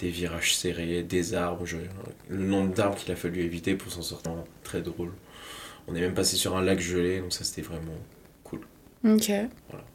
des 0.00 0.10
virages 0.10 0.54
serrés, 0.56 1.02
des 1.04 1.34
arbres. 1.34 1.66
Le 2.28 2.38
nombre 2.38 2.74
d'arbres 2.74 2.96
qu'il 2.98 3.12
a 3.12 3.16
fallu 3.16 3.42
éviter 3.42 3.74
pour 3.76 3.92
s'en 3.92 4.02
sortir, 4.02 4.32
très 4.64 4.82
drôle. 4.82 5.12
On 5.88 5.94
est 5.94 6.00
même 6.00 6.14
passé 6.14 6.36
sur 6.36 6.56
un 6.56 6.62
lac 6.62 6.80
gelé, 6.80 7.20
donc 7.20 7.32
ça 7.32 7.44
c'était 7.44 7.62
vraiment 7.62 7.94
cool. 8.44 8.60
Ok. 9.04 9.30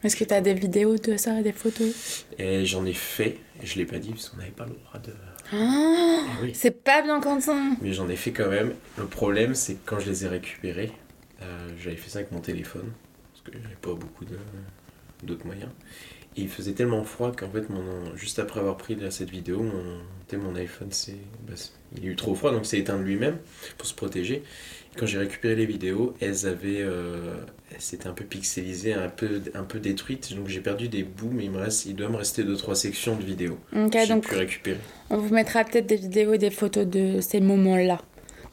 Est-ce 0.03 0.15
que 0.15 0.23
tu 0.23 0.33
as 0.33 0.41
des 0.41 0.53
vidéos 0.53 0.97
de 0.97 1.17
ça, 1.17 1.41
des 1.41 1.51
photos? 1.51 2.25
Et 2.37 2.65
j'en 2.65 2.85
ai 2.85 2.93
fait, 2.93 3.37
et 3.61 3.65
je 3.65 3.77
l'ai 3.77 3.85
pas 3.85 3.99
dit 3.99 4.11
parce 4.11 4.29
qu'on 4.29 4.37
n'avait 4.37 4.51
pas 4.51 4.65
le 4.65 4.73
droit 4.73 4.99
de. 4.99 5.11
Ah, 5.53 6.23
Eh 6.39 6.43
oui. 6.45 6.51
C'est 6.53 6.71
pas 6.83 7.01
bien 7.01 7.19
Quentin 7.19 7.75
Mais 7.81 7.91
j'en 7.93 8.07
ai 8.09 8.15
fait 8.15 8.31
quand 8.31 8.49
même. 8.49 8.73
Le 8.97 9.05
problème, 9.05 9.53
c'est 9.53 9.73
que 9.73 9.79
quand 9.85 9.99
je 9.99 10.09
les 10.09 10.23
ai 10.25 10.27
récupérés, 10.29 10.91
euh, 11.41 11.69
j'avais 11.77 11.97
fait 11.97 12.09
ça 12.09 12.19
avec 12.19 12.31
mon 12.31 12.39
téléphone, 12.39 12.89
parce 13.33 13.43
que 13.43 13.51
j'avais 13.61 13.75
pas 13.75 13.93
beaucoup 13.93 14.23
de- 14.23 14.37
d'autres 15.23 15.45
moyens. 15.45 15.69
Et 16.37 16.43
il 16.43 16.47
faisait 16.49 16.71
tellement 16.71 17.03
froid 17.03 17.33
qu'en 17.33 17.49
fait, 17.49 17.69
mon, 17.69 18.15
juste 18.15 18.39
après 18.39 18.61
avoir 18.61 18.77
pris 18.77 18.95
là, 18.95 19.11
cette 19.11 19.29
vidéo, 19.29 19.61
mon, 19.61 20.37
mon 20.39 20.55
iPhone, 20.55 20.87
c'est, 20.91 21.17
bah, 21.45 21.53
il 21.97 22.05
a 22.05 22.07
eu 22.11 22.15
trop 22.15 22.33
froid, 22.35 22.53
donc 22.53 22.65
c'est 22.65 22.79
éteint 22.79 22.97
de 22.97 23.03
lui-même 23.03 23.37
pour 23.77 23.85
se 23.85 23.93
protéger. 23.93 24.41
Quand 24.97 25.05
j'ai 25.05 25.17
récupéré 25.19 25.55
les 25.55 25.65
vidéos, 25.65 26.13
elles 26.19 26.45
avaient, 26.45 26.81
euh, 26.81 27.35
elles 27.73 27.81
s'étaient 27.81 28.07
un 28.07 28.13
peu 28.13 28.25
pixelisées, 28.25 28.93
un 28.93 29.07
peu, 29.07 29.41
un 29.53 29.63
peu 29.63 29.79
détruites, 29.79 30.35
donc 30.35 30.47
j'ai 30.49 30.59
perdu 30.59 30.89
des 30.89 31.03
bouts, 31.03 31.29
mais 31.31 31.45
il, 31.45 31.51
me 31.51 31.59
reste, 31.59 31.85
il 31.85 31.95
doit 31.95 32.09
me 32.09 32.17
rester 32.17 32.43
2-3 32.43 32.75
sections 32.75 33.15
de 33.15 33.23
vidéos. 33.23 33.57
Ok, 33.75 33.93
que 33.93 33.99
j'ai 33.99 34.07
donc 34.07 34.27
pu 34.27 34.35
récupérer. 34.35 34.79
on 35.09 35.17
vous 35.17 35.33
mettra 35.33 35.63
peut-être 35.63 35.87
des 35.87 35.95
vidéos 35.95 36.33
et 36.33 36.37
des 36.37 36.49
photos 36.51 36.85
de 36.85 37.21
ces 37.21 37.39
moments-là. 37.39 38.01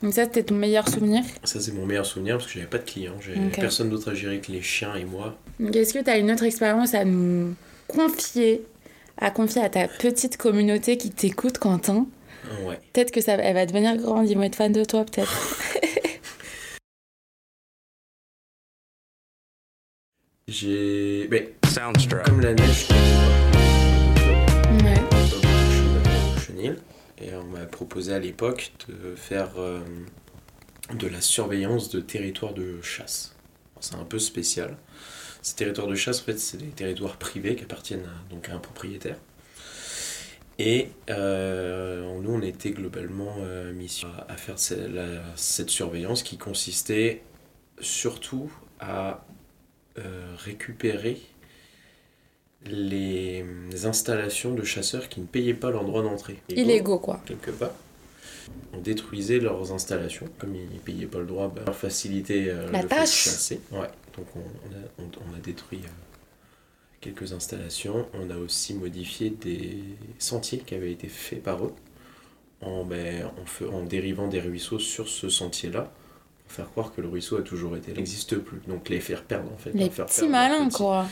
Donc 0.01 0.15
ça, 0.15 0.25
c'était 0.25 0.45
ton 0.45 0.55
meilleur 0.55 0.89
souvenir? 0.89 1.25
Ça, 1.43 1.61
c'est 1.61 1.73
mon 1.73 1.85
meilleur 1.85 2.07
souvenir 2.07 2.37
parce 2.37 2.47
que 2.47 2.53
j'avais 2.55 2.67
pas 2.71 2.79
de 2.79 2.85
clients, 2.89 3.17
j'avais 3.21 3.45
Ok. 3.47 3.57
personne 3.59 3.91
d'autre 3.91 4.11
à 4.13 4.15
gérer 4.15 4.39
que 4.39 4.53
les 4.53 4.63
chiens 4.63 4.95
et 4.95 5.05
moi. 5.05 5.37
Est-ce 5.75 5.93
que 5.93 5.99
tu 6.05 6.09
as 6.11 6.19
une 6.19 6.31
autre 6.31 6.45
expérience 6.45 6.95
à 6.95 7.05
nous 7.05 7.55
confier, 7.89 8.63
à 9.17 9.33
confier 9.33 9.63
à 9.63 9.69
ta 9.69 9.89
petite 9.89 10.37
communauté 10.37 10.99
qui 10.99 11.11
t'écoute, 11.11 11.59
Quentin? 11.59 12.07
Ouais. 12.65 12.79
Peut-être 12.93 13.11
que 13.11 13.21
ça, 13.21 13.35
elle 13.35 13.55
va 13.55 13.67
devenir 13.67 13.97
grande, 13.97 14.31
ils 14.31 14.37
vont 14.37 14.45
être 14.45 14.55
fans 14.55 14.71
de 14.71 14.85
toi, 14.85 15.05
peut-être. 15.05 15.59
J'ai. 20.49 21.29
Ben, 21.29 21.47
Soundstripe. 21.67 22.23
comme 22.25 22.41
la 22.41 22.55
neige, 22.55 22.87
je 25.69 26.41
chenil. 26.41 26.77
Et 27.21 27.35
on 27.35 27.45
m'a 27.45 27.67
proposé 27.67 28.15
à 28.15 28.19
l'époque 28.19 28.73
de 28.89 29.15
faire 29.15 29.51
euh, 29.59 29.81
de 30.95 31.07
la 31.07 31.21
surveillance 31.21 31.91
de 31.91 32.01
territoires 32.01 32.55
de 32.55 32.81
chasse. 32.81 33.35
C'est 33.81 33.97
un 33.97 34.05
peu 34.05 34.19
spécial. 34.19 34.77
Ces 35.43 35.55
territoires 35.57 35.87
de 35.87 35.95
chasse, 35.95 36.21
en 36.21 36.25
fait, 36.25 36.39
c'est 36.39 36.57
des 36.57 36.67
territoires 36.67 37.17
privés 37.17 37.55
qui 37.55 37.65
appartiennent 37.65 38.07
à, 38.07 38.33
donc 38.35 38.49
à 38.49 38.55
un 38.55 38.59
propriétaire. 38.59 39.17
Et 40.59 40.89
euh, 41.11 42.19
nous, 42.21 42.33
on 42.33 42.43
était 42.43 42.71
globalement 42.71 43.37
euh, 43.41 43.73
mis 43.73 44.03
à, 44.05 44.33
à 44.33 44.37
faire 44.37 44.57
la- 44.89 45.23
cette 45.37 45.71
surveillance 45.71 46.23
qui 46.25 46.37
consistait 46.39 47.23
surtout 47.81 48.51
à 48.81 49.25
euh, 49.99 50.35
récupérer 50.39 51.21
les, 52.67 53.45
installations 53.85 54.55
de 54.55 54.65
chasseurs 54.65 55.09
qui 55.09 55.21
ne 55.21 55.27
payaient 55.27 55.55
pas 55.55 55.71
leur 55.71 55.85
droit 55.85 56.03
d'entrée. 56.03 56.39
Illégaux, 56.49 56.99
quoi. 56.99 57.21
Quelque 57.27 57.51
part. 57.51 57.73
On 58.73 58.79
détruisait 58.79 59.39
leurs 59.39 59.73
installations, 59.73 60.27
comme 60.39 60.55
ils 60.55 60.69
ne 60.75 60.79
payaient 60.79 61.07
pas 61.07 61.19
le 61.19 61.27
droit, 61.27 61.49
bah, 61.55 61.63
leur 61.67 61.77
faciliter 61.77 62.51
euh, 62.51 62.71
La 62.73 62.83
le 62.83 62.89
fait 62.89 62.95
de 62.95 63.01
tâche. 63.01 63.25
chasser. 63.25 63.61
Ouais, 63.71 63.89
donc 64.17 64.27
on, 64.35 64.41
on 64.41 64.73
a, 64.73 65.05
on- 65.07 65.31
on 65.31 65.37
a 65.37 65.39
détruit 65.39 65.81
euh, 65.85 65.89
quelques 67.01 67.33
installations. 67.33 68.07
On 68.15 68.31
a 68.31 68.37
aussi 68.37 68.75
modifié 68.75 69.31
des 69.31 69.83
sentiers 70.19 70.59
qui 70.59 70.75
avaient 70.75 70.93
été 70.93 71.09
faits 71.09 71.43
par 71.43 71.65
eux 71.65 71.75
en, 72.63 72.85
ben, 72.85 73.31
en, 73.63 73.67
en 73.75 73.83
dérivant 73.83 74.27
des 74.29 74.41
ruisseaux 74.41 74.79
sur 74.81 75.09
ce 75.09 75.29
sentier-là 75.29 75.93
faire 76.49 76.71
croire 76.71 76.93
que 76.95 77.01
le 77.01 77.09
ruisseau 77.09 77.37
a 77.37 77.43
toujours 77.43 77.77
été 77.77 77.89
là. 77.89 77.95
Il 77.95 77.99
n'existe 77.99 78.37
plus. 78.39 78.61
Donc 78.67 78.89
les 78.89 79.01
faire 79.01 79.23
perdre 79.23 79.53
en 79.53 79.57
fait. 79.57 79.73
Les 79.73 79.91
faire 79.91 80.07
petits 80.07 80.29
malins, 80.29 80.69
quoi. 80.71 81.07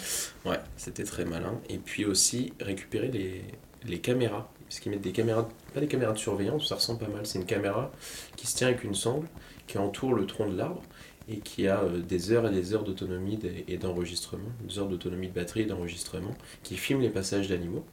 Ouais, 0.44 0.58
c'était 0.76 1.04
très 1.04 1.24
malin. 1.24 1.60
Et 1.68 1.78
puis 1.78 2.04
aussi 2.04 2.52
récupérer 2.60 3.08
les, 3.08 3.44
les 3.84 3.98
caméras. 3.98 4.50
Parce 4.68 4.80
qu'ils 4.80 4.90
mettent 4.90 5.02
des 5.02 5.12
caméras, 5.12 5.48
pas 5.74 5.80
des 5.80 5.86
caméras 5.86 6.12
de 6.12 6.18
surveillance, 6.18 6.68
ça 6.68 6.74
ressemble 6.74 6.98
pas 6.98 7.08
mal. 7.08 7.24
C'est 7.24 7.38
une 7.38 7.44
caméra 7.44 7.92
qui 8.34 8.48
se 8.48 8.56
tient 8.56 8.66
avec 8.66 8.82
une 8.82 8.96
sangle 8.96 9.28
qui 9.68 9.78
entoure 9.78 10.14
le 10.14 10.26
tronc 10.26 10.48
de 10.48 10.56
l'arbre 10.56 10.82
et 11.28 11.38
qui 11.38 11.68
a 11.68 11.82
euh, 11.82 12.00
des 12.00 12.32
heures 12.32 12.46
et 12.48 12.52
des 12.52 12.74
heures 12.74 12.84
d'autonomie 12.84 13.38
et 13.68 13.76
d'enregistrement, 13.76 14.48
des 14.60 14.78
heures 14.78 14.88
d'autonomie 14.88 15.28
de 15.28 15.32
batterie 15.32 15.62
et 15.62 15.66
d'enregistrement, 15.66 16.34
qui 16.62 16.76
filment 16.76 17.02
les 17.02 17.10
passages 17.10 17.48
d'animaux, 17.48 17.84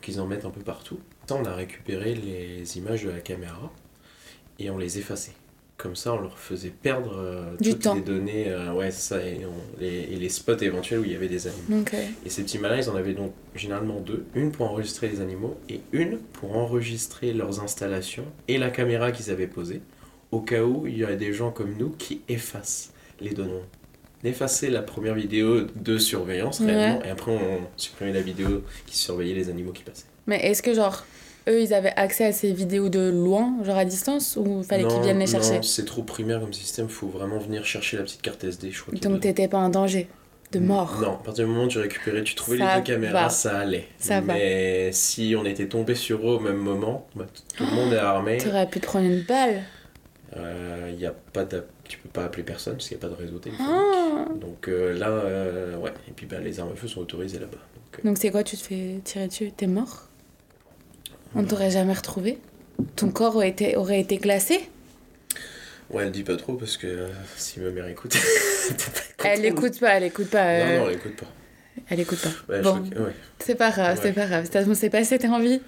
qu'ils 0.00 0.20
en 0.20 0.26
mettent 0.26 0.44
un 0.44 0.50
peu 0.50 0.60
partout. 0.62 1.00
Ça, 1.28 1.34
on 1.34 1.44
a 1.44 1.54
récupéré 1.54 2.14
les 2.14 2.78
images 2.78 3.04
de 3.04 3.10
la 3.10 3.20
caméra 3.20 3.72
et 4.58 4.70
on 4.70 4.78
les 4.78 4.98
effaçait. 4.98 5.34
Comme 5.78 5.94
ça, 5.94 6.14
on 6.14 6.20
leur 6.22 6.38
faisait 6.38 6.70
perdre 6.70 7.14
euh, 7.18 7.54
Du 7.60 7.72
toutes 7.72 7.82
temps. 7.82 7.94
les 7.94 8.00
données, 8.00 8.46
euh, 8.48 8.72
ouais, 8.72 8.90
ça, 8.90 9.18
et, 9.22 9.40
on- 9.44 9.78
les, 9.80 10.08
et 10.10 10.16
les 10.16 10.28
spots 10.30 10.56
éventuels 10.56 11.00
où 11.00 11.04
il 11.04 11.12
y 11.12 11.14
avait 11.14 11.28
des 11.28 11.46
animaux. 11.46 11.84
Et 12.24 12.30
ces 12.30 12.42
petits 12.44 12.58
malins, 12.58 12.78
ils 12.78 12.88
en 12.88 12.96
avaient 12.96 13.12
donc 13.12 13.32
généralement 13.54 14.00
deux. 14.00 14.24
Une 14.34 14.52
pour 14.52 14.70
enregistrer 14.70 15.08
les 15.08 15.20
animaux 15.20 15.54
et 15.68 15.80
une 15.92 16.16
pour 16.32 16.56
enregistrer 16.56 17.34
leurs 17.34 17.60
installations 17.62 18.24
et 18.48 18.56
la 18.56 18.70
caméra 18.70 19.12
qu'ils 19.12 19.30
avaient 19.30 19.46
posée. 19.46 19.82
Au 20.32 20.40
cas 20.40 20.62
où 20.62 20.86
il 20.86 20.96
y 20.96 21.04
a 21.04 21.14
des 21.14 21.32
gens 21.34 21.50
comme 21.50 21.74
nous 21.76 21.90
qui 21.90 22.22
effacent 22.28 22.92
les 23.20 23.30
données. 23.30 23.60
On 24.24 24.28
effaçait 24.28 24.70
la 24.70 24.80
première 24.82 25.14
vidéo 25.14 25.66
de 25.76 25.98
surveillance 25.98 26.58
Ouais. 26.60 26.66
réellement 26.74 27.02
et 27.04 27.10
après 27.10 27.32
on 27.32 27.60
supprimait 27.76 28.14
la 28.14 28.22
vidéo 28.22 28.62
qui 28.86 28.96
surveillait 28.96 29.34
les 29.34 29.50
animaux 29.50 29.72
qui 29.72 29.82
passaient. 29.82 30.06
Mais 30.26 30.40
est-ce 30.46 30.62
que, 30.62 30.72
genre, 30.74 31.04
eux, 31.48 31.60
ils 31.62 31.74
avaient 31.74 31.92
accès 31.96 32.24
à 32.24 32.32
ces 32.32 32.52
vidéos 32.52 32.88
de 32.88 33.10
loin, 33.10 33.54
genre 33.64 33.76
à 33.78 33.84
distance, 33.84 34.36
ou 34.36 34.62
fallait 34.62 34.86
qu'ils 34.86 35.00
viennent 35.00 35.18
les 35.18 35.26
chercher? 35.26 35.56
Non, 35.56 35.62
c'est 35.62 35.84
trop 35.84 36.02
primaire 36.02 36.40
comme 36.40 36.52
système, 36.52 36.88
faut 36.88 37.08
vraiment 37.08 37.38
venir 37.38 37.64
chercher 37.64 37.96
la 37.96 38.02
petite 38.02 38.22
carte 38.22 38.42
SD, 38.44 38.70
je 38.70 38.82
crois. 38.82 38.94
Donc, 38.94 39.20
t'étais 39.20 39.48
pas 39.48 39.58
en 39.58 39.68
danger 39.68 40.08
de 40.52 40.58
mort? 40.58 40.98
Non, 41.00 41.14
à 41.14 41.22
partir 41.24 41.44
du 41.46 41.50
moment 41.50 41.64
où 41.64 41.68
tu 41.68 41.78
récupérais, 41.78 42.22
tu 42.22 42.34
trouvais 42.34 42.58
Ça 42.58 42.74
les 42.76 42.80
deux 42.80 42.86
caméras, 42.86 43.22
va. 43.24 43.28
ça 43.30 43.58
allait. 43.58 43.88
Ça 43.98 44.20
va. 44.20 44.34
Mais 44.34 44.90
si 44.92 45.34
on 45.38 45.44
était 45.44 45.68
tombé 45.68 45.94
sur 45.94 46.18
eux 46.20 46.36
au 46.36 46.40
même 46.40 46.56
moment, 46.58 47.06
bah, 47.14 47.26
tout 47.56 47.64
le 47.64 47.70
monde 47.74 47.92
est 47.92 47.98
armé. 47.98 48.38
T'aurais 48.38 48.68
pu 48.68 48.80
te 48.80 48.86
prendre 48.86 49.06
une 49.06 49.22
balle. 49.22 49.62
Euh, 50.36 50.92
y 50.98 51.06
a 51.06 51.14
pas 51.32 51.46
tu 51.88 51.98
peux 51.98 52.08
pas 52.08 52.24
appeler 52.24 52.42
personne 52.42 52.74
parce 52.74 52.88
qu'il 52.88 52.96
n'y 52.98 53.04
a 53.04 53.08
pas 53.08 53.14
de 53.14 53.20
réseau 53.20 53.38
téléphonique. 53.38 53.70
Ah. 53.72 54.26
Donc 54.34 54.68
euh, 54.68 54.98
là, 54.98 55.08
euh, 55.08 55.76
ouais. 55.78 55.92
Et 56.08 56.12
puis 56.12 56.26
bah, 56.26 56.38
les 56.42 56.58
armes 56.60 56.72
à 56.72 56.76
feu 56.76 56.88
sont 56.88 57.00
autorisées 57.00 57.38
là-bas. 57.38 57.58
Euh, 57.58 57.98
Donc, 58.04 58.18
c'est 58.18 58.30
quoi 58.30 58.42
Tu 58.42 58.56
te 58.56 58.62
fais 58.62 59.00
tirer 59.04 59.28
dessus? 59.28 59.52
T'es 59.56 59.66
mort? 59.66 60.05
On 61.36 61.44
t'aurait 61.44 61.70
jamais 61.70 61.92
retrouvé? 61.92 62.38
Ton 62.96 63.10
corps 63.10 63.36
aurait 63.36 63.48
été, 63.50 63.76
aurait 63.76 64.00
été 64.00 64.16
glacé? 64.16 64.68
Ouais, 65.90 66.04
elle 66.04 66.10
dit 66.12 66.24
pas 66.24 66.36
trop 66.36 66.54
parce 66.54 66.76
que 66.76 66.86
euh, 66.86 67.08
si 67.36 67.60
ma 67.60 67.70
mère 67.70 67.86
écoute. 67.86 68.16
Elle 69.24 69.44
écoute 69.44 69.78
pas, 69.80 69.94
elle 69.96 70.04
écoute 70.04 70.28
pas. 70.30 70.44
Non, 70.58 70.64
euh, 70.66 70.78
non, 70.78 70.86
elle 70.88 70.94
écoute 70.96 71.16
pas. 71.16 71.26
Elle 71.88 72.00
écoute 72.00 72.18
pas. 72.20 72.52
Ouais, 72.52 72.60
bon, 72.62 72.78
ouais, 72.80 73.12
c'est 73.38 73.54
pas 73.56 73.70
grave, 73.70 73.96
Ouais. 73.96 74.00
c'est 74.02 74.12
pas 74.12 74.26
grave. 74.26 74.46
Façon, 74.46 74.74
c'est 74.74 74.90
passé, 74.90 75.18
t'es 75.18 75.26
en 75.28 75.40
vie 75.40 75.60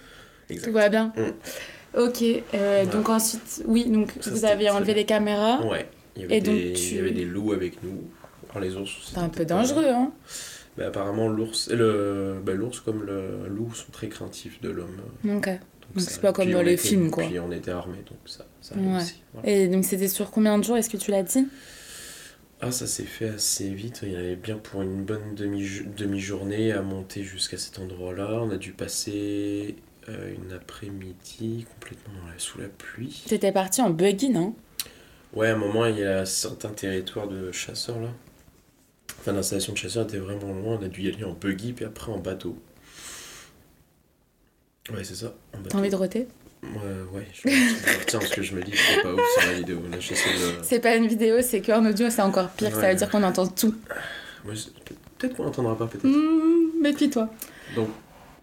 exact. 0.51 0.67
Tout 0.69 0.73
va 0.73 0.89
bien? 0.89 1.13
Mm. 1.17 1.99
Ok, 2.01 2.23
euh, 2.55 2.85
donc 2.87 3.09
ensuite, 3.09 3.63
oui, 3.67 3.87
donc 3.89 4.11
Ça, 4.21 4.31
vous 4.31 4.45
avez 4.45 4.71
enlevé 4.71 4.95
les 4.95 5.05
caméras. 5.05 5.65
Ouais. 5.67 5.89
Il 6.17 6.23
y 6.23 6.25
avait, 6.27 6.37
Et 6.37 6.41
donc, 6.41 6.55
des, 6.55 6.73
tu- 6.73 6.83
il 6.91 6.97
y 6.97 7.01
avait 7.01 7.11
des 7.11 7.25
loups 7.25 7.53
avec 7.53 7.83
nous. 7.83 8.03
Alors 8.51 8.61
les 8.63 8.77
ours. 8.77 8.91
C'est 9.13 9.19
un 9.19 9.29
peu 9.29 9.45
dangereux, 9.45 9.89
hein 9.89 10.13
Bah, 10.79 10.87
apparemment, 10.87 11.29
l'ours, 11.29 11.69
le, 11.71 12.37
bah, 12.43 12.55
l'ours 12.55 12.81
comme 12.81 13.05
le 13.05 13.49
loup 13.49 13.75
sont 13.75 13.91
très 13.91 14.09
craintifs 14.09 14.61
de 14.61 14.71
l'homme. 14.71 15.01
Ok. 15.25 15.49
Donc, 15.49 15.61
c'est 15.97 16.21
pas 16.21 16.33
comme 16.33 16.51
dans 16.51 16.63
les 16.63 16.75
était- 16.75 16.89
films, 16.89 17.11
quoi. 17.11 17.25
Puis 17.25 17.39
on 17.41 17.51
était 17.51 17.71
armés, 17.73 18.05
donc 18.09 18.19
ça, 18.27 18.47
ça 18.61 18.75
allait 18.77 18.87
Ouais. 18.87 18.97
aussi. 18.99 19.23
voilà. 19.33 19.49
Et 19.49 19.69
donc 19.69 19.85
c'était 19.85 20.07
sur 20.09 20.31
combien 20.31 20.57
de 20.59 20.63
jours 20.65 20.77
Est-ce 20.77 20.91
que 20.91 20.97
tu 20.99 21.11
l'as 21.11 21.23
dit? 21.23 21.47
Ah, 22.61 22.71
ça 22.73 22.87
s'est 22.87 23.05
fait 23.05 23.29
assez 23.29 23.69
vite. 23.71 24.01
Il 24.03 24.13
y 24.13 24.17
avait 24.17 24.37
bien 24.37 24.57
pour 24.59 24.83
une 24.83 25.05
bonne 25.05 25.35
demi- 25.35 25.83
demi-journée 25.97 26.73
à 26.73 26.83
monter 26.83 27.23
jusqu'à 27.23 27.57
cet 27.57 27.79
endroit-là. 27.79 28.41
On 28.43 28.51
a 28.51 28.57
dû 28.57 28.73
passer 28.73 29.77
euh, 30.09 30.35
une 30.35 30.53
après-midi 30.53 31.67
complètement 31.75 32.15
dans 32.23 32.27
la- 32.33 32.39
sous 32.39 32.59
la 32.59 32.69
pluie. 32.69 33.23
T'étais 33.27 33.53
parti 33.53 33.81
en 33.83 33.91
buggy, 33.91 34.31
non? 34.31 34.55
Ouais, 35.35 35.49
à 35.49 35.55
un 35.55 35.57
moment, 35.59 35.87
il 35.87 35.99
y 35.99 36.05
a 36.05 36.25
certains 36.25 36.71
territoires 36.71 37.29
de 37.29 37.53
chasseurs 37.53 38.01
là. 38.01 38.09
Enfin, 39.21 39.33
l'installation 39.33 39.73
de 39.73 39.79
chasseurs 39.79 40.05
était 40.05 40.19
vraiment 40.19 40.53
loin. 40.53 40.79
On 40.81 40.85
a 40.85 40.89
dû 40.89 41.03
y 41.03 41.09
aller 41.09 41.25
en 41.25 41.33
buggy, 41.33 41.73
puis 41.73 41.85
après 41.85 42.13
en 42.13 42.19
bateau. 42.19 42.57
Ouais, 44.93 45.05
c'est 45.05 45.15
ça. 45.17 45.35
En 45.55 45.59
bateau. 45.59 45.71
T'as 45.71 45.79
envie 45.79 45.91
de 45.91 45.97
roter? 45.97 46.27
Ouais, 46.63 46.69
ouais, 47.13 47.27
je 47.33 47.49
je 47.49 47.99
retiens 48.01 48.21
ce 48.21 48.35
que 48.35 48.43
je 48.43 48.55
me 48.57 48.63
dis, 48.63 48.73
c'est 48.75 49.03
pas 49.03 49.13
ouf 49.15 49.21
sur 49.39 49.49
la 49.49 49.59
vidéo. 49.59 49.77
De. 49.79 49.99
C'est 50.63 50.81
pas 50.81 50.97
une 50.97 51.07
vidéo, 51.07 51.37
c'est 51.41 51.61
qu'en 51.61 51.85
audio, 51.87 52.11
c'est 52.11 52.23
encore 52.23 52.49
pire. 52.49 52.71
Ça 52.73 52.79
Ouais. 52.79 52.91
veut 52.93 52.97
dire 52.99 53.09
qu'on 53.11 53.23
entend 53.23 53.47
tout. 53.47 53.75
Je- 54.45 54.69
Peut-être 55.19 55.37
qu'on 55.37 55.45
l'entendra 55.45 55.77
pas, 55.77 55.87
peut-être. 55.87 56.05
Mmh, 56.05 56.81
Méfie-toi. 56.81 57.29
Donc, 57.77 57.89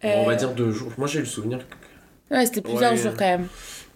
Euh, 0.04 0.14
on 0.18 0.26
va 0.26 0.36
dire 0.36 0.52
deux 0.54 0.72
jours. 0.72 0.92
Moi, 0.98 1.08
j'ai 1.08 1.20
le 1.20 1.26
souvenir 1.26 1.60
que. 1.60 2.36
Ouais, 2.36 2.46
c'était 2.46 2.62
plusieurs 2.62 2.92
Ouais. 2.92 2.98
jours 2.98 3.14
quand 3.18 3.26
même. 3.26 3.48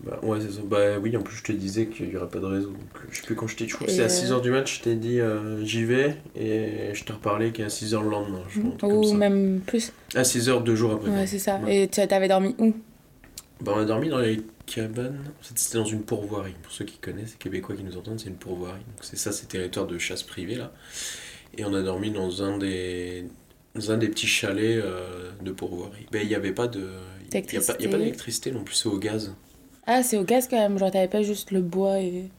Bah, 0.03 0.19
ouais, 0.23 0.39
c'est 0.39 0.51
ça. 0.51 0.61
Bah 0.63 0.97
oui, 1.01 1.15
en 1.17 1.21
plus, 1.21 1.35
je 1.35 1.43
te 1.43 1.51
disais 1.51 1.87
qu'il 1.87 2.09
y 2.09 2.15
aurait 2.15 2.29
pas 2.29 2.39
de 2.39 2.45
réseau. 2.45 2.69
Donc, 2.69 2.79
euh, 2.95 3.07
je 3.11 3.17
sais 3.17 3.25
plus 3.25 3.35
quand 3.35 3.47
je 3.47 3.57
t'ai 3.57 3.65
dit. 3.65 3.69
Je 3.69 3.75
crois 3.75 3.87
que 3.87 3.91
Et 3.91 3.95
c'est 3.95 4.01
à 4.01 4.05
euh, 4.05 4.37
6h 4.37 4.41
du 4.41 4.51
match, 4.51 4.77
je 4.77 4.83
t'ai 4.83 4.95
dit 4.95 5.19
euh, 5.19 5.63
j'y 5.65 5.83
vais. 5.83 6.15
Et 6.35 6.93
je 6.93 7.03
t'ai 7.03 7.13
reparlé 7.13 7.51
qu'à 7.51 7.67
6h 7.67 8.01
le 8.03 8.09
lendemain. 8.09 8.41
Je 8.49 8.59
crois, 8.59 8.73
un 8.73 8.77
truc 8.77 8.91
comme 8.91 8.99
Ou 8.99 9.03
ça. 9.03 9.15
même 9.15 9.61
plus. 9.65 9.91
À 10.15 10.21
6h, 10.21 10.63
deux 10.63 10.75
jours 10.75 10.93
après. 10.93 11.09
Ouais, 11.09 11.27
c'est 11.27 11.39
ça. 11.39 11.57
Ouais. 11.57 11.83
Et 11.83 11.87
tu 11.89 12.05
t'avais 12.07 12.29
dormi 12.29 12.55
où? 12.59 12.73
Bah, 13.61 13.73
on 13.75 13.79
a 13.79 13.85
dormi 13.85 14.07
dans 14.07 14.19
les 14.19 14.41
cabanes. 14.65 15.19
C'était 15.41 15.77
dans 15.77 15.85
une 15.85 16.03
pourvoirie. 16.03 16.55
Pour 16.63 16.71
ceux 16.71 16.85
qui 16.85 16.97
connaissent, 16.97 17.33
les 17.33 17.37
Québécois 17.37 17.75
qui 17.75 17.83
nous 17.83 17.97
entendent, 17.97 18.19
c'est 18.19 18.29
une 18.29 18.35
pourvoirie. 18.35 18.79
Donc, 18.79 18.99
c'est 19.01 19.17
ça, 19.17 19.33
c'est 19.33 19.47
territoire 19.47 19.85
de 19.85 19.97
chasse 19.97 20.23
privée, 20.23 20.55
là. 20.55 20.71
Et 21.57 21.65
on 21.65 21.73
a 21.73 21.81
dormi 21.81 22.11
dans 22.11 22.41
un 22.41 22.57
des, 22.57 23.25
dans 23.75 23.91
un 23.91 23.97
des 23.97 24.07
petits 24.07 24.27
chalets 24.27 24.77
euh, 24.77 25.31
de 25.41 25.51
pourvoirie. 25.51 26.05
Ben, 26.11 26.21
il 26.21 26.29
n'y 26.29 26.35
avait 26.35 26.53
pas 26.53 26.67
de. 26.67 26.87
Il 27.33 27.41
n'y 27.41 27.57
a 27.57 27.61
pas, 27.61 27.97
d'électricité 27.97 28.51
non 28.51 28.63
plus, 28.63 28.75
c'est 28.75 28.87
au 28.89 28.97
gaz. 28.97 29.33
Ah, 29.91 30.03
c'est 30.03 30.17
au 30.17 30.23
gaz 30.23 30.47
quand 30.47 30.55
même, 30.59 30.77
genre 30.77 30.91
t'avais 30.91 31.07
pas 31.07 31.23
juste 31.23 31.49
le 31.49 31.61
bois 31.61 31.99
et. 31.99 32.29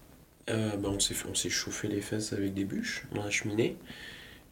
Euh, 0.51 0.77
ben, 0.77 0.91
on 0.91 1.01
s'est 1.01 1.15
fait- 1.15 1.29
on 1.29 1.35
s'est 1.35 1.51
chauffé 1.51 1.89
les 1.89 2.01
fesses 2.01 2.33
avec 2.33 2.55
des 2.55 2.63
bûches 2.65 3.03
dans 3.13 3.25
la 3.25 3.31
cheminée. 3.31 3.77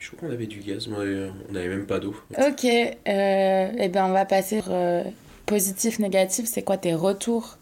Je 0.01 0.09
crois 0.11 0.29
qu'on 0.29 0.35
avait 0.35 0.49
du 0.49 0.59
gaz, 0.59 0.89
mais 0.89 0.97
euh, 0.99 1.31
on 1.49 1.53
n'avait 1.53 1.69
même 1.69 1.87
pas 1.87 2.01
d'eau. 2.01 2.17
Ok, 2.37 2.65
euh, 2.65 2.93
eh 3.07 3.89
ben 3.89 4.05
on 4.07 4.13
va 4.13 4.25
passer 4.25 4.61
sur 4.61 4.73
euh, 4.73 5.05
positif, 5.47 6.01
négatif. 6.01 6.47
C'est 6.47 6.63
quoi 6.63 6.77
tes 6.77 6.93
retours? 6.95 7.57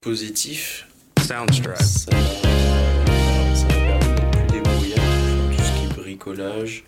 Positif, 0.00 0.88
Soundstripe. 1.20 1.76
ça 1.76 2.10
ça 2.10 3.66
m'a 3.66 3.98
permis 3.98 4.52
d'être 4.52 4.70
plus. 4.78 5.56
Tout 5.56 5.62
ce 5.62 5.78
qui 5.78 5.84
est 5.84 5.94
bricolage, 5.96 6.84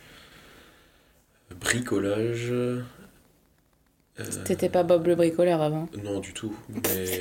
bricolage. 1.61 2.53
Euh, 4.21 4.25
T'étais 4.45 4.69
pas 4.69 4.83
Bob 4.83 5.07
le 5.07 5.15
bricoleur 5.15 5.61
avant. 5.63 5.89
Non, 6.03 6.21
du 6.21 6.33
tout. 6.33 6.55
Mais... 6.69 7.21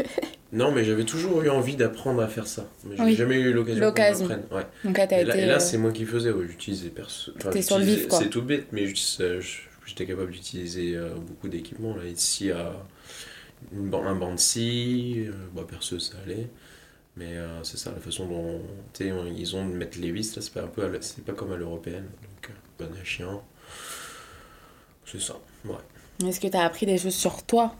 non, 0.52 0.72
mais 0.72 0.84
j'avais 0.84 1.04
toujours 1.04 1.42
eu 1.42 1.48
envie 1.50 1.76
d'apprendre 1.76 2.22
à 2.22 2.28
faire 2.28 2.46
ça. 2.46 2.68
Mais 2.84 2.96
j'ai 2.96 3.02
Oui. 3.02 3.14
jamais 3.16 3.36
eu 3.40 3.52
l'occasion 3.52 3.80
L'occasion. 3.84 4.26
Ouais. 4.52 4.66
Donc 4.84 4.96
là, 4.98 5.04
Et 5.10 5.24
là, 5.24 5.34
été. 5.34 5.42
et 5.42 5.46
là, 5.46 5.56
euh, 5.56 5.58
c'est 5.60 5.78
moi 5.78 5.92
qui 5.92 6.04
faisais. 6.04 6.30
Ouais, 6.30 6.46
j'utilisais 6.48 6.88
perso. 6.90 7.32
enfin, 7.36 7.50
T'es 7.50 7.62
sur 7.62 7.78
le 7.78 7.82
j'utilisais- 7.84 8.02
vif, 8.02 8.08
quoi. 8.08 8.18
C'est 8.20 8.30
tout 8.30 8.42
bête, 8.42 8.66
mais 8.72 8.84
euh, 9.20 9.40
j'étais 9.86 10.06
capable 10.06 10.30
d'utiliser 10.30 10.96
euh, 10.96 11.14
beaucoup 11.16 11.48
d'équipements. 11.48 11.96
Là, 11.96 12.04
ici, 12.04 12.50
à 12.50 12.72
une, 13.72 13.92
un 13.92 14.14
banc 14.14 14.32
de 14.34 14.38
scie, 14.38 15.24
euh, 15.26 15.32
bah, 15.54 15.64
perso, 15.68 15.98
ça 15.98 16.14
allait. 16.24 16.48
Mais 17.16 17.34
euh, 17.38 17.64
c'est 17.64 17.78
ça, 17.78 17.90
la 17.92 18.00
façon 18.00 18.26
dont 18.26 18.60
on- 19.00 19.26
ils 19.34 19.56
ont 19.56 19.66
de 19.66 19.72
mettre 19.74 19.98
les 19.98 20.12
vis, 20.12 20.36
là, 20.36 20.42
c'est 20.42 20.52
pas, 20.52 20.62
un 20.62 20.66
peu 20.68 20.84
à 20.84 20.88
la- 20.88 21.00
c'est 21.00 21.24
pas 21.24 21.32
comme 21.32 21.50
à 21.52 21.56
l'européenne. 21.56 22.04
Donc, 22.22 22.50
bon 22.78 22.94
à 23.00 23.04
chien. 23.04 23.40
C'est 25.06 25.20
ça, 25.20 25.34
ouais. 25.64 25.74
Est-ce 26.24 26.40
que 26.40 26.46
t'as 26.48 26.64
appris 26.64 26.86
des 26.86 26.98
choses 26.98 27.14
sur 27.14 27.42
toi? 27.44 27.74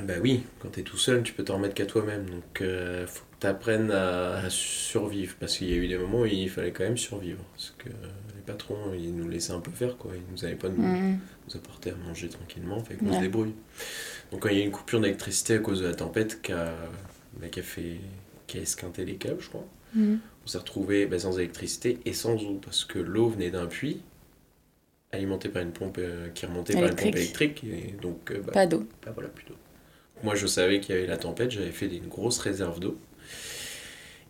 Bah 0.00 0.14
oui, 0.22 0.44
quand 0.60 0.68
t'es 0.68 0.82
tout 0.82 0.98
seul, 0.98 1.22
tu 1.22 1.32
peux 1.32 1.42
t'en 1.44 1.54
remettre 1.56 1.74
qu'à 1.74 1.86
toi-même. 1.86 2.26
Donc, 2.28 2.60
euh, 2.60 3.06
faut 3.06 3.22
que 3.24 3.40
t'apprennes 3.40 3.90
à, 3.90 4.36
à 4.36 4.50
survivre. 4.50 5.34
Parce 5.40 5.58
qu'il 5.58 5.68
y 5.68 5.72
a 5.72 5.76
eu 5.76 5.88
des 5.88 5.98
moments 5.98 6.20
où 6.20 6.26
il 6.26 6.48
fallait 6.48 6.70
quand 6.70 6.84
même 6.84 6.96
survivre. 6.98 7.42
Parce 7.56 7.74
que 7.78 7.88
les 7.88 8.42
patrons, 8.46 8.92
ils 8.96 9.14
nous 9.14 9.28
laissaient 9.28 9.52
un 9.52 9.60
peu 9.60 9.72
faire, 9.72 9.96
quoi. 9.96 10.12
Ils 10.14 10.32
nous 10.32 10.44
avaient 10.44 10.54
pas 10.54 10.68
nous, 10.68 10.82
Mhm. 10.82 11.18
nous 11.48 11.56
apporter 11.56 11.90
à 11.90 11.94
manger 12.06 12.28
tranquillement, 12.28 12.78
fait 12.84 12.94
qu'on 12.96 13.08
Ouais. 13.08 13.16
se 13.16 13.20
débrouille. 13.20 13.54
Donc, 14.30 14.42
quand 14.42 14.48
il 14.50 14.58
y 14.58 14.60
a 14.60 14.62
eu 14.62 14.66
une 14.66 14.70
coupure 14.72 15.00
d'électricité 15.00 15.54
à 15.54 15.58
cause 15.58 15.80
de 15.80 15.86
la 15.88 15.94
tempête 15.94 16.40
qui 16.42 16.52
a, 16.52 16.72
bah, 17.40 17.48
qui 17.48 17.60
a 17.60 17.62
fait. 17.62 17.96
qui 18.46 18.58
a 18.58 18.62
esquinté 18.62 19.04
les 19.04 19.14
câbles, 19.14 19.40
je 19.40 19.48
crois, 19.48 19.64
Mhm. 19.94 20.18
on 20.44 20.46
s'est 20.48 20.58
retrouvé 20.58 21.06
bah, 21.06 21.20
sans 21.20 21.38
électricité 21.38 21.98
et 22.04 22.12
sans 22.12 22.34
eau. 22.44 22.60
Parce 22.64 22.84
que 22.84 22.98
l'eau 22.98 23.28
venait 23.28 23.50
d'un 23.50 23.66
puits 23.66 24.02
alimenté 25.12 25.48
par 25.48 25.62
une 25.62 25.72
pompe 25.72 25.98
euh, 25.98 26.28
qui 26.34 26.46
remontait 26.46 26.74
par 26.74 26.84
une 26.84 26.96
pompe 26.96 27.14
Électrique. 27.16 27.62
électrique. 27.64 27.64
Et 27.64 27.92
donc, 28.00 28.30
euh, 28.30 28.40
bah, 28.42 28.52
Pas 28.52 28.66
d'eau. 28.66 28.84
bah 29.04 29.12
voilà, 29.14 29.28
plutôt. 29.28 29.54
Moi, 30.22 30.34
je 30.34 30.46
savais 30.46 30.80
qu'il 30.80 30.94
y 30.94 30.98
avait 30.98 31.06
la 31.06 31.16
tempête, 31.16 31.50
j'avais 31.50 31.70
fait 31.72 31.86
une 31.86 32.08
grosse 32.08 32.38
réserve 32.38 32.80
d'eau. 32.80 32.98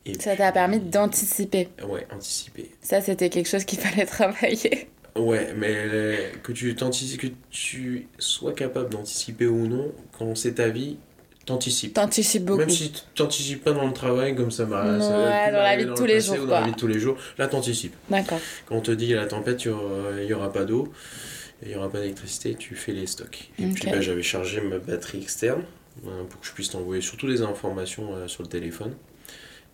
Et 0.07 0.15
Ça 0.19 0.37
t'a 0.37 0.53
permis 0.53 0.81
d'anticiper. 0.81 1.69
Ouais, 1.87 2.07
anticiper. 2.11 2.71
Ça, 2.81 3.01
c'était 3.01 3.29
quelque 3.29 3.49
chose 3.49 3.65
qu'il 3.65 3.79
fallait 3.79 4.07
travailler. 4.07 4.89
Ouais, 5.17 5.53
mais 5.57 5.75
euh, 5.75 6.31
que 6.43 6.53
tu 6.53 6.75
que 6.75 7.27
tu 7.51 8.07
sois 8.19 8.53
capable 8.55 8.91
d'anticiper 8.91 9.47
ou 9.47 9.67
non, 9.67 9.93
quand 10.17 10.35
c'est 10.37 10.55
ta 10.55 10.69
vie, 10.69 10.99
t'anticipes. 11.51 11.95
T'anticipes 11.95 12.45
beaucoup. 12.45 12.61
Même 12.61 12.71
si 12.71 12.93
t'anticipes 13.15 13.63
pas 13.65 13.73
dans 13.73 13.87
le 13.87 13.93
travail, 13.93 14.35
comme 14.35 14.51
ça 14.51 14.67
m'a 14.67 14.83
Ouais, 14.83 15.05
a 15.05 15.47
pu 15.47 15.53
dans 15.53 15.63
la 15.63 15.77
vie 15.77 15.85
de 15.87 15.95
tous 15.95 16.03
le 16.03 16.09
les 16.09 16.21
jours, 16.21 16.37
ou 16.41 16.47
Dans 16.47 16.61
la 16.61 16.67
vie 16.67 16.73
de 16.73 16.77
tous 16.77 16.87
les 16.87 16.99
jours, 16.99 17.17
là 17.39 17.47
t'anticipes. 17.49 17.95
D'accord. 18.09 18.41
Quand 18.67 18.77
on 18.77 18.81
te 18.81 18.91
dit 18.91 19.13
la 19.13 19.27
tempête, 19.27 19.65
il 19.65 19.69
y 19.69 19.71
aura, 19.71 20.11
il 20.21 20.27
y 20.29 20.35
aura 20.35 20.53
pas 20.53 20.65
d'eau, 20.65 20.93
il 21.63 21.71
y 21.71 21.77
aura 21.77 21.91
pas 21.91 22.01
d'électricité, 22.01 22.55
tu 22.55 22.75
fais 22.75 22.93
les 22.93 23.07
stocks. 23.07 23.51
Et 23.59 23.67
puis 23.67 23.91
bah, 23.91 24.01
j'avais 24.01 24.23
chargé 24.23 24.61
ma 24.61 24.79
batterie 24.79 25.23
externe 25.23 25.63
euh, 26.07 26.25
pour 26.25 26.41
que 26.41 26.47
je 26.47 26.53
puisse 26.53 26.71
t'envoyer 26.71 27.03
surtout 27.03 27.29
des 27.29 27.43
informations 27.43 28.15
euh, 28.15 28.29
sur 28.29 28.43
le 28.43 28.49
téléphone. 28.49 28.95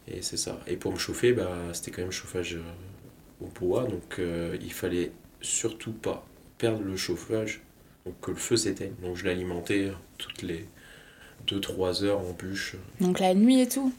Et 0.08 0.22
c'est 0.22 0.36
ça. 0.36 0.60
Et 0.66 0.76
pour 0.76 0.92
me 0.92 0.98
chauffer, 0.98 1.32
bah, 1.32 1.50
c'était 1.72 1.90
quand 1.90 2.02
même 2.02 2.12
chauffage 2.12 2.54
euh, 2.54 3.44
au 3.44 3.48
bois, 3.48 3.84
donc 3.84 4.18
euh, 4.18 4.56
il 4.60 4.72
fallait 4.72 5.12
surtout 5.40 5.92
pas 5.92 6.24
perdre 6.58 6.82
le 6.82 6.96
chauffage, 6.96 7.60
donc 8.04 8.14
que 8.20 8.30
le 8.30 8.36
feu 8.36 8.56
s'éteigne. 8.56 8.94
Donc 9.02 9.16
je 9.16 9.24
l'alimentais 9.24 9.90
toutes 10.16 10.42
les 10.42 10.66
2-3 11.46 12.04
heures 12.04 12.18
en 12.20 12.32
bûche. 12.32 12.76
Donc 13.00 13.20
la 13.20 13.34
nuit 13.34 13.60
et 13.60 13.68
tout. 13.68 13.92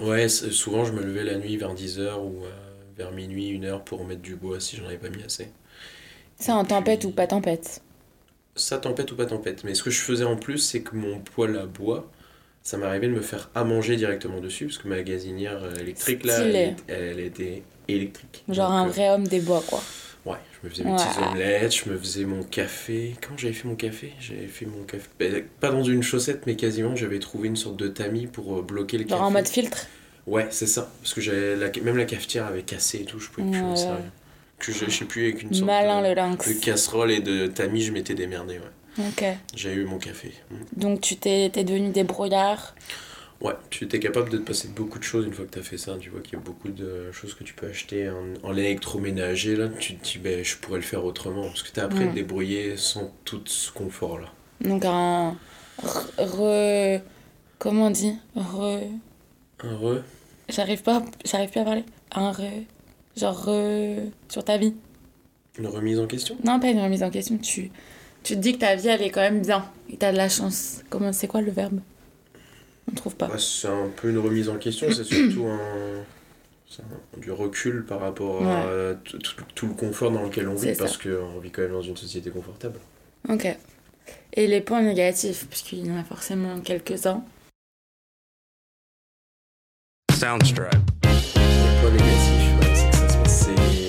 Ouais, 0.00 0.28
souvent 0.28 0.84
je 0.84 0.92
me 0.92 1.02
levais 1.02 1.24
la 1.24 1.36
nuit 1.36 1.56
vers 1.56 1.74
10h 1.74 2.18
ou 2.18 2.44
euh, 2.44 2.50
vers 2.96 3.12
minuit, 3.12 3.58
1h 3.58 3.84
pour 3.84 4.04
mettre 4.04 4.22
du 4.22 4.36
bois 4.36 4.58
si 4.60 4.76
j'en 4.76 4.86
avais 4.86 4.96
pas 4.98 5.08
mis 5.10 5.22
assez. 5.22 5.48
Ça 6.38 6.54
en 6.54 6.64
tempête 6.64 7.00
puis- 7.00 7.08
ou 7.08 7.10
pas 7.12 7.26
tempête? 7.26 7.82
Ça 8.56 8.78
tempête 8.78 9.10
ou 9.12 9.16
pas 9.16 9.26
tempête. 9.26 9.64
Mais 9.64 9.74
ce 9.74 9.82
que 9.82 9.90
je 9.90 10.00
faisais 10.00 10.24
en 10.24 10.36
plus, 10.36 10.58
c'est 10.58 10.82
que 10.82 10.94
mon 10.96 11.18
poêle 11.20 11.56
à 11.56 11.66
bois, 11.66 12.10
ça 12.62 12.76
m'arrivait 12.76 13.08
de 13.08 13.12
me 13.12 13.22
faire 13.22 13.50
à 13.54 13.64
manger 13.64 13.96
directement 13.96 14.40
dessus, 14.40 14.66
parce 14.66 14.78
que 14.78 14.88
ma 14.88 15.02
gazinière 15.02 15.62
euh, 15.62 15.74
électrique, 15.76 16.24
là, 16.24 16.40
elle, 16.40 16.76
elle 16.88 17.20
était 17.20 17.62
électrique. 17.88 18.44
Genre 18.48 18.68
Donc, 18.70 18.78
un 18.78 18.86
euh, 18.86 18.90
vrai 18.90 19.10
homme 19.10 19.26
des 19.26 19.40
bois, 19.40 19.62
quoi. 19.66 19.82
Ouais, 20.24 20.36
je 20.62 20.66
me 20.68 20.72
faisais 20.72 20.84
mes 20.84 20.90
Ouais. 20.92 20.96
petites 20.96 21.18
omelettes, 21.22 21.74
je 21.84 21.90
me 21.90 21.98
faisais 21.98 22.24
mon 22.24 22.42
café. 22.44 23.16
Quand 23.20 23.36
j'avais 23.36 23.52
fait 23.54 23.66
mon 23.66 23.74
café? 23.74 24.12
J'avais 24.20 24.46
fait 24.46 24.66
mon 24.66 24.84
café. 24.84 25.08
ben, 25.18 25.44
pas 25.60 25.70
dans 25.70 25.82
une 25.82 26.02
chaussette, 26.02 26.46
mais 26.46 26.54
quasiment, 26.54 26.94
j'avais 26.94 27.18
trouvé 27.18 27.48
une 27.48 27.56
sorte 27.56 27.76
de 27.76 27.88
tamis 27.88 28.26
pour 28.28 28.58
euh, 28.58 28.62
bloquer 28.62 28.98
le 28.98 29.02
Genre 29.08 29.18
café. 29.18 29.22
en 29.22 29.30
mode 29.32 29.48
filtre? 29.48 29.86
Ouais, 30.28 30.46
c'est 30.50 30.68
ça. 30.68 30.92
Parce 31.02 31.14
que 31.14 31.20
j'avais 31.20 31.56
la... 31.56 31.70
même 31.82 31.96
la 31.96 32.04
cafetière 32.04 32.46
avait 32.46 32.62
cassé 32.62 32.98
et 33.00 33.04
tout, 33.04 33.18
je 33.18 33.28
pouvais 33.30 33.50
plus 33.50 33.58
Ouais. 33.60 33.66
m'en 33.66 33.74
servir. 33.76 34.04
Que 34.60 34.70
je, 34.72 34.88
sais 34.88 35.04
plus, 35.06 35.24
avec 35.24 35.42
une 35.42 35.52
sorte 35.52 35.66
Malin 35.66 36.02
de, 36.02 36.08
le 36.10 36.14
lynx. 36.14 36.48
de 36.48 36.54
casserole 36.60 37.10
et 37.10 37.18
de 37.18 37.48
tamis, 37.48 37.82
je 37.82 37.90
m'étais 37.90 38.14
démerdé, 38.14 38.60
ouais. 38.60 39.04
Ok. 39.08 39.24
J'ai 39.56 39.72
eu 39.72 39.84
mon 39.84 39.98
café. 39.98 40.32
Donc 40.76 41.00
tu 41.00 41.16
t'es 41.16 41.48
devenu 41.48 41.90
débrouillard? 41.90 42.76
Ouais, 43.42 43.54
tu 43.70 43.84
étais 43.84 43.98
capable 43.98 44.30
de 44.30 44.38
te 44.38 44.42
passer 44.44 44.68
de 44.68 44.72
beaucoup 44.72 45.00
de 45.00 45.04
choses 45.04 45.26
une 45.26 45.32
fois 45.34 45.44
que 45.44 45.50
tu 45.50 45.58
as 45.58 45.62
fait 45.62 45.76
ça. 45.76 45.96
Tu 45.98 46.10
vois 46.10 46.20
qu'il 46.20 46.34
y 46.34 46.36
a 46.36 46.44
beaucoup 46.44 46.68
de 46.68 47.10
choses 47.10 47.34
que 47.34 47.42
tu 47.42 47.54
peux 47.54 47.66
acheter 47.66 48.08
en, 48.08 48.34
en 48.48 48.56
électroménager. 48.56 49.56
Là, 49.56 49.68
tu 49.68 49.96
te 49.96 50.04
dis, 50.04 50.18
ben, 50.18 50.44
je 50.44 50.56
pourrais 50.58 50.78
le 50.78 50.84
faire 50.84 51.04
autrement. 51.04 51.42
Parce 51.48 51.64
que 51.64 51.72
tu 51.72 51.80
as 51.80 51.84
appris 51.84 52.04
à 52.04 52.06
te 52.06 52.14
débrouiller 52.14 52.76
sans 52.76 53.12
tout 53.24 53.42
ce 53.46 53.72
confort-là. 53.72 54.28
Donc 54.60 54.84
un. 54.84 55.36
Re. 55.82 56.06
re- 56.18 57.00
Comment 57.58 57.86
on 57.86 57.90
dit? 57.90 58.14
Re. 58.36 58.82
Un 59.64 59.76
re? 59.76 60.02
J'arrive 60.48 60.82
pas, 60.82 61.02
j'arrive 61.24 61.50
plus 61.50 61.60
à 61.60 61.64
parler. 61.64 61.84
Un 62.12 62.30
re. 62.30 62.42
Genre 63.16 63.44
re. 63.44 63.96
Sur 64.28 64.44
ta 64.44 64.56
vie. 64.56 64.74
Une 65.58 65.66
remise 65.66 65.98
en 65.98 66.06
question? 66.06 66.36
Non, 66.44 66.60
pas 66.60 66.68
une 66.70 66.80
remise 66.80 67.02
en 67.02 67.10
question. 67.10 67.36
Tu, 67.38 67.70
tu 68.22 68.34
te 68.36 68.38
dis 68.38 68.52
que 68.52 68.58
ta 68.58 68.76
vie, 68.76 68.86
elle 68.88 69.02
est 69.02 69.10
quand 69.10 69.20
même 69.20 69.42
bien. 69.42 69.64
Et 69.90 69.96
t'as 69.96 70.12
de 70.12 70.16
la 70.16 70.28
chance. 70.28 70.82
Comment, 70.90 71.12
c'est 71.12 71.26
quoi 71.26 71.40
le 71.40 71.50
verbe? 71.50 71.80
On 72.90 72.94
trouve 72.94 73.14
pas. 73.16 73.28
Bah, 73.28 73.38
C'est 73.38 73.68
un 73.68 73.88
peu 73.96 74.10
une 74.10 74.18
remise 74.18 74.48
en 74.48 74.56
question. 74.56 74.88
C'est 74.90 75.04
surtout 75.04 75.46
un, 75.46 75.58
c'est 76.68 76.82
un- 76.82 77.18
du 77.20 77.30
recul 77.30 77.84
par 77.84 78.00
rapport 78.00 78.42
à 78.46 78.94
tout, 79.54 79.66
le 79.68 79.74
confort 79.74 80.10
dans 80.10 80.22
lequel 80.24 80.48
on 80.48 80.54
vit. 80.54 80.74
Parce 80.76 80.96
qu'on 80.98 81.38
vit 81.40 81.50
quand 81.50 81.62
même 81.62 81.72
dans 81.72 81.82
une 81.82 81.96
société 81.96 82.30
confortable. 82.30 82.78
Ok. 83.28 83.46
Et 84.34 84.46
les 84.46 84.60
points 84.60 84.82
négatifs, 84.82 85.46
puisqu'il 85.48 85.86
y 85.86 85.90
en 85.92 85.96
a 85.98 86.04
forcément 86.04 86.60
quelques-uns. 86.60 87.22
Soundstripe. 90.12 90.70
Le 91.04 91.80
point 91.80 91.90
négatif, 91.90 92.60
ouais, 92.60 92.74
c'est 92.74 92.90
que 92.90 92.96
ça 92.96 93.08
se 93.08 93.18
passait 93.18 93.86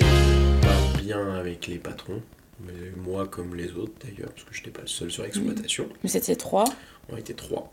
pas 0.62 0.98
bien 1.00 1.34
avec 1.34 1.66
les 1.66 1.78
patrons. 1.78 2.22
Mais 2.60 2.90
moi 2.96 3.26
comme 3.26 3.54
les 3.56 3.72
autres 3.72 3.92
d'ailleurs, 4.04 4.30
parce 4.30 4.44
que 4.44 4.54
je 4.54 4.60
n'étais 4.60 4.70
pas 4.70 4.82
le 4.82 4.86
seul 4.86 5.10
sur 5.10 5.22
l'exploitation. 5.24 5.88
Mais 6.02 6.08
c'était 6.08 6.36
trois. 6.36 6.64
On 7.08 7.16
était 7.16 7.34
trois. 7.34 7.70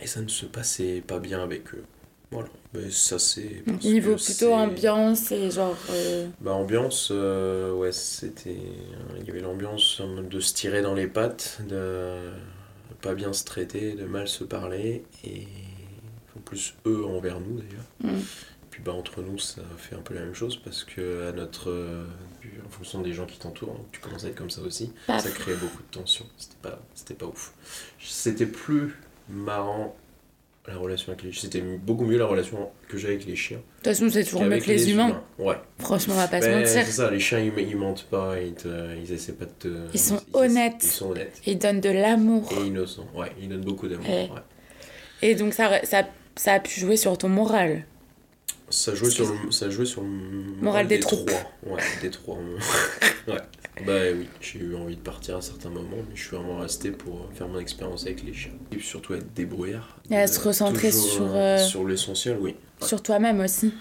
Et 0.00 0.06
ça 0.06 0.20
ne 0.20 0.28
se 0.28 0.46
passait 0.46 1.02
pas 1.06 1.18
bien 1.18 1.42
avec 1.42 1.74
eux. 1.74 1.84
Voilà. 2.30 2.48
Mais 2.74 2.90
ça 2.90 3.18
c'est. 3.18 3.62
Niveau 3.82 4.16
plutôt 4.16 4.52
ambiance 4.52 5.30
et 5.32 5.50
genre. 5.50 5.76
euh, 5.90 6.26
Bah 6.40 6.52
ambiance, 6.52 7.08
euh, 7.12 7.72
ouais, 7.72 7.92
c'était... 7.92 8.50
euh, 8.50 9.18
Il 9.20 9.26
y 9.26 9.30
avait 9.30 9.40
l'ambiance 9.40 10.02
de 10.02 10.40
se 10.40 10.52
tirer 10.52 10.82
dans 10.82 10.94
les 10.94 11.06
pattes, 11.06 11.60
de 11.68 12.16
pas 13.00 13.14
bien 13.14 13.32
se 13.32 13.44
traiter, 13.44 13.92
de 13.92 14.04
mal 14.04 14.26
se 14.26 14.42
parler, 14.44 15.04
et 15.24 15.46
en 16.36 16.40
plus 16.40 16.74
eux 16.86 17.04
envers 17.06 17.38
nous 17.40 17.58
d'ailleurs. 17.60 18.16
Mm. 18.16 18.20
Puis 18.70 18.82
bah 18.84 18.92
entre 18.92 19.22
nous 19.22 19.38
ça 19.38 19.62
fait 19.78 19.94
un 19.94 20.00
peu 20.00 20.12
la 20.12 20.20
même 20.20 20.34
chose 20.34 20.56
parce 20.62 20.84
que 20.84 21.28
à 21.28 21.32
notre... 21.32 21.70
en 22.66 22.68
fonction 22.68 23.00
des 23.00 23.14
gens 23.14 23.24
qui 23.24 23.38
t'entourent, 23.38 23.80
tu 23.92 24.00
commences 24.00 24.24
à 24.24 24.28
être 24.28 24.34
comme 24.34 24.50
ça 24.50 24.60
aussi, 24.60 24.92
ça 25.06 25.30
crée 25.30 25.54
beaucoup 25.54 25.82
de 25.82 25.90
tension. 25.90 26.26
C'était 26.36 26.56
pas, 26.60 26.78
c'était 26.94 27.14
pas 27.14 27.26
ouf. 27.26 27.54
C'était 28.00 28.44
plus 28.46 28.98
marrant 29.28 29.94
la 30.66 30.76
relation 30.76 31.12
avec 31.12 31.24
les 31.24 31.32
C'était 31.32 31.60
beaucoup 31.60 32.04
mieux 32.04 32.18
la 32.18 32.26
relation 32.26 32.70
que 32.88 32.98
j'ai 32.98 33.08
avec 33.08 33.26
les 33.26 33.36
chiens. 33.36 33.58
De 33.58 33.62
toute 33.76 33.84
façon, 33.84 34.10
c'est 34.10 34.24
toujours 34.24 34.44
mieux 34.44 34.58
que 34.58 34.66
les, 34.66 34.90
humains. 34.90 35.22
Ouais. 35.38 35.54
Franchement, 35.78 36.14
on 36.14 36.18
va 36.18 36.28
pas 36.28 36.40
se 36.40 36.46
Ben, 36.46 36.60
mentir. 36.60 36.84
C'est 36.84 36.92
ça, 36.92 37.10
les 37.10 37.20
chiens 37.20 37.38
ils, 37.38 37.52
ils 37.58 37.76
mentent 37.76 38.06
pas, 38.10 38.40
ils, 38.40 38.54
te, 38.54 38.96
ils 38.96 39.12
essaient 39.12 39.34
pas 39.34 39.44
de 39.44 39.50
te. 39.58 39.68
Ils 39.94 40.00
sont 40.00 40.20
honnêtes. 40.32 40.82
Ils 40.82 40.88
sont 40.88 41.10
honnêtes. 41.10 41.40
Ils 41.46 41.58
donnent 41.58 41.80
de 41.80 41.90
l'amour. 41.90 42.48
Et 42.52 42.66
innocents, 42.66 43.06
ouais, 43.14 43.32
ils 43.40 43.48
donnent 43.48 43.64
beaucoup 43.64 43.86
d'amour. 43.86 44.08
Ouais. 44.08 44.30
ouais. 44.30 44.42
Et 45.22 45.34
donc, 45.34 45.54
ça, 45.54 45.84
ça, 45.84 46.04
ça 46.34 46.54
a 46.54 46.60
pu 46.60 46.80
jouer 46.80 46.96
sur 46.96 47.16
ton 47.16 47.28
moral. 47.28 47.84
Ça 48.68 48.94
jouait 48.94 49.10
sur 49.10 49.32
le, 49.32 49.52
ça 49.52 49.70
jouait 49.70 49.86
sur 49.86 50.02
le 50.02 50.08
Moral 50.60 50.88
des 50.88 50.98
troupes. 50.98 51.26
trois. 51.26 51.74
Ouais, 51.74 51.82
des 52.02 52.10
trois. 52.10 52.36
ouais. 53.28 53.34
Bah 53.84 53.92
oui, 54.14 54.26
j'ai 54.40 54.60
eu 54.60 54.74
envie 54.74 54.96
de 54.96 55.00
partir 55.02 55.34
à 55.34 55.38
un 55.38 55.42
certain 55.42 55.68
moment, 55.68 55.98
mais 56.08 56.16
je 56.16 56.22
suis 56.26 56.36
vraiment 56.36 56.58
resté 56.58 56.90
pour 56.90 57.28
faire 57.34 57.46
mon 57.46 57.58
expérience 57.58 58.04
avec 58.06 58.22
les 58.22 58.32
chiens. 58.32 58.52
Et 58.72 58.78
surtout 58.78 59.12
être 59.14 59.34
débrouillard. 59.34 59.98
Et 60.10 60.16
à 60.16 60.26
se 60.26 60.40
Euh, 60.40 60.44
recentrer 60.44 60.90
toujours, 60.90 61.02
sur, 61.10 61.34
euh, 61.34 61.58
euh, 61.58 61.58
sur 61.58 61.86
l'essentiel, 61.86 62.38
oui. 62.40 62.56
Sur 62.80 63.02
toi-même 63.02 63.40
aussi. 63.40 63.74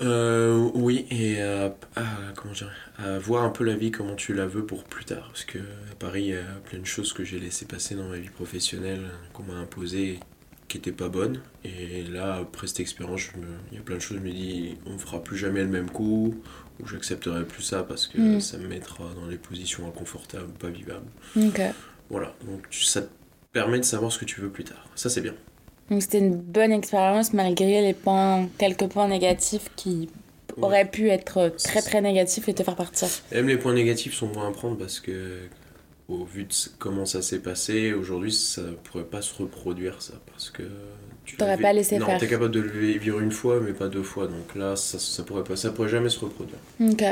Euh, 0.00 0.70
oui, 0.74 1.06
et 1.10 1.40
à, 1.42 1.66
à- 1.94 2.32
comment 2.36 2.54
dire, 2.54 2.70
à 2.98 3.18
voir 3.18 3.44
un 3.44 3.50
peu 3.50 3.64
la 3.64 3.76
vie 3.76 3.90
comment 3.90 4.14
tu 4.16 4.32
la 4.32 4.46
veux 4.46 4.64
pour 4.64 4.84
plus 4.84 5.04
tard. 5.04 5.28
Parce 5.28 5.44
que 5.44 5.58
à 5.58 5.94
Paris, 5.98 6.22
il 6.22 6.28
y 6.30 6.36
a 6.36 6.42
plein 6.64 6.78
de 6.78 6.86
choses 6.86 7.12
que 7.12 7.22
j'ai 7.22 7.38
laissé 7.38 7.66
passer 7.66 7.94
dans 7.94 8.08
ma 8.08 8.16
vie 8.16 8.30
professionnelle, 8.30 9.02
qu'on 9.34 9.42
m'a 9.42 9.54
imposées, 9.58 10.18
qui 10.68 10.78
n'étaient 10.78 10.92
pas 10.92 11.08
bonnes. 11.08 11.40
Et 11.64 12.02
là, 12.04 12.36
après 12.36 12.66
cette 12.66 12.80
expérience, 12.80 13.22
il 13.72 13.76
y 13.76 13.80
a 13.80 13.82
plein 13.82 13.96
de 13.96 14.00
choses, 14.00 14.18
je 14.18 14.22
me 14.22 14.32
dis, 14.32 14.78
on 14.86 14.96
fera 14.96 15.22
plus 15.22 15.36
jamais 15.36 15.60
le 15.62 15.68
même 15.68 15.90
coup, 15.90 16.34
ou 16.82 16.86
j'accepterai 16.86 17.44
plus 17.44 17.62
ça 17.62 17.82
parce 17.82 18.06
que 18.06 18.18
Mm. 18.18 18.40
ça 18.40 18.58
me 18.58 18.66
mettra 18.68 19.04
dans 19.20 19.26
des 19.28 19.36
positions 19.36 19.86
inconfortables, 19.86 20.52
pas 20.52 20.68
vivables. 20.68 21.06
Ok. 21.36 21.60
Voilà, 22.08 22.34
donc 22.46 22.66
ça 22.72 23.02
te 23.02 23.08
permet 23.52 23.78
de 23.78 23.84
savoir 23.84 24.10
ce 24.12 24.18
que 24.18 24.24
tu 24.24 24.40
veux 24.40 24.50
plus 24.50 24.64
tard. 24.64 24.88
Ça, 24.94 25.08
c'est 25.08 25.20
bien. 25.20 25.34
Donc 25.90 26.02
c'était 26.02 26.18
une 26.18 26.36
bonne 26.36 26.72
expérience 26.72 27.32
malgré 27.32 27.82
les 27.82 27.94
points, 27.94 28.48
quelques 28.58 28.86
points 28.88 29.08
négatifs 29.08 29.70
qui 29.76 30.08
Ouais. 30.56 30.64
auraient 30.64 30.90
pu 30.90 31.08
être 31.10 31.54
très 31.62 31.80
très 31.82 32.00
négatifs 32.00 32.48
et 32.48 32.54
te 32.54 32.62
faire 32.64 32.74
partir. 32.76 33.08
Même 33.32 33.46
les 33.48 33.56
points 33.56 33.72
négatifs 33.74 34.14
sont 34.14 34.26
bons 34.26 34.42
à 34.48 34.50
prendre 34.52 34.76
parce 34.76 34.98
que, 34.98 35.38
au 36.08 36.24
vu 36.24 36.44
de 36.44 36.54
comment 36.80 37.06
ça 37.06 37.22
s'est 37.22 37.38
passé, 37.38 37.92
aujourd'hui, 37.92 38.32
ça 38.32 38.62
pourrait 38.84 39.04
pas 39.04 39.22
se 39.22 39.32
reproduire, 39.40 40.02
ça. 40.02 40.14
Parce 40.26 40.50
que. 40.50 40.64
Tu 41.24 41.36
T'aurais 41.36 41.56
pas 41.58 41.72
laissé 41.72 41.98
non, 41.98 42.06
faire. 42.06 42.18
t'es 42.18 42.26
capable 42.26 42.50
de 42.50 42.60
le 42.60 42.70
vivre 42.70 43.20
une 43.20 43.30
fois, 43.30 43.60
mais 43.60 43.72
pas 43.72 43.88
deux 43.88 44.02
fois. 44.02 44.26
Donc 44.26 44.54
là, 44.56 44.74
ça, 44.76 44.98
ça, 44.98 45.22
pourrait, 45.22 45.44
pas, 45.44 45.56
ça 45.56 45.70
pourrait 45.70 45.88
jamais 45.88 46.08
se 46.08 46.18
reproduire. 46.20 46.58
Ok. 46.80 47.04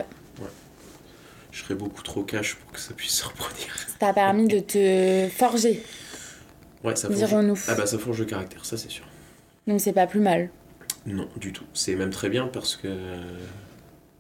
Je 1.51 1.63
serais 1.63 1.75
beaucoup 1.75 2.03
trop 2.03 2.23
cash 2.23 2.57
pour 2.57 2.73
que 2.73 2.81
ça 2.81 2.95
puisse 2.95 3.13
se 3.19 3.25
reproduire. 3.25 3.75
Ça 3.89 3.95
t'a 3.99 4.13
permis 4.13 4.47
de 4.49 4.61
te 4.61 5.29
forger, 5.35 5.83
Ouais, 6.85 6.95
ça 6.95 7.09
forge. 7.09 7.19
dirons-nous. 7.19 7.59
Ah 7.69 7.75
bah, 7.75 7.87
ça 7.87 7.99
forge 7.99 8.19
le 8.21 8.25
caractère, 8.27 8.65
ça 8.65 8.77
c'est 8.77 8.91
sûr. 8.91 9.05
Donc 9.67 9.81
c'est 9.81 9.93
pas 9.93 10.07
plus 10.07 10.21
mal. 10.21 10.51
Non, 11.07 11.29
du 11.37 11.53
tout. 11.53 11.65
C'est 11.75 11.95
même 11.95 12.11
très 12.11 12.29
bien 12.29 12.47
parce 12.47 12.77
que. 12.77 12.89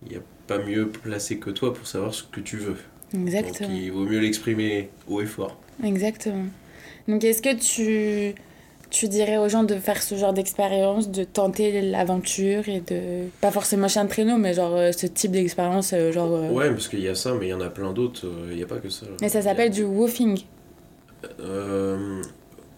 Il 0.04 0.10
n'y 0.12 0.16
a 0.16 0.20
pas 0.46 0.58
mieux 0.58 0.88
placé 0.88 1.38
que 1.38 1.50
toi 1.50 1.74
pour 1.74 1.86
savoir 1.88 2.14
ce 2.14 2.22
que 2.22 2.38
tu 2.40 2.56
veux. 2.56 2.76
Exactement. 3.12 3.68
Donc 3.68 3.78
il 3.78 3.90
vaut 3.90 4.04
mieux 4.04 4.20
l'exprimer 4.20 4.90
haut 5.08 5.20
et 5.20 5.26
fort. 5.26 5.58
Exactement. 5.82 6.46
Donc 7.08 7.24
est-ce 7.24 7.42
que 7.42 7.54
tu, 7.54 8.34
tu 8.90 9.08
dirais 9.08 9.36
aux 9.36 9.48
gens 9.48 9.64
de 9.64 9.74
faire 9.74 10.02
ce 10.02 10.14
genre 10.14 10.32
d'expérience, 10.32 11.10
de 11.10 11.24
tenter 11.24 11.80
l'aventure 11.82 12.68
et 12.68 12.80
de... 12.80 13.28
Pas 13.40 13.50
forcément 13.50 13.88
chien 13.88 14.04
de 14.04 14.08
traîneau, 14.08 14.36
mais 14.38 14.54
genre 14.54 14.74
euh, 14.74 14.92
ce 14.92 15.06
type 15.06 15.32
d'expérience, 15.32 15.92
euh, 15.92 16.10
genre... 16.12 16.32
euh, 16.34 16.50
Ouais, 16.50 16.70
parce 16.70 16.88
qu'il 16.88 17.00
y 17.00 17.08
a 17.08 17.14
ça, 17.14 17.34
mais 17.34 17.46
il 17.46 17.50
y 17.50 17.54
en 17.54 17.60
a 17.60 17.68
plein 17.70 17.92
d'autres. 17.92 18.26
euh, 18.26 18.48
Il 18.50 18.56
n'y 18.56 18.62
a 18.62 18.66
pas 18.66 18.78
que 18.78 18.88
ça. 18.88 19.06
Mais 19.20 19.28
ça 19.28 19.42
s'appelle 19.42 19.70
du 19.70 19.84
woofing. 19.84 20.38
Euh, 21.40 22.22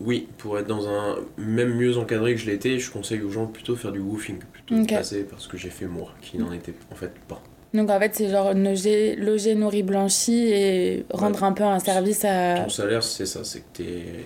oui, 0.00 0.28
pour 0.38 0.58
être 0.58 0.66
dans 0.66 0.88
un. 0.88 1.16
Même 1.36 1.74
mieux 1.74 1.98
encadré 1.98 2.34
que 2.34 2.40
je 2.40 2.46
l'étais, 2.50 2.78
je 2.78 2.90
conseille 2.90 3.20
aux 3.22 3.30
gens 3.30 3.46
plutôt 3.46 3.74
de 3.74 3.78
faire 3.78 3.92
du 3.92 3.98
woofing, 4.00 4.38
plutôt 4.38 4.74
Ok. 4.76 4.86
de 4.88 4.94
passer 4.94 5.24
parce 5.24 5.46
que 5.46 5.56
j'ai 5.58 5.68
fait 5.70 5.86
moi, 5.86 6.08
qui 6.22 6.38
n'en 6.38 6.52
était 6.52 6.74
en 6.90 6.94
fait 6.94 7.12
pas. 7.28 7.42
Donc 7.74 7.88
en 7.90 7.98
fait 8.00 8.14
c'est 8.14 8.28
genre 8.30 8.52
loger, 8.54 9.14
loger 9.16 9.54
nourri, 9.54 9.82
blanchi 9.82 10.48
et 10.48 11.04
rendre 11.12 11.44
un 11.44 11.52
peu 11.52 11.62
un 11.62 11.78
service 11.78 12.24
à... 12.24 12.62
Ton 12.64 12.68
salaire, 12.68 13.02
c'est 13.04 13.26
ça, 13.26 13.44
c'est 13.44 13.60
que 13.60 13.64
t'es- 13.74 14.24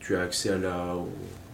tu, 0.00 0.16
as 0.16 0.22
accès 0.22 0.50
à 0.50 0.58
la, 0.58 0.94
au- 0.96 1.08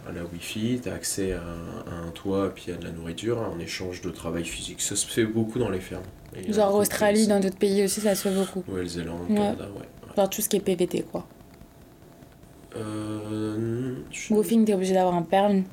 à 0.07 0.11
la 0.11 0.23
Wi-Fi, 0.23 0.79
tu 0.83 0.89
as 0.89 0.93
accès 0.93 1.33
à, 1.33 1.41
à 1.41 1.93
un 2.07 2.09
toit 2.11 2.47
et 2.47 2.49
puis 2.49 2.71
à 2.71 2.75
de 2.75 2.83
la 2.85 2.91
nourriture 2.91 3.39
en 3.39 3.59
échange 3.59 4.01
de 4.01 4.09
travail 4.09 4.45
physique. 4.45 4.81
Ça 4.81 4.95
se 4.95 5.05
fait 5.05 5.25
beaucoup 5.25 5.59
dans 5.59 5.69
les 5.69 5.79
fermes. 5.81 6.03
Et 6.35 6.51
Genre 6.53 6.73
Australie, 6.75 7.27
dans 7.27 7.39
d'autres 7.39 7.57
pays 7.57 7.83
aussi 7.83 8.01
ça 8.01 8.15
se 8.15 8.27
fait 8.27 8.35
beaucoup. 8.35 8.63
Nouvelle-Zélande, 8.67 9.21
Ouais. 9.29 9.35
Canada, 9.35 9.65
ouais. 9.75 9.79
ouais. 9.81 10.15
Genre 10.15 10.29
tout 10.29 10.41
ce 10.41 10.49
qui 10.49 10.57
est 10.57 10.61
PVT 10.61 11.03
quoi. 11.11 11.25
Euh, 12.75 13.95
je, 14.11 14.33
Woofing 14.33 14.65
t'es 14.65 14.73
obligé 14.73 14.93
d'avoir 14.93 15.15
un 15.15 15.23
permis. 15.23 15.63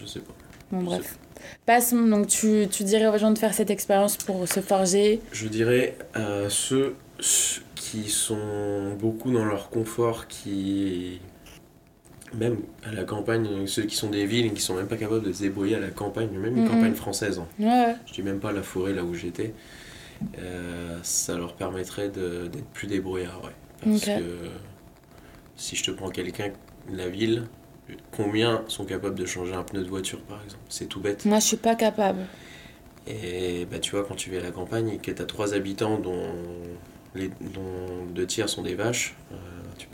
je 0.00 0.06
sais 0.06 0.20
pas. 0.20 0.32
Bon 0.70 0.80
Je 0.80 0.84
bref. 0.86 1.18
Passons, 1.64 2.02
donc 2.06 2.28
tu, 2.28 2.66
tu 2.70 2.82
dirais 2.84 3.06
aux 3.08 3.18
gens 3.18 3.30
de 3.30 3.38
faire 3.38 3.54
cette 3.54 3.70
expérience 3.70 4.16
pour 4.16 4.46
se 4.48 4.60
forger. 4.60 5.20
Je 5.32 5.48
dirais 5.48 5.96
à 6.14 6.48
ceux, 6.48 6.94
ceux 7.20 7.62
qui 7.74 8.08
sont 8.08 8.94
beaucoup 8.98 9.32
dans 9.32 9.44
leur 9.44 9.70
confort, 9.70 10.26
qui. 10.28 11.20
Même 12.34 12.58
à 12.84 12.92
la 12.92 13.04
campagne, 13.04 13.66
ceux 13.66 13.82
qui 13.84 13.94
sont 13.96 14.10
des 14.10 14.26
villes 14.26 14.46
et 14.46 14.50
qui 14.52 14.60
sont 14.60 14.74
même 14.74 14.88
pas 14.88 14.96
capables 14.96 15.24
de 15.24 15.32
se 15.32 15.42
débrouiller 15.42 15.76
à 15.76 15.80
la 15.80 15.90
campagne, 15.90 16.30
même 16.30 16.56
une 16.56 16.64
Mhm. 16.64 16.68
campagne 16.70 16.94
française, 16.94 17.38
hein. 17.38 17.46
Ouais. 17.58 17.94
je 18.06 18.12
dis 18.14 18.22
même 18.22 18.40
pas 18.40 18.52
la 18.52 18.62
forêt 18.62 18.92
là 18.92 19.04
où 19.04 19.14
j'étais, 19.14 19.54
euh, 20.38 20.98
ça 21.02 21.36
leur 21.36 21.54
permettrait 21.54 22.08
d'être 22.08 22.64
plus 22.74 22.88
débrouillards. 22.88 23.42
Ouais. 23.44 23.50
Parce 23.84 24.04
que 24.04 24.50
si 25.56 25.76
je 25.76 25.84
te 25.84 25.90
prends 25.92 26.10
quelqu'un 26.10 26.50
de 26.90 26.96
la 26.96 27.08
ville, 27.08 27.44
combien 28.10 28.64
sont 28.68 28.84
capables 28.84 29.14
de 29.18 29.24
changer 29.26 29.54
un 29.54 29.62
pneu 29.62 29.82
de 29.84 29.88
voiture 29.88 30.20
par 30.22 30.42
exemple? 30.42 30.64
C'est 30.68 30.86
tout 30.86 31.00
bête. 31.00 31.24
Moi 31.26 31.38
je 31.38 31.44
suis 31.46 31.56
pas 31.56 31.76
capable. 31.76 32.26
Et 33.06 33.66
bah, 33.70 33.78
tu 33.78 33.92
vois, 33.92 34.04
quand 34.04 34.16
tu 34.16 34.30
vas 34.32 34.38
à 34.38 34.42
la 34.42 34.50
campagne 34.50 34.88
et 34.88 34.96
que 34.98 35.12
tu 35.12 35.22
as 35.22 35.26
trois 35.26 35.54
habitants 35.54 35.98
dont, 35.98 36.32
les, 37.14 37.28
dont 37.28 38.04
deux 38.12 38.26
tiers 38.26 38.48
sont 38.48 38.62
des 38.62 38.74
vaches, 38.74 39.14
euh, 39.30 39.36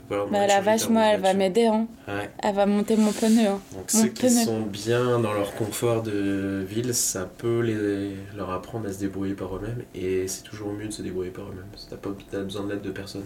leur 0.09 0.27
Bah 0.29 0.45
la 0.47 0.61
vache 0.61 0.89
moi 0.89 1.03
elle 1.05 1.21
va 1.21 1.33
m'aider 1.33 1.65
hein. 1.65 1.87
Ouais. 2.07 2.29
Elle 2.41 2.55
va 2.55 2.65
monter 2.65 2.95
mon 2.97 3.11
pneu 3.11 3.47
hein. 3.47 3.59
Donc 3.73 3.93
Mon 3.93 4.01
ceux 4.01 4.07
qui 4.09 4.29
sont 4.29 4.61
bien 4.61 5.19
dans 5.19 5.33
leur 5.33 5.53
confort 5.55 6.03
de 6.03 6.63
ville, 6.67 6.93
ça 6.93 7.29
peut 7.37 7.59
les, 7.61 8.11
leur 8.37 8.51
apprendre 8.51 8.87
à 8.87 8.93
se 8.93 8.99
débrouiller 8.99 9.33
par 9.33 9.55
eux-mêmes. 9.55 9.83
Et 9.95 10.27
c'est 10.27 10.43
toujours 10.43 10.71
mieux 10.73 10.87
de 10.87 10.93
se 10.93 11.01
débrouiller 11.01 11.31
par 11.31 11.45
eux-mêmes. 11.45 11.65
Si 11.75 11.87
t'as 11.89 11.95
pas 11.97 12.09
t'as 12.31 12.41
besoin 12.41 12.63
de 12.65 12.71
l'aide 12.73 12.81
de 12.81 12.91
personne. 12.91 13.23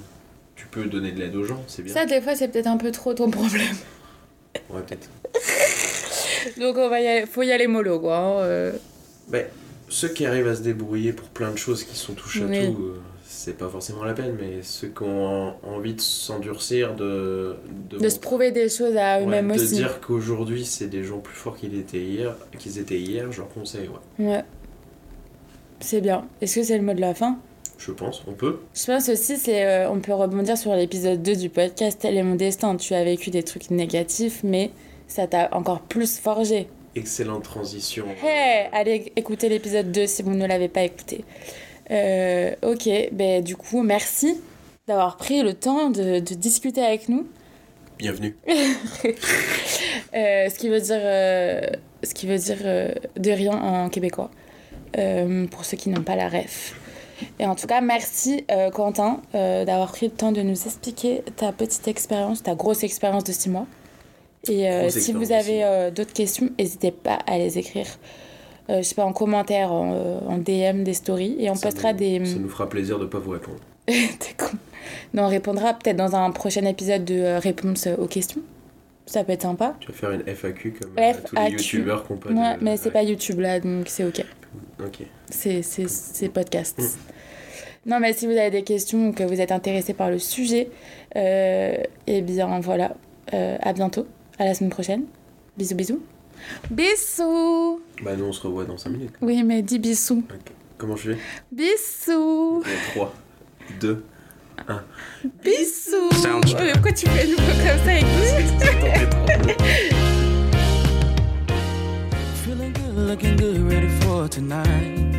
Tu 0.56 0.66
peux 0.68 0.86
donner 0.86 1.12
de 1.12 1.20
l'aide 1.20 1.36
aux 1.36 1.44
gens, 1.44 1.62
c'est 1.68 1.84
bien. 1.84 1.94
Ça 1.94 2.06
des 2.06 2.20
fois 2.22 2.36
c'est 2.36 2.48
peut-être 2.48 2.68
un 2.68 2.78
peu 2.78 2.92
trop 2.92 3.14
ton 3.14 3.30
problème. 3.30 3.62
Ouais, 4.72 4.82
peut-être. 4.82 5.08
Donc 6.60 6.78
on 6.78 6.90
va 6.90 7.00
y 7.02 7.08
aller, 7.08 7.26
faut 7.28 7.44
y 7.44 7.52
aller 7.52 7.68
mollo 7.68 8.00
quoi. 8.00 8.18
hein, 8.18 8.40
euh. 8.42 8.72
Ben, 9.28 9.46
ceux 9.90 10.08
qui 10.10 10.26
arrivent 10.26 10.48
à 10.48 10.56
se 10.56 10.62
débrouiller 10.62 11.14
pour 11.14 11.28
plein 11.30 11.52
de 11.52 11.58
choses 11.58 11.84
qui 11.84 11.96
sont 11.96 12.14
touche 12.14 12.42
à 12.42 12.46
Oui. 12.46 12.74
tout, 12.74 12.82
euh, 12.82 13.02
c'est 13.48 13.54
pas 13.58 13.70
forcément 13.70 14.04
la 14.04 14.14
peine, 14.14 14.36
mais 14.38 14.62
ceux 14.62 14.90
qui 14.90 15.04
ont 15.04 15.54
envie 15.64 15.94
de 15.94 16.02
s'endurcir, 16.02 16.96
de, 16.96 17.56
De 17.90 18.10
se 18.10 18.20
prouver 18.20 18.52
des 18.52 18.68
choses 18.68 18.98
à 18.98 19.20
ouais, 19.20 19.24
eux-mêmes 19.24 19.48
de 19.48 19.54
aussi. 19.54 19.76
dire 19.76 20.02
qu'aujourd'hui 20.02 20.66
c'est 20.66 20.88
des 20.88 21.06
gens 21.06 21.20
plus 21.20 21.34
forts 21.34 21.56
qu'ils 21.56 21.80
étaient 21.80 22.02
hier, 22.02 22.36
qu'ils 22.60 22.78
étaient 22.78 23.00
hier, 23.00 23.32
je 23.32 23.38
leur 23.38 23.48
conseille, 23.48 23.88
ouais. 24.20 24.26
Ouais. 24.26 24.44
C'est 25.80 26.02
bien. 26.02 26.26
Est-ce 26.42 26.56
que 26.56 26.64
c'est 26.64 26.78
le 26.78 26.84
mot 26.84 26.94
de 26.94 27.00
la 27.00 27.14
fin? 27.14 27.38
Je 27.78 27.92
pense, 27.92 28.22
on 28.28 28.34
peut. 28.34 28.60
Je 28.76 28.86
pense 28.86 29.08
aussi, 29.08 29.38
c'est, 29.38 29.66
euh, 29.66 29.90
on 29.90 30.02
peut 30.02 30.14
rebondir 30.14 30.58
sur 30.58 30.76
l'épisode 30.76 31.24
2 31.24 31.36
du 31.38 31.50
podcast 31.50 32.00
Tel 32.02 32.18
est 32.18 32.24
mon 32.24 32.36
destin. 32.36 32.76
Tu 32.76 32.96
as 32.96 33.04
vécu 33.06 33.30
des 33.30 33.44
trucs 33.44 33.72
négatifs, 33.72 34.42
mais 34.44 34.72
ça 35.08 35.26
t'a 35.26 35.48
encore 35.56 35.80
plus 35.80 36.20
forgé. 36.20 36.68
Excellente 36.96 37.44
transition. 37.44 38.08
Hey, 38.22 38.68
allez 38.74 39.14
écouter 39.16 39.48
l'épisode 39.48 39.90
2 39.90 40.06
si 40.06 40.22
vous 40.22 40.34
ne 40.34 40.46
l'avez 40.46 40.68
pas 40.68 40.82
écouté. 40.82 41.24
Euh, 41.92 42.54
ok, 42.64 42.90
ben 43.12 43.44
du 43.44 43.56
coup, 43.56 43.82
merci 43.82 44.40
d'avoir 44.88 45.18
pris 45.18 45.42
le 45.42 45.54
temps 45.54 45.90
de, 45.90 46.20
de 46.20 46.34
discuter 46.36 46.82
avec 46.84 47.10
nous. 47.10 47.28
Bienvenue. 47.98 48.36
Euh, 50.14 50.50
ce 50.50 50.56
qui 50.58 50.70
veut 50.70 50.80
dire, 50.80 51.00
euh, 51.00 51.62
ce 52.02 52.14
qui 52.14 52.28
veut 52.28 52.38
dire 52.38 52.58
de 52.58 53.32
rien 53.32 53.52
en 53.52 53.90
québécois, 53.90 54.32
pour 55.52 55.66
ceux 55.66 55.78
qui 55.78 55.90
n'ont 55.90 56.02
pas 56.02 56.16
la 56.16 56.30
ref. 56.30 56.76
Et 57.38 57.46
en 57.46 57.56
tout 57.56 57.68
cas, 57.68 57.82
merci 57.82 58.46
Quentin 58.74 59.22
d'avoir 59.34 59.92
pris 59.92 60.08
le 60.08 60.14
temps 60.14 60.32
de 60.32 60.42
nous 60.42 60.66
expliquer 60.66 61.24
ta 61.36 61.52
petite 61.52 61.88
expérience, 61.88 62.42
ta 62.42 62.56
grosse 62.56 62.84
expérience 62.84 63.26
de 63.26 63.34
6 63.34 63.50
mois. 63.50 63.68
Et 64.48 64.90
si 64.90 65.12
vous 65.12 65.26
six 65.26 65.34
avez 65.34 65.92
d'autres 65.94 66.14
questions, 66.14 66.50
n'hésitez 66.58 66.92
pas 66.92 67.20
à 67.28 67.38
les 67.38 67.60
écrire. 67.60 67.88
Euh, 68.70 68.78
je 68.78 68.82
sais 68.84 68.96
pas, 68.96 69.06
en 69.06 69.14
commentaire, 69.14 69.72
en, 69.72 69.94
euh, 69.94 70.20
en 70.28 70.38
DM 70.38 70.84
des 70.84 70.94
stories. 70.94 71.36
Et 71.40 71.50
on 71.50 71.56
Ça 71.56 71.68
postera 71.70 71.94
nous- 71.94 72.00
des. 72.00 72.26
Ça 72.26 72.38
nous 72.40 72.50
fera 72.50 72.68
plaisir 72.68 73.00
de 73.00 73.06
pas 73.06 73.20
vous 73.20 73.32
répondre. 73.32 73.60
T'es 73.86 74.34
con. 74.38 74.58
Non, 75.14 75.24
on 75.24 75.28
répondra 75.30 75.74
peut-être 75.74 75.96
dans 75.98 76.16
un 76.16 76.32
prochain 76.32 76.66
épisode 76.66 77.06
de 77.06 77.16
euh, 77.16 77.40
réponse 77.40 77.88
aux 77.98 78.08
questions. 78.08 78.42
Ça 79.06 79.24
peut 79.24 79.32
être 79.32 79.44
sympa. 79.44 79.76
Tu 79.80 79.88
vas 79.88 79.94
faire 79.94 80.12
une 80.12 80.24
FAQ 80.28 80.74
comme 80.74 80.92
euh, 81.00 81.14
tous 81.26 81.36
les 81.36 81.52
youtubeurs 81.52 82.04
qu'on 82.06 82.18
peut. 82.18 82.34
Ouais, 82.34 82.58
mais 82.60 82.76
c'est 82.76 82.92
pas 82.92 83.04
YouTube 83.04 83.40
là, 83.40 83.60
donc 83.62 83.86
c'est 83.88 84.04
ok. 84.04 84.26
Ok. 84.84 85.00
C'est 85.30 86.30
podcast. 86.34 86.78
Mm. 86.80 87.90
Non, 87.90 88.00
mais 88.02 88.12
si 88.12 88.26
vous 88.26 88.34
avez 88.34 88.50
des 88.52 88.64
questions 88.64 89.08
ou 89.08 89.14
que 89.14 89.24
vous 89.24 89.40
êtes 89.40 89.54
intéressé 89.54 89.94
par 89.94 90.10
le 90.10 90.20
sujet, 90.20 90.70
euh, 91.16 91.78
eh 92.06 92.22
bien 92.22 92.60
voilà. 92.60 92.96
Euh, 93.34 93.58
à 93.62 93.72
bientôt. 93.72 94.06
À 94.40 94.44
la 94.46 94.54
semaine 94.54 94.72
prochaine. 94.72 95.04
Bisous, 95.58 95.76
bisous. 95.76 96.02
Bisous 96.72 97.82
Bah, 98.04 98.16
nous 98.16 98.26
on 98.26 98.34
se 98.34 98.42
revoit 98.42 98.66
dans 98.66 98.78
5 98.78 98.90
minutes. 98.90 99.14
Oui, 99.22 99.44
mais 99.44 99.62
dis 99.62 99.80
bisous. 99.80 100.24
Comment 100.78 100.96
je 100.96 101.14
fais? 101.14 101.18
Bisous 101.52 102.64
3, 102.94 103.14
2, 103.80 104.04
Bisous 105.44 106.12
Soundtrack. 106.12 106.56
Oh, 106.60 106.64
mais 106.64 106.72
Pourquoi 106.74 106.92
tu 106.92 107.08
fais 107.08 107.28
nous 107.28 107.36
comme 107.36 107.46
ça 107.66 107.72
avec 107.74 108.04
nous? 108.04 109.54
Feeling 112.44 112.74
good, 112.74 113.08
looking 113.08 113.36
good, 113.38 113.72
ready 113.72 113.88
for 114.02 114.28
tonight. 114.30 115.17